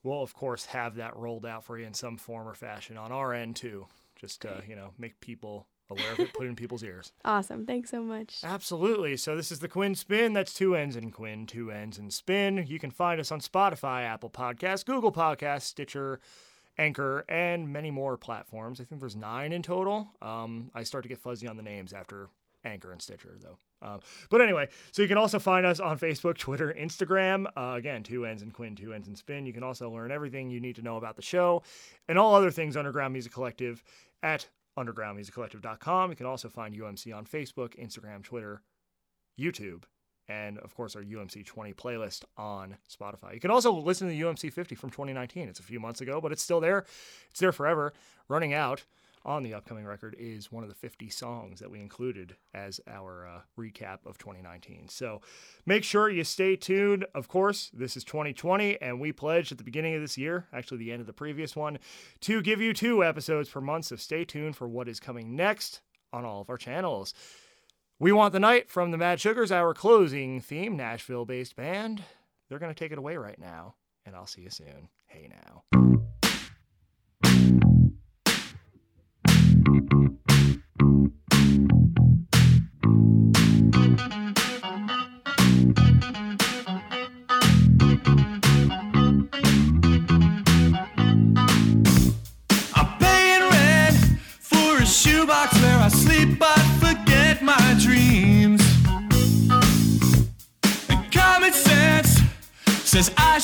We'll, 0.05 0.21
of 0.21 0.33
course, 0.35 0.65
have 0.67 0.95
that 0.95 1.15
rolled 1.17 1.45
out 1.45 1.63
for 1.63 1.79
you 1.79 1.85
in 1.85 1.93
some 1.95 2.17
form 2.17 2.47
or 2.47 2.53
fashion 2.53 2.95
on 2.95 3.11
our 3.11 3.33
end, 3.33 3.55
too. 3.55 3.87
Just, 4.15 4.45
uh, 4.45 4.61
you 4.67 4.75
know, 4.75 4.91
make 4.99 5.19
people 5.19 5.65
aware 5.89 6.11
of 6.13 6.19
it, 6.19 6.33
put 6.33 6.45
it 6.45 6.49
in 6.49 6.55
people's 6.55 6.83
ears. 6.83 7.11
Awesome. 7.25 7.65
Thanks 7.65 7.89
so 7.89 8.01
much. 8.03 8.37
Absolutely. 8.43 9.17
So 9.17 9.35
this 9.35 9.51
is 9.51 9.59
the 9.59 9.67
Quinn 9.67 9.95
Spinn. 9.95 10.33
That's 10.33 10.53
two 10.53 10.75
ends 10.75 10.95
in 10.95 11.09
Quinn, 11.11 11.47
two 11.47 11.71
ends 11.71 11.97
in 11.97 12.11
Spin. 12.11 12.65
You 12.67 12.77
can 12.77 12.91
find 12.91 13.19
us 13.19 13.31
on 13.31 13.39
Spotify, 13.41 14.03
Apple 14.03 14.29
Podcasts, 14.29 14.85
Google 14.85 15.11
Podcasts, 15.11 15.63
Stitcher, 15.63 16.19
Anchor, 16.77 17.25
and 17.27 17.71
many 17.73 17.89
more 17.89 18.15
platforms. 18.15 18.79
I 18.79 18.83
think 18.83 19.01
there's 19.01 19.15
nine 19.15 19.51
in 19.51 19.63
total. 19.63 20.11
Um, 20.21 20.69
I 20.75 20.83
start 20.83 21.03
to 21.03 21.09
get 21.09 21.17
fuzzy 21.17 21.47
on 21.47 21.57
the 21.57 21.63
names 21.63 21.93
after 21.93 22.29
Anchor 22.65 22.91
and 22.91 23.01
Stitcher, 23.01 23.37
though. 23.41 23.57
Uh, 23.81 23.99
but 24.29 24.41
anyway, 24.41 24.67
so 24.91 25.01
you 25.01 25.07
can 25.07 25.17
also 25.17 25.37
find 25.37 25.65
us 25.65 25.79
on 25.79 25.99
Facebook, 25.99 26.37
Twitter, 26.37 26.75
Instagram. 26.77 27.45
Uh, 27.55 27.75
again, 27.77 28.03
two 28.03 28.25
ends 28.25 28.41
and 28.41 28.53
Quinn, 28.53 28.75
two 28.75 28.93
ends 28.93 29.07
and 29.07 29.17
Spin. 29.17 29.45
You 29.45 29.53
can 29.53 29.63
also 29.63 29.89
learn 29.89 30.11
everything 30.11 30.49
you 30.49 30.59
need 30.59 30.75
to 30.77 30.81
know 30.81 30.97
about 30.97 31.15
the 31.15 31.21
show 31.21 31.61
and 32.07 32.17
all 32.17 32.33
other 32.33 32.51
things 32.51 32.75
Underground 32.75 33.13
Music 33.13 33.31
Collective 33.31 33.83
at 34.23 34.47
undergroundmusiccollective.com. 34.77 36.09
You 36.09 36.15
can 36.15 36.25
also 36.25 36.49
find 36.49 36.75
UMC 36.75 37.15
on 37.15 37.25
Facebook, 37.25 37.79
Instagram, 37.79 38.23
Twitter, 38.23 38.61
YouTube, 39.39 39.83
and 40.27 40.57
of 40.59 40.75
course 40.75 40.95
our 40.95 41.03
UMC 41.03 41.45
20 41.45 41.73
playlist 41.73 42.23
on 42.37 42.77
Spotify. 42.89 43.33
You 43.33 43.39
can 43.39 43.51
also 43.51 43.71
listen 43.71 44.07
to 44.07 44.13
the 44.13 44.21
UMC 44.21 44.51
50 44.51 44.75
from 44.75 44.89
2019. 44.89 45.47
It's 45.47 45.59
a 45.59 45.63
few 45.63 45.79
months 45.79 46.01
ago, 46.01 46.19
but 46.19 46.31
it's 46.31 46.41
still 46.41 46.59
there. 46.59 46.85
It's 47.29 47.39
there 47.39 47.51
forever. 47.51 47.93
Running 48.27 48.53
out 48.53 48.83
on 49.25 49.43
the 49.43 49.53
upcoming 49.53 49.85
record 49.85 50.15
is 50.19 50.51
one 50.51 50.63
of 50.63 50.69
the 50.69 50.75
50 50.75 51.09
songs 51.09 51.59
that 51.59 51.71
we 51.71 51.79
included 51.79 52.35
as 52.53 52.79
our 52.87 53.27
uh, 53.27 53.39
recap 53.59 53.99
of 54.05 54.17
2019. 54.17 54.87
So 54.87 55.21
make 55.65 55.83
sure 55.83 56.09
you 56.09 56.23
stay 56.23 56.55
tuned. 56.55 57.05
Of 57.15 57.27
course, 57.27 57.71
this 57.73 57.97
is 57.97 58.03
2020, 58.03 58.81
and 58.81 58.99
we 58.99 59.11
pledged 59.11 59.51
at 59.51 59.57
the 59.57 59.63
beginning 59.63 59.95
of 59.95 60.01
this 60.01 60.17
year, 60.17 60.47
actually 60.53 60.77
the 60.77 60.91
end 60.91 61.01
of 61.01 61.07
the 61.07 61.13
previous 61.13 61.55
one, 61.55 61.79
to 62.21 62.41
give 62.41 62.61
you 62.61 62.73
two 62.73 63.03
episodes 63.03 63.49
per 63.49 63.61
month. 63.61 63.85
So 63.85 63.95
stay 63.95 64.23
tuned 64.23 64.55
for 64.55 64.67
what 64.67 64.87
is 64.87 64.99
coming 64.99 65.35
next 65.35 65.81
on 66.13 66.23
all 66.23 66.41
of 66.41 66.49
our 66.49 66.57
channels. 66.57 67.13
We 67.99 68.11
Want 68.11 68.33
the 68.33 68.39
Night 68.39 68.69
from 68.69 68.91
the 68.91 68.97
Mad 68.97 69.19
Sugars, 69.19 69.51
our 69.51 69.73
closing 69.73 70.41
theme, 70.41 70.75
Nashville 70.75 71.25
based 71.25 71.55
band. 71.55 72.03
They're 72.49 72.59
going 72.59 72.73
to 72.73 72.79
take 72.79 72.91
it 72.91 72.97
away 72.97 73.17
right 73.17 73.39
now, 73.39 73.75
and 74.05 74.15
I'll 74.15 74.27
see 74.27 74.41
you 74.41 74.49
soon. 74.49 74.89
Hey 75.07 75.29
now. 75.29 75.94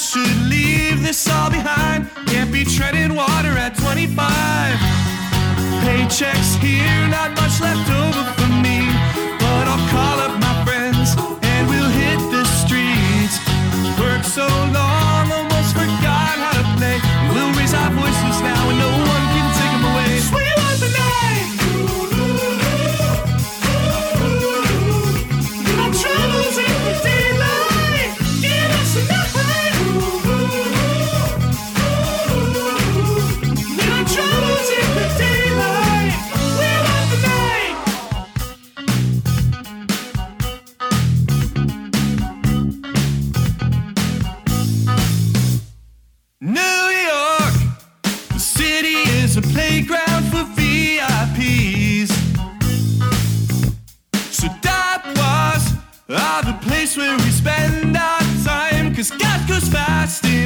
Should 0.02 0.36
leave 0.50 1.04
this 1.04 1.30
all 1.30 1.52
behind. 1.52 2.10
Can't 2.26 2.52
be 2.52 2.66
treading 2.66 3.14
water 3.14 3.56
at 3.56 3.76
25. 3.76 4.18
Paychecks 5.86 6.60
here, 6.60 7.08
not 7.08 7.30
much 7.36 7.62
left 7.62 7.88
over 7.92 8.41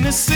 fast 0.05 0.34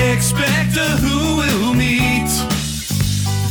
expect 0.00 0.76
a 0.76 0.88
who 1.02 1.36
will 1.36 1.74
meet. 1.74 2.30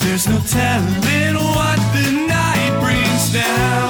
There's 0.03 0.27
no 0.27 0.39
telling 0.47 1.35
what 1.35 1.79
the 1.93 2.11
night 2.27 2.79
brings 2.81 3.33
now. 3.33 3.88